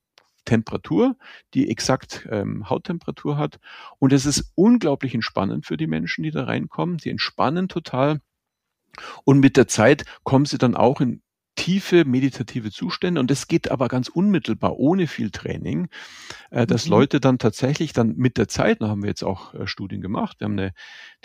Temperatur, 0.45 1.15
die 1.53 1.69
exakt 1.69 2.27
ähm, 2.31 2.69
Hauttemperatur 2.69 3.37
hat. 3.37 3.59
Und 3.99 4.13
es 4.13 4.25
ist 4.25 4.51
unglaublich 4.55 5.13
entspannend 5.13 5.65
für 5.65 5.77
die 5.77 5.87
Menschen, 5.87 6.23
die 6.23 6.31
da 6.31 6.45
reinkommen. 6.45 6.99
Sie 6.99 7.09
entspannen 7.09 7.67
total. 7.67 8.21
Und 9.23 9.39
mit 9.39 9.57
der 9.57 9.67
Zeit 9.67 10.05
kommen 10.23 10.45
sie 10.45 10.57
dann 10.57 10.75
auch 10.75 11.01
in 11.01 11.21
tiefe 11.59 12.05
meditative 12.05 12.71
Zustände 12.71 13.19
und 13.19 13.29
das 13.29 13.49
geht 13.49 13.69
aber 13.69 13.89
ganz 13.89 14.07
unmittelbar, 14.07 14.77
ohne 14.77 15.07
viel 15.07 15.29
Training, 15.29 15.89
äh, 16.51 16.65
dass 16.65 16.85
mhm. 16.85 16.91
Leute 16.91 17.19
dann 17.19 17.37
tatsächlich 17.37 17.91
dann 17.91 18.15
mit 18.15 18.37
der 18.37 18.47
Zeit, 18.47 18.81
da 18.81 18.87
haben 18.87 19.03
wir 19.03 19.09
jetzt 19.09 19.23
auch 19.23 19.53
äh, 19.53 19.67
Studien 19.67 19.99
gemacht, 19.99 20.39
wir 20.39 20.45
haben 20.45 20.57
eine, 20.57 20.71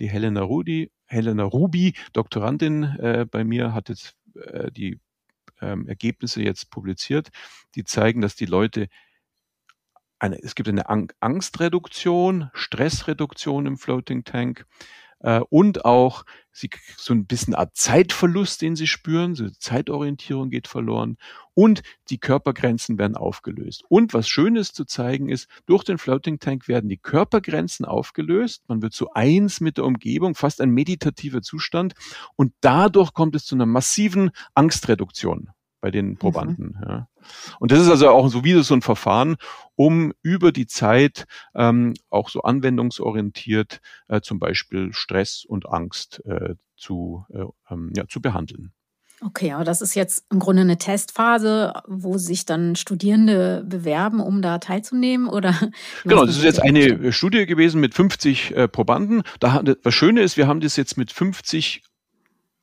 die 0.01 0.09
Helena 0.09 0.43
Rudi, 0.43 0.91
Helena 1.05 1.45
Ruby, 1.45 1.95
Doktorandin 2.13 2.83
äh, 2.83 3.27
bei 3.31 3.45
mir, 3.45 3.73
hat 3.73 3.89
jetzt 3.89 4.17
die 4.77 4.99
ähm, 5.61 5.87
Ergebnisse 5.87 6.43
jetzt 6.43 6.69
publiziert, 6.69 7.29
die 7.77 7.85
zeigen, 7.85 8.21
dass 8.21 8.35
die 8.35 8.47
Leute 8.47 8.89
eine, 10.19 10.43
es 10.43 10.57
gibt 10.57 10.69
eine 10.69 10.89
Angstreduktion, 10.89 12.51
Stressreduktion 12.53 13.67
im 13.67 13.79
Floating 13.79 14.25
Tank 14.25 14.67
äh, 15.25 15.41
und 15.49 15.87
auch 15.87 16.25
sie, 16.53 16.69
so 16.97 17.15
ein 17.15 17.27
bisschen 17.27 17.55
Art 17.55 17.75
Zeitverlust, 17.75 18.61
den 18.63 18.77
sie 18.77 18.87
spüren, 18.87 19.35
so 19.35 19.49
Zeitorientierung 19.49 20.51
geht 20.51 20.69
verloren 20.69 21.17
und 21.55 21.83
die 22.11 22.19
Körpergrenzen 22.19 22.99
werden 22.99 23.17
aufgelöst. 23.17 23.85
Und 23.89 24.13
was 24.13 24.29
Schönes 24.29 24.73
zu 24.73 24.85
zeigen 24.85 25.31
ist, 25.31 25.49
durch 25.67 25.83
den 25.83 25.99
Floating 25.99 26.39
Tank 26.39 26.69
werden 26.69 26.91
die 26.91 26.99
Körpergrenzen 26.99 27.87
aufgelöst, 27.87 28.63
man 28.69 28.83
wird 28.83 28.93
so 28.93 29.11
eins 29.15 29.61
mit 29.61 29.79
der 29.79 29.85
Umgebung, 29.85 30.35
fast 30.35 30.61
ein 30.61 30.71
meditativer 30.71 31.41
Zustand. 31.41 31.95
Und 32.37 32.53
dadurch 32.61 33.15
kommt 33.15 33.35
es 33.35 33.47
zu 33.47 33.55
einer 33.55 33.67
massiven 33.67 34.31
Angstreduktion 34.55 35.54
bei 35.85 35.91
den 35.91 36.13
mhm. 36.13 36.17
Probanden. 36.17 36.79
Mhm. 36.79 36.89
Ja. 36.89 37.09
Und 37.61 37.71
das 37.71 37.79
ist 37.83 37.91
also 37.91 38.09
auch 38.09 38.29
so 38.29 38.43
wieder 38.43 38.63
so 38.63 38.73
ein 38.73 38.81
Verfahren, 38.81 39.37
um 39.77 40.15
über 40.23 40.51
die 40.51 40.67
Zeit 40.67 41.27
ähm, 41.55 41.93
auch 42.09 42.31
so 42.31 42.41
anwendungsorientiert 42.41 43.83
äh, 44.09 44.23
zum 44.23 44.39
Beispiel 44.39 44.95
Stress 44.95 45.45
und 45.47 45.69
Angst 45.69 46.23
äh, 46.25 46.55
zu, 46.75 47.27
äh, 47.35 47.45
ähm, 47.71 47.93
ja, 47.95 48.09
zu 48.09 48.23
behandeln. 48.23 48.73
Okay, 49.21 49.53
aber 49.53 49.65
das 49.65 49.83
ist 49.83 49.95
jetzt 49.95 50.25
im 50.31 50.39
Grunde 50.39 50.63
eine 50.63 50.79
Testphase, 50.79 51.75
wo 51.87 52.17
sich 52.17 52.47
dann 52.47 52.77
Studierende 52.77 53.63
bewerben, 53.69 54.21
um 54.21 54.41
da 54.41 54.59
teilzunehmen, 54.59 55.29
oder? 55.29 55.55
Genau, 56.05 56.25
das 56.25 56.39
ist 56.39 56.45
jetzt 56.45 56.63
eine 56.63 57.13
Studie 57.13 57.45
gewesen 57.45 57.79
mit 57.79 57.93
50 57.93 58.57
äh, 58.57 58.69
Probanden. 58.69 59.23
Da, 59.39 59.63
was 59.83 59.95
Schöne 59.95 60.23
ist, 60.23 60.39
wir 60.39 60.47
haben 60.47 60.61
das 60.61 60.77
jetzt 60.77 60.97
mit 60.97 61.13
50 61.13 61.83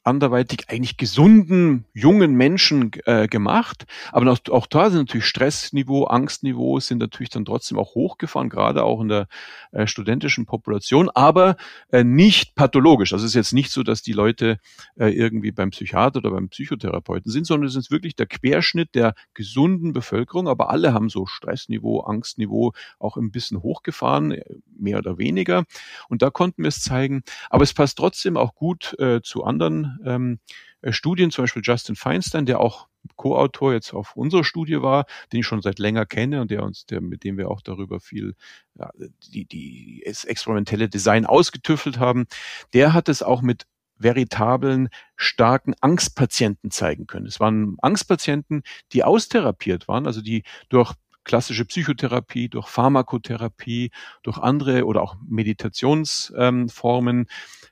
anderweitig 0.03 0.69
eigentlich 0.69 0.97
gesunden, 0.97 1.85
jungen 1.93 2.33
Menschen 2.33 2.91
äh, 3.05 3.27
gemacht. 3.27 3.85
Aber 4.11 4.31
auch, 4.31 4.39
auch 4.49 4.65
da 4.65 4.89
sind 4.89 4.99
natürlich 4.99 5.25
Stressniveau, 5.25 6.05
Angstniveau 6.05 6.79
sind 6.79 6.97
natürlich 6.97 7.29
dann 7.29 7.45
trotzdem 7.45 7.77
auch 7.77 7.93
hochgefahren, 7.93 8.49
gerade 8.49 8.83
auch 8.83 9.01
in 9.01 9.09
der 9.09 9.27
äh, 9.71 9.85
studentischen 9.85 10.45
Population, 10.45 11.09
aber 11.09 11.55
äh, 11.91 12.03
nicht 12.03 12.55
pathologisch. 12.55 13.13
Also 13.13 13.25
es 13.25 13.31
ist 13.31 13.35
jetzt 13.35 13.53
nicht 13.53 13.71
so, 13.71 13.83
dass 13.83 14.01
die 14.01 14.13
Leute 14.13 14.59
äh, 14.97 15.09
irgendwie 15.09 15.51
beim 15.51 15.69
Psychiater 15.69 16.17
oder 16.17 16.31
beim 16.31 16.49
Psychotherapeuten 16.49 17.31
sind, 17.31 17.45
sondern 17.45 17.67
es 17.67 17.75
ist 17.75 17.91
wirklich 17.91 18.15
der 18.15 18.25
Querschnitt 18.25 18.95
der 18.95 19.13
gesunden 19.33 19.93
Bevölkerung. 19.93 20.47
Aber 20.47 20.71
alle 20.71 20.93
haben 20.93 21.09
so 21.09 21.27
Stressniveau, 21.27 22.01
Angstniveau 22.01 22.73
auch 22.97 23.17
ein 23.17 23.31
bisschen 23.31 23.61
hochgefahren, 23.61 24.37
mehr 24.77 24.97
oder 24.97 25.17
weniger. 25.19 25.65
Und 26.09 26.21
da 26.23 26.31
konnten 26.31 26.63
wir 26.63 26.69
es 26.69 26.81
zeigen. 26.81 27.23
Aber 27.49 27.63
es 27.63 27.73
passt 27.73 27.97
trotzdem 27.97 28.35
auch 28.35 28.55
gut 28.55 28.95
äh, 28.99 29.21
zu 29.21 29.43
anderen 29.43 29.90
ähm, 30.06 30.39
äh, 30.82 30.91
Studien, 30.91 31.32
zum 31.32 31.43
Beispiel 31.43 31.62
Justin 31.63 31.95
Feinstein, 31.95 32.45
der 32.45 32.60
auch 32.60 32.88
Co-Autor 33.15 33.73
jetzt 33.73 33.93
auf 33.93 34.15
unserer 34.15 34.43
Studie 34.43 34.82
war, 34.82 35.06
den 35.32 35.39
ich 35.39 35.45
schon 35.45 35.62
seit 35.62 35.80
länger 35.80 36.06
kenne 36.06 36.41
und 36.41 36.51
der 36.51 36.63
uns, 36.63 36.86
der, 36.86 37.01
mit 37.01 37.23
dem 37.23 37.38
wir 37.38 37.49
auch 37.49 37.62
darüber 37.62 37.99
viel 37.99 38.36
ja, 38.77 38.91
die, 39.34 39.45
die 39.45 40.04
experimentelle 40.06 40.89
Design 40.89 41.25
ausgetüffelt 41.25 41.99
haben, 41.99 42.25
der 42.73 42.93
hat 42.93 43.10
es 43.10 43.23
auch 43.23 43.41
mit 43.41 43.65
veritablen, 43.97 44.89
starken 45.15 45.75
Angstpatienten 45.80 46.71
zeigen 46.71 47.08
können. 47.08 47.27
Es 47.27 47.39
waren 47.39 47.77
Angstpatienten, 47.82 48.63
die 48.93 49.04
austherapiert 49.04 49.88
waren, 49.88 50.08
also 50.08 50.21
die 50.21 50.43
durch 50.69 50.93
klassische 51.23 51.65
Psychotherapie, 51.65 52.49
durch 52.49 52.67
Pharmakotherapie, 52.67 53.91
durch 54.23 54.38
andere 54.38 54.86
oder 54.86 55.01
auch 55.01 55.15
Meditationsformen 55.27 57.17
ähm, 57.19 57.27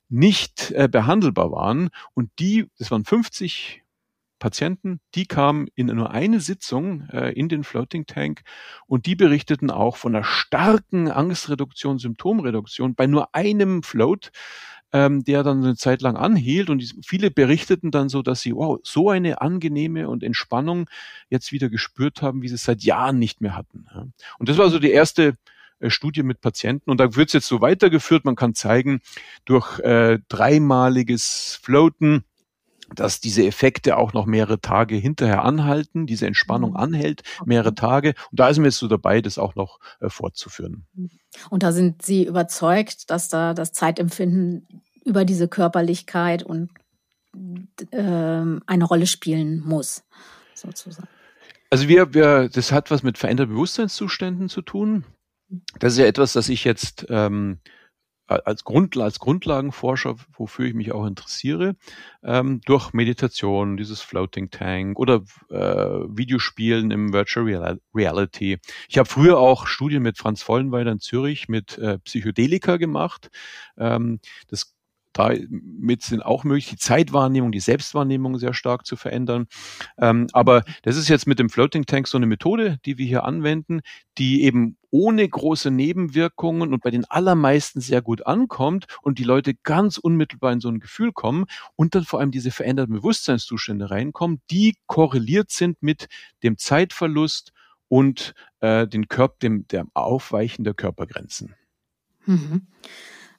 nicht 0.10 0.72
äh, 0.72 0.88
behandelbar 0.90 1.52
waren. 1.52 1.90
Und 2.14 2.32
die, 2.40 2.68
das 2.78 2.92
waren 2.92 3.06
50 3.06 3.84
Patienten, 4.40 5.02
die 5.16 5.26
kamen 5.26 5.68
in 5.76 5.88
nur 5.88 6.12
eine 6.12 6.40
Sitzung 6.40 7.08
äh, 7.10 7.32
in 7.34 7.50
den 7.50 7.64
Floating 7.64 8.06
Tank 8.06 8.42
und 8.88 9.06
die 9.06 9.16
berichteten 9.16 9.70
auch 9.70 9.98
von 9.98 10.16
einer 10.16 10.24
starken 10.24 11.12
Angstreduktion, 11.12 12.00
Symptomreduktion 12.00 12.96
bei 12.96 13.06
nur 13.06 13.36
einem 13.36 13.84
Float, 13.84 14.32
ähm, 14.92 15.24
der 15.24 15.44
dann 15.44 15.64
eine 15.64 15.76
Zeit 15.76 16.02
lang 16.02 16.18
anhielt 16.18 16.70
und 16.70 16.80
die, 16.80 16.92
viele 17.06 17.32
berichteten 17.32 17.92
dann 17.92 18.10
so, 18.10 18.22
dass 18.22 18.42
sie 18.42 18.54
wow 18.54 18.80
so 18.84 19.10
eine 19.10 19.42
angenehme 19.42 20.10
und 20.10 20.24
Entspannung 20.24 20.90
jetzt 21.30 21.52
wieder 21.52 21.70
gespürt 21.70 22.22
haben, 22.22 22.42
wie 22.42 22.48
sie 22.48 22.56
es 22.56 22.64
seit 22.64 22.84
Jahren 22.84 23.20
nicht 23.20 23.42
mehr 23.42 23.56
hatten. 23.56 23.86
Ja. 23.94 24.08
Und 24.40 24.50
das 24.50 24.58
war 24.58 24.70
so 24.70 24.80
die 24.80 24.92
erste 24.92 25.36
äh, 25.80 25.90
Studie 25.90 26.24
mit 26.24 26.42
Patienten. 26.42 26.90
Und 26.90 27.00
da 27.00 27.16
wird 27.16 27.30
es 27.30 27.34
jetzt 27.34 27.48
so 27.48 27.62
weitergeführt. 27.62 28.26
Man 28.26 28.36
kann 28.36 28.56
zeigen, 28.56 29.02
durch 29.46 29.80
äh, 29.80 30.20
dreimaliges 30.28 31.60
Floaten, 31.62 32.24
dass 32.96 33.20
diese 33.20 33.46
Effekte 33.46 33.98
auch 33.98 34.14
noch 34.14 34.26
mehrere 34.26 34.60
Tage 34.60 34.96
hinterher 34.96 35.44
anhalten, 35.44 36.06
diese 36.06 36.28
Entspannung 36.28 36.72
mhm. 36.72 36.78
anhält, 36.78 37.24
mehrere 37.46 37.76
Tage. 37.76 38.14
Und 38.32 38.40
da 38.40 38.54
sind 38.54 38.64
wir 38.64 38.70
jetzt 38.70 38.78
so 38.78 38.88
dabei, 38.88 39.22
das 39.22 39.38
auch 39.38 39.56
noch 39.56 39.80
äh, 40.00 40.10
fortzuführen. 40.10 40.86
Und 41.50 41.64
da 41.64 41.72
sind 41.72 42.02
Sie 42.02 42.26
überzeugt, 42.26 43.10
dass 43.10 43.30
da 43.30 43.54
das 43.54 43.72
Zeitempfinden 43.72 44.68
über 45.06 45.26
diese 45.26 45.48
Körperlichkeit 45.48 46.44
und 46.44 46.70
äh, 47.92 47.98
eine 48.00 48.84
Rolle 48.86 49.08
spielen 49.08 49.62
muss, 49.62 50.04
sozusagen. 50.54 51.08
Also 51.70 51.88
wir, 51.88 52.14
wir, 52.14 52.50
das 52.50 52.72
hat 52.72 52.90
was 52.90 53.04
mit 53.04 53.18
veränderten 53.18 53.54
Bewusstseinszuständen 53.54 54.50
zu 54.50 54.62
tun. 54.62 55.06
Das 55.80 55.94
ist 55.94 56.00
ja 56.00 56.06
etwas, 56.06 56.34
das 56.34 56.50
ich 56.50 56.64
jetzt 56.64 57.06
ähm, 57.10 57.60
als, 58.30 58.64
Grund, 58.64 58.96
als 58.98 59.20
Grundlagenforscher, 59.20 60.16
wofür 60.34 60.66
ich 60.66 60.74
mich 60.74 60.92
auch 60.92 61.06
interessiere, 61.06 61.76
ähm, 62.24 62.62
durch 62.66 62.94
Meditation, 62.94 63.78
dieses 63.78 64.02
Floating 64.02 64.52
Tank 64.52 65.00
oder 65.00 65.24
äh, 65.50 65.58
Videospielen 65.58 66.92
im 66.92 67.14
Virtual 67.14 67.78
Reality. 67.94 68.60
Ich 68.88 68.98
habe 68.98 69.10
früher 69.10 69.40
auch 69.40 69.68
Studien 69.68 70.04
mit 70.04 70.18
Franz 70.18 70.44
Vollenweider 70.44 70.92
in 70.92 71.00
Zürich 71.00 71.50
mit 71.50 71.78
äh, 71.78 71.98
Psychedelika 72.00 72.78
gemacht. 72.78 73.30
Ähm, 73.78 74.20
das 74.48 74.74
damit 75.20 76.02
sind 76.02 76.22
auch 76.22 76.44
möglich, 76.44 76.68
die 76.68 76.78
Zeitwahrnehmung, 76.78 77.52
die 77.52 77.60
Selbstwahrnehmung 77.60 78.38
sehr 78.38 78.54
stark 78.54 78.86
zu 78.86 78.96
verändern. 78.96 79.48
Ähm, 79.98 80.28
aber 80.32 80.64
das 80.84 80.96
ist 80.96 81.10
jetzt 81.10 81.28
mit 81.28 81.40
dem 81.40 81.50
Floating 81.50 81.86
Tank 81.86 82.08
so 82.08 82.18
eine 82.18 82.26
Methode, 82.26 82.80
die 82.86 82.98
wir 82.98 83.06
hier 83.06 83.26
anwenden, 83.26 83.82
die 84.18 84.44
eben 84.44 84.78
ohne 84.92 85.28
große 85.28 85.72
Nebenwirkungen 85.72 86.74
und 86.74 86.82
bei 86.82 86.90
den 86.90 87.06
allermeisten 87.06 87.82
sehr 87.82 88.02
gut 88.02 88.26
ankommt 88.26 88.88
und 89.02 89.20
die 89.20 89.24
Leute 89.24 89.54
ganz 89.56 89.98
unmittelbar 89.98 90.54
in 90.54 90.62
so 90.62 90.70
ein 90.70 90.80
Gefühl 90.80 91.12
kommen 91.12 91.46
und 91.76 91.96
dann 91.96 92.06
vor 92.06 92.20
allem 92.20 92.32
diese 92.32 92.52
veränderten 92.52 92.96
Bewusstseinszustände 92.96 93.92
reinkommen, 93.92 94.42
die 94.50 94.78
korreliert 94.88 95.52
sind 95.52 95.84
mit 95.84 96.08
dem 96.44 96.58
Zeitverlust 96.58 97.52
und 97.90 98.34
äh, 98.62 98.88
den 98.88 99.10
Körper, 99.10 99.36
dem, 99.42 99.68
dem 99.68 99.90
Aufweichen 99.94 100.64
der 100.64 100.74
Körpergrenzen. 100.74 101.56
Mhm. 102.26 102.68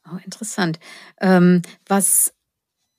Oh, 0.07 0.17
interessant. 0.25 0.79
Ähm, 1.21 1.63
was 1.87 2.35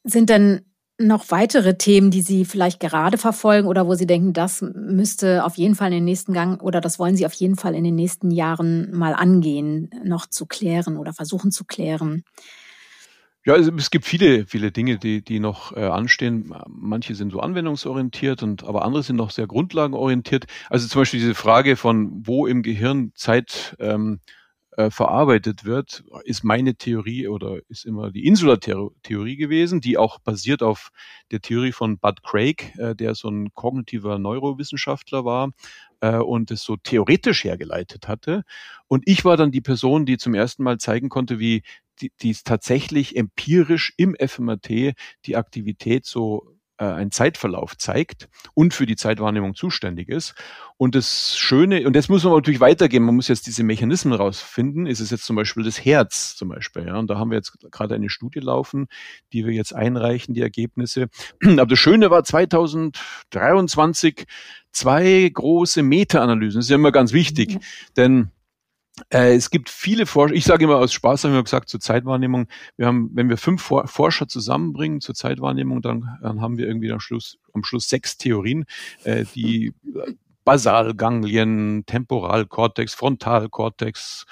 sind 0.04 0.30
denn 0.30 0.66
noch 0.98 1.32
weitere 1.32 1.78
Themen, 1.78 2.12
die 2.12 2.22
Sie 2.22 2.46
vielleicht 2.46 2.80
gerade 2.80 3.18
verfolgen 3.18 3.68
oder 3.68 3.88
wo 3.88 3.96
Sie 3.96 4.06
denken, 4.06 4.34
das 4.34 4.62
müsste 4.62 5.44
auf 5.44 5.58
jeden 5.58 5.76
Fall 5.76 5.88
in 5.88 5.96
den 5.96 6.06
nächsten 6.06 6.34
Gang 6.34 6.62
oder 6.62 6.80
das 6.80 7.00
wollen 7.00 7.16
Sie 7.16 7.26
auf 7.26 7.34
jeden 7.34 7.56
Fall 7.56 7.76
in 7.76 7.84
den 7.84 7.96
nächsten 7.96 8.32
Jahren 8.32 8.92
mal 8.96 9.14
angehen, 9.14 9.90
noch 10.04 10.28
zu 10.28 10.46
klären 10.46 10.98
oder 10.98 11.14
versuchen 11.14 11.52
zu 11.52 11.66
klären? 11.66 12.24
Ja, 13.44 13.54
also 13.56 13.72
es 13.76 13.90
gibt 13.90 14.06
viele, 14.06 14.46
viele 14.46 14.72
Dinge, 14.72 15.00
die, 15.00 15.24
die 15.24 15.40
noch 15.40 15.76
äh, 15.76 15.84
anstehen. 15.84 16.54
Manche 16.68 17.16
sind 17.16 17.32
so 17.32 17.40
anwendungsorientiert 17.40 18.44
und 18.44 18.64
aber 18.64 18.86
andere 18.86 19.02
sind 19.02 19.16
noch 19.16 19.32
sehr 19.32 19.48
grundlagenorientiert. 19.48 20.46
Also 20.70 20.88
zum 20.88 21.02
Beispiel 21.02 21.20
diese 21.20 21.34
Frage 21.34 21.76
von, 21.76 22.12
wo 22.28 22.46
im 22.46 22.62
Gehirn 22.62 23.14
Zeit 23.16 23.76
ähm, 23.80 24.20
äh, 24.82 24.91
verarbeitet 24.91 25.65
wird, 25.65 26.04
ist 26.24 26.44
meine 26.44 26.76
Theorie 26.76 27.28
oder 27.28 27.60
ist 27.70 27.86
immer 27.86 28.12
die 28.12 28.26
Insula-Theorie 28.26 29.36
gewesen, 29.36 29.82
die 29.82 29.98
auch 29.98 30.20
basiert 30.20 30.63
auf 30.63 30.89
der 31.32 31.41
Theorie 31.41 31.72
von 31.72 32.00
Bud 32.00 32.24
Craig, 32.24 32.74
äh, 32.78 32.96
der 32.96 33.15
so 33.15 33.30
ein 33.30 33.54
kognitiver 33.54 34.17
Neurowissenschaftler 34.17 35.24
war 35.24 35.52
äh, 36.00 36.17
und 36.17 36.52
es 36.52 36.63
so 36.63 36.78
theoretisch 36.78 37.44
hergeleitet 37.44 38.08
hatte. 38.08 38.44
Und 38.88 39.04
ich 39.06 39.24
war 39.24 39.38
dann 39.38 39.52
die 39.52 39.62
Person, 39.62 40.06
die 40.06 40.17
zum 40.17 40.34
ersten 40.34 40.63
Mal 40.63 40.78
zeigen 40.80 41.10
konnte, 41.10 41.39
wie 41.39 41.63
die, 42.02 42.12
die 42.22 42.34
tatsächlich 42.34 43.15
empirisch 43.15 43.94
im 43.98 44.15
FMRT 44.15 44.94
die 45.26 45.36
Aktivität 45.36 46.06
so 46.06 46.48
äh, 46.82 46.86
einen 46.86 47.12
Zeitverlauf 47.12 47.78
zeigt 47.78 48.28
und 48.56 48.74
für 48.74 48.88
die 48.88 48.96
Zeitwahrnehmung 48.96 49.54
zuständig 49.54 50.10
ist. 50.10 50.34
Und 50.78 50.96
das 50.96 51.38
Schöne, 51.38 51.86
und 51.86 51.96
das 51.96 52.10
muss 52.10 52.24
man 52.24 52.34
natürlich 52.34 52.60
weitergehen, 52.60 53.04
man 53.04 53.16
muss 53.16 53.28
jetzt 53.28 53.45
diese 53.45 53.64
Mechanismen 53.64 54.14
rausfinden, 54.14 54.88
ist 54.88 54.99
es 54.99 55.12
jetzt 55.12 55.26
zum 55.26 55.36
Beispiel 55.36 55.64
das 55.64 55.86
Herz 55.86 56.36
zum 56.36 56.49
Beispiel. 56.49 56.88
Ja? 56.88 56.97
Und 56.97 57.08
da 57.08 57.20
haben 57.20 57.30
wir 57.30 57.38
jetzt 57.38 57.55
gerade 57.70 57.93
eine 57.93 58.10
Studie 58.10 58.39
laufen, 58.39 58.88
die 59.32 59.45
wir 59.45 59.53
jetzt 59.53 59.76
einreichen, 59.76 60.34
die 60.34 60.41
Ergebnisse. 60.41 61.10
Aber 61.43 61.68
das 61.68 61.78
Schöne 61.78 62.10
war 62.10 62.24
2023 62.24 64.26
zwei 64.72 65.30
große 65.32 65.84
Meta-Analysen. 65.84 66.60
Das 66.60 66.66
ist 66.66 66.72
ja 66.72 66.78
immer 66.78 66.91
ganz 66.91 67.14
wichtig, 67.14 67.53
mhm. 67.53 67.60
denn 67.95 68.32
es 69.10 69.50
gibt 69.50 69.70
viele 69.70 70.06
Forscher, 70.06 70.36
ich 70.36 70.46
sage 70.46 70.66
immer 70.66 70.78
aus 70.78 70.94
Spaß, 70.94 71.24
haben 71.24 71.34
wir 71.34 71.44
gesagt, 71.44 71.70
zur 71.70 71.80
Zeitwahrnehmung, 71.80 72.48
wir 72.78 72.88
haben, 72.88 73.10
wenn 73.14 73.30
wir 73.30 73.38
fünf 73.38 73.62
Forscher 73.62 74.28
zusammenbringen 74.28 75.02
zur 75.02 75.16
Zeitwahrnehmung, 75.16 75.82
dann, 75.82 76.18
dann 76.22 76.42
haben 76.42 76.58
wir 76.58 76.68
irgendwie 76.68 76.92
am 76.92 77.00
Schluss, 77.00 77.38
am 77.54 77.64
Schluss 77.64 77.88
sechs 77.89 78.18
Theorien, 78.18 78.66
äh, 79.04 79.26
die 79.34 79.74
Basalganglien, 80.44 81.86
Temporalkortex, 81.86 82.94
Frontalkortex 82.94 84.26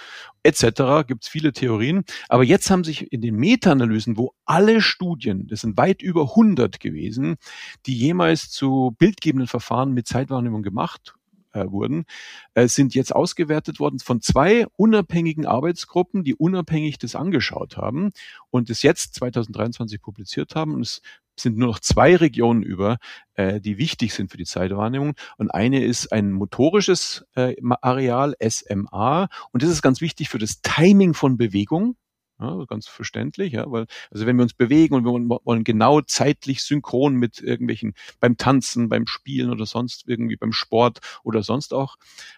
etc. 0.43 1.05
Gibt 1.07 1.23
es 1.23 1.29
viele 1.29 1.53
Theorien. 1.53 2.03
Aber 2.29 2.43
jetzt 2.43 2.69
haben 2.71 2.83
sich 2.83 3.11
in 3.13 3.21
den 3.21 3.35
Meta-Analysen, 3.35 4.17
wo 4.17 4.33
alle 4.45 4.81
Studien, 4.81 5.47
das 5.47 5.61
sind 5.61 5.77
weit 5.77 6.01
über 6.01 6.21
100 6.21 6.79
gewesen, 6.79 7.37
die 7.85 7.95
jemals 7.95 8.49
zu 8.49 8.95
bildgebenden 8.97 9.47
Verfahren 9.47 9.93
mit 9.93 10.07
Zeitwahrnehmung 10.07 10.63
gemacht 10.63 11.15
äh, 11.59 11.71
wurden, 11.71 12.05
äh, 12.53 12.67
sind 12.67 12.95
jetzt 12.95 13.15
ausgewertet 13.15 13.79
worden 13.79 13.99
von 13.99 14.21
zwei 14.21 14.65
unabhängigen 14.75 15.45
Arbeitsgruppen, 15.45 16.23
die 16.23 16.35
unabhängig 16.35 16.97
das 16.97 17.15
angeschaut 17.15 17.77
haben 17.77 18.11
und 18.49 18.69
es 18.69 18.81
jetzt 18.81 19.15
2023 19.15 20.01
publiziert 20.01 20.55
haben. 20.55 20.75
Und 20.75 20.81
es 20.81 21.01
sind 21.39 21.57
nur 21.57 21.69
noch 21.69 21.79
zwei 21.79 22.15
Regionen 22.15 22.63
über, 22.63 22.97
äh, 23.35 23.59
die 23.61 23.77
wichtig 23.77 24.13
sind 24.13 24.31
für 24.31 24.37
die 24.37 24.45
Zeitwahrnehmung. 24.45 25.13
Und 25.37 25.49
eine 25.51 25.83
ist 25.83 26.11
ein 26.11 26.31
motorisches 26.31 27.25
äh, 27.35 27.55
Areal, 27.81 28.35
SMA. 28.41 29.29
Und 29.51 29.63
das 29.63 29.69
ist 29.69 29.81
ganz 29.81 30.01
wichtig 30.01 30.29
für 30.29 30.39
das 30.39 30.61
Timing 30.61 31.13
von 31.13 31.37
Bewegung. 31.37 31.95
Ja, 32.39 32.63
ganz 32.67 32.87
verständlich, 32.87 33.53
ja, 33.53 33.69
weil, 33.69 33.85
also 34.11 34.25
wenn 34.25 34.37
wir 34.37 34.43
uns 34.43 34.53
bewegen 34.53 34.95
und 34.95 35.03
wir 35.03 35.11
wollen 35.43 35.65
genau 35.65 35.99
zeitlich 35.99 36.63
synchron 36.63 37.15
mit 37.15 37.41
irgendwelchen, 37.41 37.95
beim 38.21 38.37
Tanzen, 38.37 38.87
beim 38.87 39.07
Spielen 39.07 39.49
oder 39.49 39.65
sonst 39.65 40.05
irgendwie 40.07 40.37
beim 40.37 40.53
Sport 40.53 40.99
oder 41.23 41.43
sonst 41.43 41.73
auch 41.73 41.97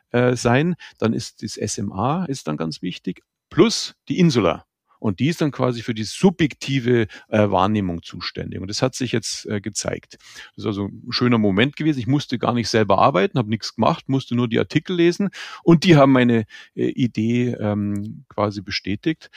äh, 0.10 0.36
sein, 0.36 0.76
dann 0.97 1.14
ist 1.14 1.43
das 1.43 1.54
SMA 1.54 2.26
ist 2.26 2.47
dann 2.47 2.58
ganz 2.58 2.82
wichtig, 2.82 3.22
plus 3.49 3.95
die 4.10 4.18
Insula. 4.18 4.66
Und 5.02 5.20
die 5.20 5.30
ist 5.30 5.41
dann 5.41 5.49
quasi 5.49 5.82
für 5.82 5.95
die 5.95 6.04
subjektive 6.04 7.08
äh, 7.28 7.49
Wahrnehmung 7.49 8.04
zuständig. 8.04 8.62
Und 8.62 8.68
das 8.68 8.84
hat 8.84 8.93
sich 8.93 9.12
jetzt 9.12 9.47
äh, 9.47 9.60
gezeigt. 9.60 10.20
Das 10.56 10.58
ist 10.58 10.66
also 10.68 10.89
ein 10.89 11.12
schöner 11.12 11.39
Moment 11.39 11.76
gewesen. 11.76 11.97
Ich 11.97 12.06
musste 12.06 12.38
gar 12.38 12.54
nicht 12.54 12.70
selber 12.70 12.99
arbeiten, 12.99 13.39
habe 13.39 13.49
nichts 13.49 13.74
gemacht, 13.74 14.10
musste 14.10 14.36
nur 14.36 14.47
die 14.47 14.60
Artikel 14.60 14.95
lesen 14.95 15.32
und 15.64 15.86
die 15.86 15.95
haben 15.95 16.12
meine 16.12 16.45
äh, 16.76 16.89
Idee 16.89 17.56
ähm, 17.60 18.26
quasi 18.30 18.62
bestätigt. 18.62 19.32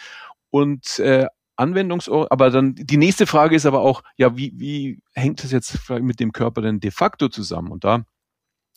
Und 0.54 1.00
äh, 1.00 1.26
Anwendungsort, 1.56 2.30
aber 2.30 2.48
dann 2.50 2.76
die 2.76 2.96
nächste 2.96 3.26
Frage 3.26 3.56
ist 3.56 3.66
aber 3.66 3.80
auch, 3.80 4.04
ja, 4.16 4.36
wie, 4.36 4.52
wie 4.54 5.02
hängt 5.12 5.42
das 5.42 5.50
jetzt 5.50 5.90
mit 5.90 6.20
dem 6.20 6.30
Körper 6.30 6.62
denn 6.62 6.78
de 6.78 6.92
facto 6.92 7.28
zusammen? 7.28 7.72
Und 7.72 7.82
da 7.82 8.04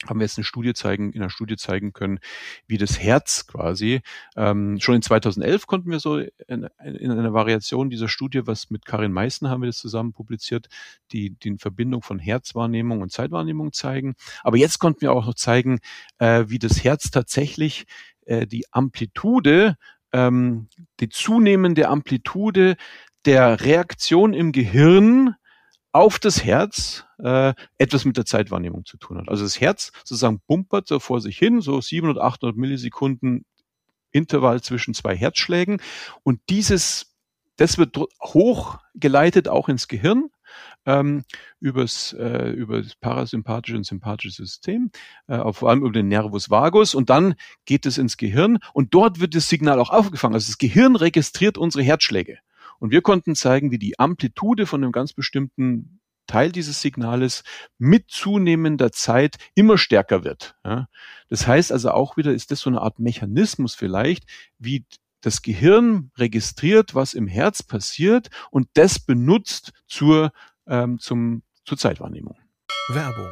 haben 0.08 0.20
wir 0.20 0.26
jetzt 0.26 0.40
eine 0.40 0.44
Studie 0.44 0.74
zeigen, 0.74 1.14
in 1.14 1.22
einer 1.22 1.30
Studie 1.30 1.56
zeigen 1.56 1.94
können, 1.94 2.18
wie 2.66 2.80
das 2.80 3.00
Herz 3.00 3.46
quasi, 3.46 4.02
ähm, 4.36 4.80
schon 4.80 4.96
in 4.96 5.04
2011 5.04 5.68
konnten 5.68 5.92
wir 5.92 6.00
so 6.00 6.18
in, 6.18 6.68
in 6.80 7.12
einer 7.12 7.34
Variation 7.34 7.92
dieser 7.92 8.08
Studie, 8.08 8.48
was 8.48 8.72
mit 8.72 8.84
Karin 8.84 9.12
Meißen 9.12 9.48
haben 9.48 9.62
wir 9.62 9.68
das 9.68 9.78
zusammen 9.78 10.14
publiziert, 10.14 10.70
die, 11.12 11.36
die 11.38 11.58
Verbindung 11.60 12.02
von 12.02 12.18
Herzwahrnehmung 12.18 13.02
und 13.02 13.12
Zeitwahrnehmung 13.12 13.72
zeigen. 13.72 14.16
Aber 14.42 14.58
jetzt 14.58 14.80
konnten 14.80 15.02
wir 15.02 15.12
auch 15.12 15.28
noch 15.28 15.36
zeigen, 15.36 15.78
äh, 16.18 16.46
wie 16.48 16.58
das 16.58 16.84
Herz 16.84 17.12
tatsächlich 17.12 17.86
äh, 18.26 18.48
die 18.48 18.66
Amplitude, 18.72 19.78
ähm, 20.18 20.68
die 21.00 21.10
zunehmende 21.10 21.88
Amplitude 21.88 22.76
der 23.26 23.62
Reaktion 23.62 24.34
im 24.34 24.52
Gehirn 24.52 25.36
auf 25.92 26.20
das 26.20 26.44
Herz 26.44 27.06
äh, 27.20 27.54
etwas 27.78 28.06
mit 28.06 28.18
der 28.18 28.26
Zeitwahrnehmung 28.26 28.86
zu 28.86 28.98
tun 28.98 29.18
hat. 29.18 29.30
Also 29.30 29.44
das 29.44 29.60
Herz 29.60 29.92
sozusagen 30.00 30.42
bumpert 30.48 30.88
so 30.88 31.00
vor 31.00 31.22
sich 31.22 31.38
hin, 31.38 31.62
so 31.62 31.80
700, 31.82 32.22
800 32.22 32.58
Millisekunden 32.58 33.46
Intervall 34.12 34.62
zwischen 34.62 34.94
zwei 34.94 35.16
Herzschlägen 35.16 35.82
und 36.24 36.40
dieses, 36.50 37.16
das 37.58 37.78
wird 37.78 37.98
hochgeleitet 38.24 39.48
auch 39.48 39.70
ins 39.70 39.88
Gehirn 39.88 40.30
ähm, 40.88 41.24
übers, 41.60 42.14
äh, 42.14 42.50
über 42.50 42.82
das 42.82 42.96
parasympathische 42.96 43.78
und 43.78 43.86
sympathische 43.86 44.44
System, 44.44 44.90
äh, 45.28 45.52
vor 45.54 45.70
allem 45.70 45.82
über 45.82 45.92
den 45.92 46.08
Nervus 46.08 46.50
vagus 46.50 46.96
und 46.96 47.12
dann 47.12 47.36
geht 47.66 47.86
es 47.86 48.00
ins 48.00 48.18
Gehirn 48.18 48.58
und 48.74 48.94
dort 48.94 49.20
wird 49.20 49.36
das 49.36 49.50
Signal 49.50 49.80
auch 49.80 49.92
aufgefangen. 49.92 50.34
Also 50.34 50.48
das 50.48 50.58
Gehirn 50.58 50.96
registriert 50.96 51.58
unsere 51.58 51.84
Herzschläge. 51.84 52.40
Und 52.80 52.92
wir 52.92 53.02
konnten 53.02 53.36
zeigen, 53.36 53.72
wie 53.72 53.80
die 53.80 54.00
Amplitude 54.00 54.66
von 54.66 54.84
einem 54.84 54.92
ganz 54.92 55.14
bestimmten 55.14 56.00
Teil 56.28 56.52
dieses 56.52 56.82
Signales 56.82 57.44
mit 57.78 58.10
zunehmender 58.10 58.92
Zeit 58.92 59.38
immer 59.56 59.78
stärker 59.78 60.24
wird. 60.24 60.56
Ja. 60.64 60.88
Das 61.30 61.48
heißt 61.48 61.72
also 61.72 61.92
auch 61.92 62.18
wieder, 62.18 62.34
ist 62.34 62.52
das 62.52 62.60
so 62.60 62.70
eine 62.70 62.82
Art 62.82 63.00
Mechanismus 63.00 63.76
vielleicht, 63.76 64.26
wie 64.60 64.86
das 65.22 65.42
Gehirn 65.42 66.12
registriert, 66.18 66.94
was 66.94 67.14
im 67.14 67.28
Herz 67.28 67.64
passiert 67.64 68.30
und 68.52 68.68
das 68.76 69.00
benutzt 69.00 69.74
zur, 69.88 70.32
ähm, 70.68 71.00
zum, 71.00 71.44
zur 71.66 71.78
Zeitwahrnehmung. 71.78 72.38
Werbung 72.90 73.32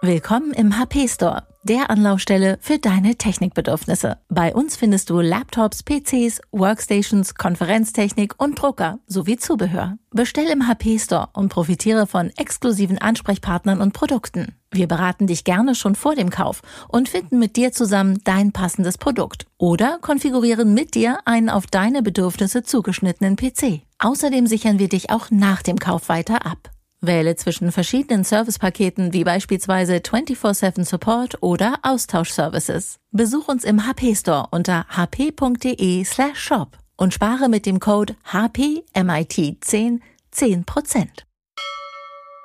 Willkommen 0.00 0.52
im 0.52 0.78
HP 0.78 1.08
Store, 1.08 1.42
der 1.64 1.90
Anlaufstelle 1.90 2.58
für 2.60 2.78
deine 2.78 3.16
Technikbedürfnisse. 3.16 4.18
Bei 4.28 4.54
uns 4.54 4.76
findest 4.76 5.10
du 5.10 5.18
Laptops, 5.18 5.82
PCs, 5.82 6.40
Workstations, 6.52 7.34
Konferenztechnik 7.34 8.40
und 8.40 8.62
Drucker 8.62 9.00
sowie 9.08 9.38
Zubehör. 9.38 9.98
Bestell 10.12 10.46
im 10.50 10.68
HP 10.68 11.00
Store 11.00 11.30
und 11.32 11.48
profitiere 11.48 12.06
von 12.06 12.30
exklusiven 12.36 12.98
Ansprechpartnern 12.98 13.80
und 13.80 13.92
Produkten. 13.92 14.54
Wir 14.70 14.86
beraten 14.86 15.26
dich 15.26 15.42
gerne 15.42 15.74
schon 15.74 15.96
vor 15.96 16.14
dem 16.14 16.30
Kauf 16.30 16.62
und 16.86 17.08
finden 17.08 17.40
mit 17.40 17.56
dir 17.56 17.72
zusammen 17.72 18.20
dein 18.22 18.52
passendes 18.52 18.98
Produkt 18.98 19.46
oder 19.58 19.98
konfigurieren 20.00 20.74
mit 20.74 20.94
dir 20.94 21.18
einen 21.24 21.48
auf 21.48 21.66
deine 21.66 22.02
Bedürfnisse 22.04 22.62
zugeschnittenen 22.62 23.34
PC. 23.34 23.82
Außerdem 23.98 24.46
sichern 24.46 24.78
wir 24.78 24.88
dich 24.88 25.10
auch 25.10 25.32
nach 25.32 25.62
dem 25.62 25.80
Kauf 25.80 26.08
weiter 26.08 26.46
ab. 26.46 26.70
Wähle 27.00 27.36
zwischen 27.36 27.70
verschiedenen 27.72 28.24
Servicepaketen 28.24 29.12
wie 29.12 29.24
beispielsweise 29.24 30.00
24/7 30.00 30.84
Support 30.84 31.42
oder 31.42 31.74
Austauschservices. 31.82 32.98
Besuch 33.12 33.48
uns 33.48 33.64
im 33.64 33.86
HP 33.86 34.14
Store 34.14 34.48
unter 34.50 34.86
hp.de/shop 34.88 36.78
und 36.96 37.14
spare 37.14 37.48
mit 37.48 37.66
dem 37.66 37.80
Code 37.80 38.16
HPMIT10 38.30 40.00
10%. 40.32 41.24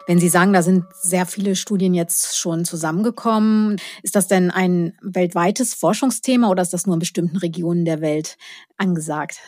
Wenn 0.06 0.20
Sie 0.20 0.28
sagen, 0.28 0.52
da 0.52 0.62
sind 0.62 0.84
sehr 1.02 1.26
viele 1.26 1.56
Studien 1.56 1.94
jetzt 1.94 2.38
schon 2.38 2.66
zusammengekommen, 2.66 3.78
ist 4.02 4.18
das 4.18 4.28
denn 4.28 4.52
ein 4.52 4.98
weltweites 5.02 5.74
Forschungsthema 5.74 6.50
oder 6.50 6.62
ist 6.62 6.74
das 6.74 6.86
nur 6.86 6.96
in 6.96 7.00
bestimmten 7.00 7.38
Regionen 7.38 7.86
der 7.86 8.02
Welt 8.02 8.38
angesagt? 8.78 9.40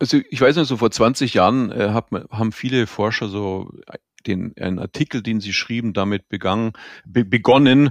Also 0.00 0.18
ich 0.30 0.40
weiß 0.40 0.56
nicht, 0.56 0.66
so 0.66 0.78
vor 0.78 0.90
20 0.90 1.34
Jahren 1.34 1.70
äh, 1.70 1.90
hab, 1.90 2.10
haben 2.30 2.52
viele 2.52 2.86
Forscher 2.86 3.28
so 3.28 3.70
den 4.26 4.54
einen 4.58 4.78
Artikel, 4.78 5.22
den 5.22 5.40
sie 5.40 5.52
schrieben, 5.52 5.92
damit 5.92 6.28
begangen, 6.28 6.72
be 7.04 7.24
begonnen, 7.24 7.90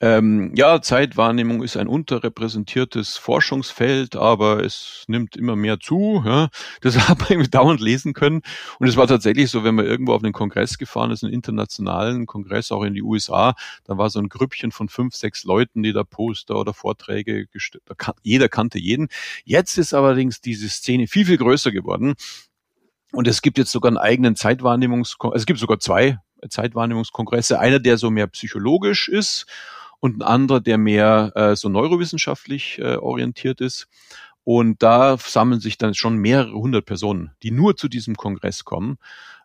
ähm, 0.00 0.52
ja, 0.54 0.80
Zeitwahrnehmung 0.80 1.60
ist 1.64 1.76
ein 1.76 1.88
unterrepräsentiertes 1.88 3.16
Forschungsfeld, 3.16 4.14
aber 4.14 4.62
es 4.62 5.04
nimmt 5.08 5.36
immer 5.36 5.56
mehr 5.56 5.80
zu. 5.80 6.22
Ja. 6.24 6.50
Das 6.82 6.96
hat 7.08 7.28
man 7.30 7.50
dauernd 7.50 7.80
lesen 7.80 8.12
können. 8.14 8.42
Und 8.78 8.86
es 8.86 8.96
war 8.96 9.08
tatsächlich 9.08 9.50
so, 9.50 9.64
wenn 9.64 9.74
man 9.74 9.86
irgendwo 9.86 10.12
auf 10.12 10.22
einen 10.22 10.32
Kongress 10.32 10.78
gefahren 10.78 11.10
ist, 11.10 11.24
einen 11.24 11.32
internationalen 11.32 12.26
Kongress, 12.26 12.70
auch 12.70 12.84
in 12.84 12.94
die 12.94 13.02
USA, 13.02 13.56
da 13.84 13.98
war 13.98 14.08
so 14.08 14.20
ein 14.20 14.28
Grüppchen 14.28 14.70
von 14.70 14.88
fünf, 14.88 15.16
sechs 15.16 15.42
Leuten, 15.42 15.82
die 15.82 15.92
da 15.92 16.04
Poster 16.04 16.56
oder 16.56 16.72
Vorträge 16.74 17.46
gestellt 17.48 17.82
Jeder 18.22 18.48
kannte 18.48 18.78
jeden. 18.78 19.08
Jetzt 19.44 19.78
ist 19.78 19.94
allerdings 19.94 20.40
diese 20.40 20.68
Szene 20.68 21.08
viel, 21.08 21.26
viel 21.26 21.38
größer 21.38 21.72
geworden. 21.72 22.14
Und 23.10 23.26
es 23.26 23.42
gibt 23.42 23.58
jetzt 23.58 23.72
sogar 23.72 23.88
einen 23.88 23.96
eigenen 23.96 24.36
Zeitwahrnehmungs, 24.36 25.16
es 25.34 25.46
gibt 25.46 25.58
sogar 25.58 25.80
zwei 25.80 26.18
Zeitwahrnehmungskongresse. 26.48 27.58
Einer, 27.58 27.80
der 27.80 27.96
so 27.96 28.10
mehr 28.10 28.28
psychologisch 28.28 29.08
ist 29.08 29.46
und 30.00 30.18
ein 30.18 30.22
anderer, 30.22 30.60
der 30.60 30.78
mehr 30.78 31.32
äh, 31.34 31.56
so 31.56 31.68
neurowissenschaftlich 31.68 32.78
äh, 32.78 32.96
orientiert 32.96 33.60
ist. 33.60 33.88
Und 34.44 34.82
da 34.82 35.18
sammeln 35.18 35.60
sich 35.60 35.76
dann 35.76 35.94
schon 35.94 36.16
mehrere 36.16 36.54
hundert 36.54 36.86
Personen, 36.86 37.32
die 37.42 37.50
nur 37.50 37.76
zu 37.76 37.88
diesem 37.88 38.16
Kongress 38.16 38.64
kommen. 38.64 38.98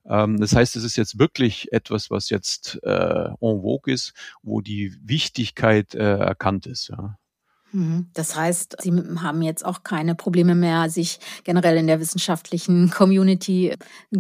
Ähm, 0.06 0.40
das 0.40 0.56
heißt, 0.56 0.76
es 0.76 0.84
ist 0.84 0.96
jetzt 0.96 1.20
wirklich 1.20 1.74
etwas, 1.74 2.10
was 2.10 2.30
jetzt 2.30 2.80
äh, 2.84 3.26
en 3.28 3.36
vogue 3.62 3.94
ist, 3.94 4.14
wo 4.42 4.62
die 4.62 4.96
Wichtigkeit 5.04 5.94
äh, 5.96 6.18
erkannt 6.18 6.68
ist. 6.68 6.90
Ja. 6.90 7.18
Mhm. 7.74 8.08
Das 8.14 8.36
heißt, 8.36 8.78
Sie 8.82 8.92
haben 8.92 9.42
jetzt 9.42 9.66
auch 9.66 9.84
keine 9.84 10.16
Probleme 10.16 10.54
mehr, 10.56 10.90
sich 10.90 11.20
generell 11.44 11.76
in 11.78 11.88
der 11.88 12.00
wissenschaftlichen 12.00 12.92
Community 12.92 13.76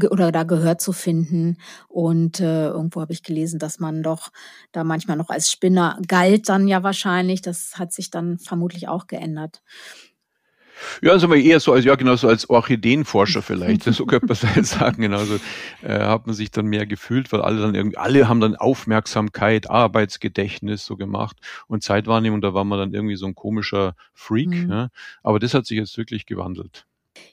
oder 0.09 0.31
da 0.31 0.43
gehört 0.43 0.81
zu 0.81 0.91
finden. 0.91 1.57
Und 1.87 2.39
äh, 2.39 2.67
irgendwo 2.67 3.01
habe 3.01 3.13
ich 3.13 3.23
gelesen, 3.23 3.59
dass 3.59 3.79
man 3.79 4.01
doch 4.01 4.31
da 4.71 4.83
manchmal 4.83 5.17
noch 5.17 5.29
als 5.29 5.51
Spinner 5.51 5.99
galt 6.07 6.49
dann 6.49 6.67
ja 6.67 6.81
wahrscheinlich. 6.83 7.41
Das 7.41 7.77
hat 7.77 7.93
sich 7.93 8.09
dann 8.09 8.39
vermutlich 8.39 8.87
auch 8.87 9.05
geändert. 9.07 9.61
Ja, 11.01 11.11
also 11.11 11.27
mal 11.27 11.39
eher 11.39 11.59
so 11.59 11.73
als, 11.73 11.85
ja, 11.85 11.95
genau 11.95 12.15
so 12.15 12.27
als 12.27 12.49
Orchideenforscher 12.49 13.41
vielleicht. 13.41 13.83
So 13.83 14.05
könnte 14.05 14.27
man 14.27 14.37
es 14.55 14.69
sagen. 14.71 15.01
Genauso 15.01 15.35
äh, 15.81 15.99
hat 15.99 16.25
man 16.25 16.35
sich 16.35 16.51
dann 16.51 16.65
mehr 16.65 16.85
gefühlt, 16.85 17.31
weil 17.31 17.41
alle 17.41 17.61
dann 17.61 17.75
irgendwie, 17.75 17.97
alle 17.97 18.27
haben 18.27 18.39
dann 18.39 18.55
Aufmerksamkeit, 18.55 19.69
Arbeitsgedächtnis 19.69 20.85
so 20.85 20.97
gemacht 20.97 21.37
und 21.67 21.83
Zeitwahrnehmung, 21.83 22.41
da 22.41 22.53
war 22.53 22.63
man 22.63 22.79
dann 22.79 22.93
irgendwie 22.93 23.15
so 23.15 23.25
ein 23.25 23.35
komischer 23.35 23.95
Freak. 24.13 24.49
Mhm. 24.49 24.69
Ja. 24.69 24.89
Aber 25.23 25.39
das 25.39 25.53
hat 25.53 25.65
sich 25.65 25.77
jetzt 25.77 25.97
wirklich 25.97 26.25
gewandelt. 26.25 26.85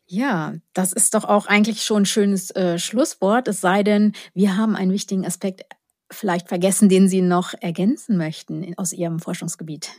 Ja, 0.06 0.54
das 0.72 0.92
ist 0.92 1.14
doch 1.14 1.24
auch 1.24 1.46
eigentlich 1.46 1.82
schon 1.82 2.02
ein 2.02 2.06
schönes 2.06 2.50
äh, 2.50 2.78
Schlusswort, 2.78 3.48
es 3.48 3.60
sei 3.60 3.82
denn, 3.82 4.12
wir 4.34 4.56
haben 4.56 4.76
einen 4.76 4.92
wichtigen 4.92 5.24
Aspekt 5.24 5.64
vielleicht 6.10 6.48
vergessen, 6.48 6.88
den 6.88 7.08
Sie 7.08 7.22
noch 7.22 7.54
ergänzen 7.60 8.16
möchten 8.16 8.74
aus 8.76 8.92
Ihrem 8.92 9.20
Forschungsgebiet? 9.20 9.90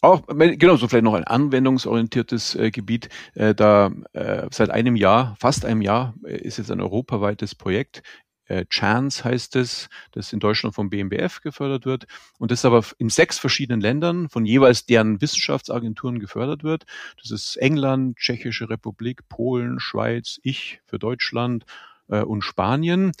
Auch, 0.00 0.22
genau, 0.26 0.76
so 0.76 0.88
vielleicht 0.88 1.04
noch 1.04 1.14
ein 1.14 1.24
anwendungsorientiertes 1.24 2.54
äh, 2.54 2.70
Gebiet. 2.70 3.08
Äh, 3.34 3.54
da 3.54 3.90
äh, 4.12 4.46
seit 4.50 4.70
einem 4.70 4.96
Jahr, 4.96 5.36
fast 5.38 5.64
einem 5.64 5.82
Jahr, 5.82 6.14
äh, 6.24 6.36
ist 6.36 6.58
jetzt 6.58 6.70
ein 6.70 6.80
europaweites 6.80 7.54
Projekt. 7.54 8.02
Äh, 8.48 8.64
Chance 8.66 9.24
heißt 9.24 9.56
es, 9.56 9.88
das 10.12 10.32
in 10.32 10.38
Deutschland 10.40 10.74
vom 10.74 10.88
BMBF 10.88 11.40
gefördert 11.40 11.84
wird 11.84 12.06
und 12.38 12.50
das 12.50 12.64
aber 12.64 12.84
in 12.98 13.08
sechs 13.08 13.38
verschiedenen 13.38 13.80
Ländern 13.80 14.28
von 14.28 14.46
jeweils 14.46 14.86
deren 14.86 15.20
Wissenschaftsagenturen 15.20 16.20
gefördert 16.20 16.62
wird. 16.62 16.84
Das 17.20 17.30
ist 17.30 17.56
England, 17.56 18.18
Tschechische 18.18 18.70
Republik, 18.70 19.28
Polen, 19.28 19.80
Schweiz, 19.80 20.38
ich 20.42 20.80
für 20.86 20.98
Deutschland 20.98 21.64
äh, 22.08 22.20
und 22.20 22.42
Spanien. 22.42 23.12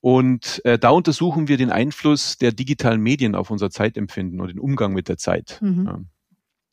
Und 0.00 0.64
äh, 0.64 0.78
da 0.78 0.90
untersuchen 0.90 1.48
wir 1.48 1.56
den 1.56 1.70
Einfluss 1.70 2.38
der 2.38 2.52
digitalen 2.52 3.00
Medien 3.00 3.34
auf 3.34 3.50
unser 3.50 3.70
Zeitempfinden 3.70 4.40
und 4.40 4.48
den 4.48 4.58
Umgang 4.58 4.92
mit 4.92 5.08
der 5.08 5.18
Zeit. 5.18 5.58
Mhm. 5.60 5.86
Ja. 5.86 6.00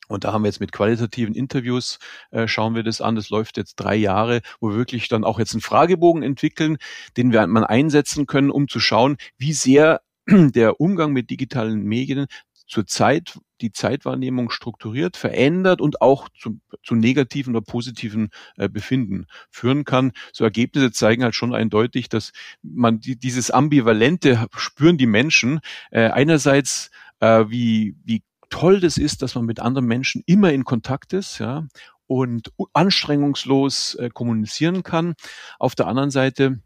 Und 0.07 0.23
da 0.23 0.32
haben 0.32 0.43
wir 0.43 0.47
jetzt 0.47 0.61
mit 0.61 0.71
qualitativen 0.71 1.36
Interviews, 1.36 1.99
äh, 2.32 2.47
schauen 2.47 2.75
wir 2.75 2.84
das 2.84 3.01
an. 3.01 3.15
Das 3.15 3.30
läuft 3.30 3.57
jetzt 3.57 3.75
drei 3.75 3.95
Jahre, 3.95 4.41
wo 4.61 4.69
wir 4.69 4.78
wirklich 4.78 5.09
dann 5.09 5.23
auch 5.23 5.39
jetzt 5.39 5.53
einen 5.53 5.61
Fragebogen 5.61 6.23
entwickeln, 6.23 6.78
den 7.17 7.34
wir 7.34 7.45
man 7.47 7.65
einsetzen 7.65 8.25
können, 8.25 8.49
um 8.49 8.67
zu 8.69 8.80
schauen, 8.80 9.17
wie 9.38 9.53
sehr 9.53 10.01
der 10.28 10.80
Umgang 10.80 11.11
mit 11.11 11.30
digitalen 11.30 11.84
Medien 11.84 12.28
zur 12.68 12.86
Zeit 12.86 13.39
die 13.61 13.72
Zeitwahrnehmung 13.72 14.49
strukturiert, 14.49 15.18
verändert 15.18 15.82
und 15.82 16.01
auch 16.01 16.30
zu, 16.30 16.59
zu 16.84 16.95
negativen 16.95 17.55
oder 17.55 17.65
positiven 17.65 18.30
äh, 18.57 18.70
Befinden 18.70 19.26
führen 19.49 19.84
kann. 19.84 20.11
So 20.32 20.43
Ergebnisse 20.43 20.91
zeigen 20.91 21.24
halt 21.24 21.36
schon 21.36 21.55
eindeutig, 21.55 22.09
dass 22.09 22.34
man 22.61 22.99
die, 22.99 23.18
dieses 23.18 23.49
Ambivalente 23.49 24.47
spüren 24.55 24.97
die 24.97 25.07
Menschen. 25.07 25.59
Äh, 25.91 26.09
einerseits 26.09 26.91
äh, 27.20 27.45
wie, 27.47 27.95
wie 28.03 28.24
toll 28.49 28.80
das 28.80 28.97
ist, 28.97 29.22
dass 29.22 29.36
man 29.36 29.45
mit 29.45 29.59
anderen 29.59 29.88
Menschen 29.88 30.24
immer 30.26 30.53
in 30.53 30.63
Kontakt 30.63 31.13
ist, 31.13 31.39
ja, 31.39 31.68
und 32.05 32.51
anstrengungslos 32.74 33.95
äh, 33.95 34.09
kommunizieren 34.09 34.84
kann. 34.84 35.15
Auf 35.59 35.76
der 35.76 35.88
anderen 35.88 36.11
Seite 36.11 36.61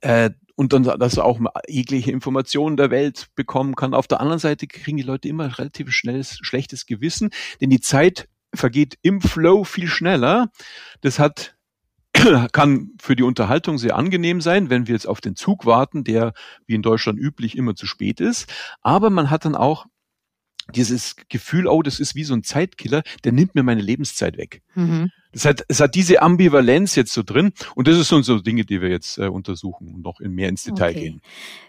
äh, 0.00 0.30
und 0.56 0.72
dann, 0.72 0.82
dass 0.82 1.16
er 1.16 1.24
auch 1.24 1.38
jegliche 1.68 2.10
Informationen 2.10 2.76
der 2.76 2.90
Welt 2.90 3.28
bekommen 3.34 3.76
kann. 3.76 3.94
Auf 3.94 4.08
der 4.08 4.20
anderen 4.20 4.40
Seite 4.40 4.66
kriegen 4.66 4.96
die 4.96 5.02
Leute 5.02 5.28
immer 5.28 5.58
relativ 5.58 5.92
schnelles, 5.92 6.38
schlechtes 6.40 6.86
Gewissen, 6.86 7.30
denn 7.60 7.70
die 7.70 7.80
Zeit 7.80 8.28
vergeht 8.54 8.98
im 9.02 9.20
Flow 9.20 9.64
viel 9.64 9.86
schneller. 9.86 10.50
Das 11.02 11.18
hat 11.18 11.56
kann 12.52 12.92
für 13.00 13.16
die 13.16 13.22
Unterhaltung 13.22 13.78
sehr 13.78 13.96
angenehm 13.96 14.40
sein, 14.40 14.70
wenn 14.70 14.86
wir 14.86 14.94
jetzt 14.94 15.06
auf 15.06 15.20
den 15.20 15.36
Zug 15.36 15.66
warten, 15.66 16.04
der 16.04 16.32
wie 16.66 16.74
in 16.74 16.82
Deutschland 16.82 17.18
üblich 17.18 17.56
immer 17.56 17.74
zu 17.74 17.86
spät 17.86 18.20
ist. 18.20 18.52
Aber 18.80 19.10
man 19.10 19.30
hat 19.30 19.44
dann 19.44 19.54
auch 19.54 19.86
dieses 20.74 21.16
Gefühl, 21.28 21.66
oh, 21.66 21.82
das 21.82 22.00
ist 22.00 22.14
wie 22.14 22.24
so 22.24 22.34
ein 22.34 22.42
Zeitkiller, 22.42 23.02
der 23.24 23.32
nimmt 23.32 23.54
mir 23.54 23.62
meine 23.62 23.82
Lebenszeit 23.82 24.36
weg. 24.36 24.62
Mhm. 24.74 25.10
Das 25.36 25.44
hat, 25.44 25.64
es 25.68 25.80
hat 25.80 25.94
diese 25.94 26.22
Ambivalenz 26.22 26.94
jetzt 26.94 27.12
so 27.12 27.22
drin 27.22 27.52
und 27.74 27.86
das 27.86 28.08
sind 28.08 28.24
so 28.24 28.38
Dinge, 28.38 28.64
die 28.64 28.80
wir 28.80 28.88
jetzt 28.88 29.18
äh, 29.18 29.26
untersuchen 29.26 29.92
und 29.92 30.02
noch 30.02 30.18
in 30.18 30.32
mehr 30.32 30.48
ins 30.48 30.62
Detail 30.62 30.92
okay. 30.92 31.00
gehen. 31.00 31.20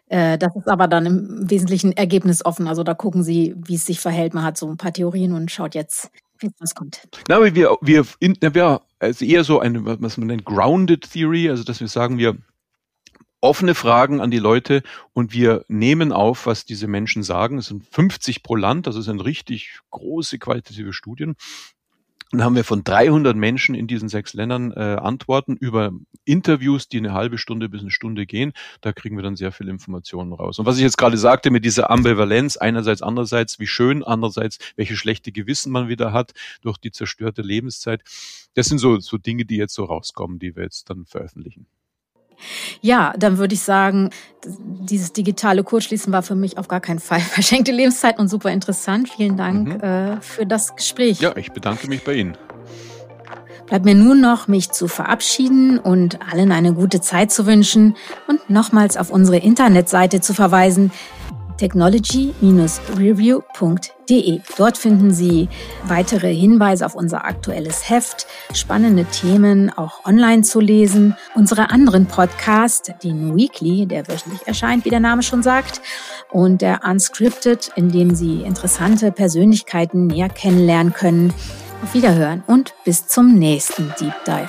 Äh, 0.08 0.38
das 0.38 0.56
ist 0.56 0.70
aber 0.70 0.88
dann 0.88 1.06
im 1.06 1.50
Wesentlichen 1.50 1.92
ergebnisoffen. 1.92 2.66
Also 2.70 2.84
da 2.84 2.94
gucken 2.94 3.24
Sie, 3.24 3.56
wie 3.58 3.76
es 3.76 3.86
sich 3.86 4.00
verhält. 4.00 4.34
Man 4.34 4.46
hat 4.46 4.58
so 4.58 4.70
ein 4.70 4.78
paar 4.78 4.94
Theorien 4.94 5.34
und 5.34 5.52
schaut 5.52 5.76
jetzt, 5.76 6.10
wie 6.40 6.50
es 6.62 6.76
kommt. 6.76 7.10
Na, 7.28 7.44
wir, 7.44 7.76
wir, 7.82 8.06
in, 8.20 8.38
wir 8.40 8.80
also 9.00 9.26
eher 9.26 9.44
so 9.44 9.60
eine, 9.60 9.84
was 10.02 10.16
man 10.16 10.28
nennt, 10.28 10.46
Grounded 10.46 11.12
Theory, 11.12 11.50
also 11.50 11.66
dass 11.66 11.82
wir 11.82 11.90
sagen, 11.90 12.18
wir 12.18 12.38
offene 13.42 13.76
Fragen 13.76 14.22
an 14.22 14.32
die 14.32 14.40
Leute 14.40 14.82
und 15.12 15.34
wir 15.34 15.66
nehmen 15.68 16.12
auf, 16.12 16.46
was 16.46 16.64
diese 16.64 16.88
Menschen 16.88 17.22
sagen. 17.22 17.58
Es 17.58 17.68
sind 17.68 17.86
50 17.86 18.44
pro 18.44 18.56
Land, 18.56 18.88
das 18.88 18.96
sind 18.96 19.20
richtig 19.20 19.80
große 19.92 20.40
qualitative 20.40 20.94
Studien. 20.94 21.36
Dann 22.32 22.44
haben 22.44 22.56
wir 22.56 22.66
von 22.66 22.84
300 22.84 23.38
Menschen 23.38 23.74
in 23.74 23.88
diesen 23.88 24.10
sechs 24.10 24.34
Ländern 24.34 24.72
äh, 24.72 24.98
Antworten 25.00 25.56
über 25.56 25.92
Interviews, 26.26 26.90
die 26.90 26.98
eine 26.98 27.14
halbe 27.14 27.38
Stunde 27.38 27.70
bis 27.70 27.82
eine 27.82 27.92
Stunde 27.92 28.26
gehen. 28.26 28.52
Da 28.82 28.92
kriegen 28.92 29.16
wir 29.16 29.24
dann 29.24 29.38
sehr 29.38 29.54
viele 29.54 29.72
Informationen 29.72 30.34
raus. 30.34 30.60
Und 30.60 30.66
was 30.66 30.76
ich 30.76 30.84
jetzt 30.84 30.98
gerade 30.98 31.18
sagte 31.18 31.52
mit 31.52 31.64
dieser 31.64 31.90
Ambivalenz, 31.90 32.58
einerseits, 32.58 33.02
andererseits, 33.02 33.60
wie 33.60 33.68
schön, 33.68 34.04
andererseits, 34.04 34.60
welche 34.76 34.98
schlechte 34.98 35.32
Gewissen 35.32 35.72
man 35.72 35.88
wieder 35.88 36.12
hat 36.12 36.34
durch 36.62 36.78
die 36.78 36.92
zerstörte 36.92 37.42
Lebenszeit. 37.42 38.04
Das 38.56 38.68
sind 38.68 38.80
so, 38.80 39.00
so 39.00 39.18
Dinge, 39.18 39.46
die 39.46 39.56
jetzt 39.56 39.74
so 39.74 39.86
rauskommen, 39.86 40.40
die 40.40 40.56
wir 40.56 40.64
jetzt 40.64 40.90
dann 40.90 41.06
veröffentlichen. 41.06 41.68
Ja, 42.82 43.14
dann 43.18 43.38
würde 43.38 43.56
ich 43.56 43.62
sagen, 43.62 44.12
dieses 44.46 45.14
digitale 45.14 45.64
Kurzschließen 45.64 46.14
war 46.14 46.24
für 46.24 46.36
mich 46.36 46.58
auf 46.58 46.68
gar 46.68 46.80
keinen 46.80 47.00
Fall 47.00 47.20
verschenkte 47.22 47.72
Lebenszeit 47.72 48.20
und 48.20 48.28
super 48.28 48.52
interessant. 48.52 49.10
Vielen 49.10 49.38
Dank 49.38 49.68
mhm. 49.68 49.82
äh, 49.82 50.22
für 50.22 50.46
das 50.46 50.76
Gespräch. 50.76 51.20
Ja, 51.20 51.36
ich 51.36 51.52
bedanke 51.52 51.88
mich 51.88 52.04
bei 52.04 52.14
Ihnen. 52.14 52.38
Bleibt 53.68 53.84
mir 53.84 53.96
nun 53.96 54.22
noch, 54.22 54.48
mich 54.48 54.72
zu 54.72 54.88
verabschieden 54.88 55.78
und 55.78 56.20
allen 56.32 56.54
eine 56.54 56.74
gute 56.74 57.02
Zeit 57.02 57.34
zu 57.34 57.46
wünschen 57.46 57.98
und 58.28 58.50
nochmals 58.50 58.96
auf 58.96 59.10
unsere 59.10 59.38
Internetseite 59.38 60.22
zu 60.22 60.34
verweisen 60.34 60.92
technology-review.de. 61.58 64.42
Dort 64.58 64.78
finden 64.78 65.12
Sie 65.12 65.50
weitere 65.84 66.34
Hinweise 66.34 66.86
auf 66.86 66.96
unser 66.96 67.26
aktuelles 67.26 67.90
Heft, 67.90 68.28
spannende 68.54 69.06
Themen 69.06 69.72
auch 69.76 70.06
online 70.06 70.44
zu 70.44 70.60
lesen, 70.60 71.16
unsere 71.36 71.72
anderen 71.72 72.06
Podcasts, 72.06 72.92
den 73.04 73.36
Weekly, 73.36 73.86
der 73.86 74.08
wöchentlich 74.08 74.48
erscheint, 74.48 74.86
wie 74.86 74.90
der 74.90 75.00
Name 75.00 75.24
schon 75.24 75.44
sagt, 75.44 75.82
und 76.32 76.62
der 76.62 76.82
Unscripted, 76.84 77.72
in 77.76 77.92
dem 77.92 78.16
Sie 78.16 78.44
interessante 78.44 79.12
Persönlichkeiten 79.12 80.08
näher 80.08 80.30
kennenlernen 80.30 80.94
können. 80.94 81.34
Auf 81.84 81.94
Wiederhören 81.94 82.44
und 82.48 82.74
bis 82.86 83.08
zum 83.08 83.36
nächsten 83.36 83.94
Deep 84.00 84.14
Dive. 84.26 84.48